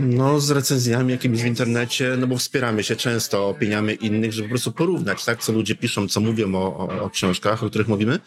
No, 0.00 0.40
z 0.40 0.50
recenzjami 0.50 1.12
jakimiś 1.12 1.42
w 1.42 1.46
internecie, 1.46 2.14
no 2.18 2.26
bo 2.26 2.36
wspieramy 2.36 2.84
się 2.84 2.96
często 2.96 3.48
opiniami 3.48 3.98
innych, 4.00 4.32
żeby 4.32 4.48
po 4.48 4.52
prostu 4.52 4.72
porównać, 4.72 5.24
tak, 5.24 5.42
co 5.42 5.52
ludzie 5.52 5.74
piszą, 5.74 6.08
co 6.08 6.20
mówią 6.20 6.54
o, 6.54 6.76
o, 6.78 7.02
o 7.02 7.10
książkach, 7.10 7.62
o 7.62 7.68
których 7.68 7.88
mówimy. 7.88 8.18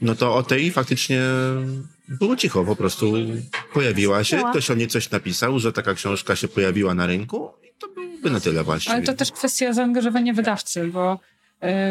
No 0.00 0.14
to 0.14 0.34
o 0.34 0.42
tej 0.42 0.70
faktycznie 0.70 1.20
było 2.08 2.36
cicho, 2.36 2.64
po 2.64 2.76
prostu 2.76 3.14
pojawiła 3.72 4.24
się, 4.24 4.42
ktoś 4.50 4.70
o 4.70 4.74
niej 4.74 4.88
coś 4.88 5.10
napisał, 5.10 5.58
że 5.58 5.72
taka 5.72 5.94
książka 5.94 6.36
się 6.36 6.48
pojawiła 6.48 6.94
na 6.94 7.06
rynku 7.06 7.50
i 7.62 7.68
to 7.78 7.88
byłby 7.88 8.30
na 8.30 8.40
tyle 8.40 8.64
właściwie. 8.64 8.94
Ale 8.94 9.04
to 9.04 9.14
też 9.14 9.32
kwestia 9.32 9.72
zaangażowania 9.72 10.32
wydawcy, 10.34 10.86
bo 10.86 11.18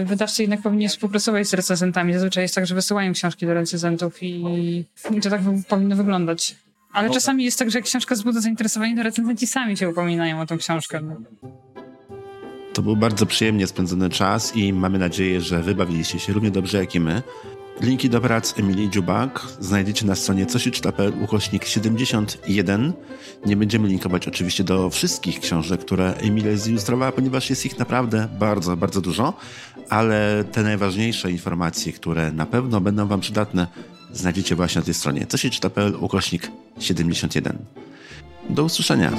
y, 0.02 0.06
wydawcy 0.06 0.42
jednak 0.42 0.62
powinien 0.62 0.90
współpracować 0.90 1.48
z 1.48 1.54
recenzentami. 1.54 2.14
Zazwyczaj 2.14 2.44
jest 2.44 2.56
tak, 2.56 2.66
że 2.66 2.76
wysyłają 2.76 3.14
książki 3.14 3.46
do 3.46 3.54
recenzentów 3.54 4.24
i, 4.24 4.44
i 5.12 5.22
to 5.22 5.30
tak 5.30 5.42
powinno 5.68 5.96
wyglądać. 5.96 6.56
Ale 6.94 7.08
No. 7.08 7.14
czasami 7.14 7.44
jest 7.44 7.60
tak, 7.60 7.72
że 7.72 7.78
jak 7.78 7.86
książka 7.86 8.16
wzbudza 8.16 8.42
zainteresowanie, 8.42 8.96
to 8.96 9.04
recenzenci 9.04 9.48
sami 9.48 9.78
się 9.78 9.90
upominają 9.90 10.42
o 10.42 10.46
tą 10.46 10.58
książkę. 10.58 11.02
To 12.74 12.82
był 12.82 12.96
bardzo 12.96 13.26
przyjemnie 13.26 13.68
spędzony 13.68 14.10
czas 14.10 14.56
i 14.56 14.74
mamy 14.74 15.00
nadzieję, 15.00 15.42
że 15.42 15.62
wybawiliście 15.62 16.20
się 16.20 16.34
równie 16.34 16.52
dobrze 16.52 16.78
jak 16.78 16.96
i 16.96 17.00
my. 17.00 17.22
Linki 17.82 18.10
do 18.10 18.22
prac 18.22 18.60
Emilii 18.60 18.90
Dziubak 18.90 19.48
znajdziecie 19.60 20.06
na 20.06 20.16
stronie 20.16 20.46
cosiczyta.pl 20.46 21.14
ukośnik 21.24 21.66
71. 21.66 22.94
Nie 23.46 23.56
będziemy 23.56 23.88
linkować 23.88 24.28
oczywiście 24.28 24.64
do 24.64 24.90
wszystkich 24.90 25.40
książek, 25.40 25.82
które 25.82 26.14
Emilia 26.14 26.56
zilustrowała, 26.56 27.12
ponieważ 27.12 27.50
jest 27.50 27.66
ich 27.66 27.80
naprawdę 27.80 28.28
bardzo, 28.40 28.78
bardzo 28.78 29.02
dużo, 29.02 29.34
ale 29.90 30.44
te 30.52 30.64
najważniejsze 30.64 31.32
informacje, 31.32 31.94
które 31.94 32.32
na 32.32 32.46
pewno 32.46 32.82
będą 32.82 33.08
Wam 33.08 33.20
przydatne, 33.20 33.68
znajdziecie 34.14 34.56
właśnie 34.56 34.80
na 34.80 34.86
tej 34.86 34.94
stronie 34.94 35.26
cosiczyta.pl 35.28 35.96
ukośnik 36.00 36.52
71. 36.80 37.58
Do 38.50 38.64
usłyszenia. 38.64 39.12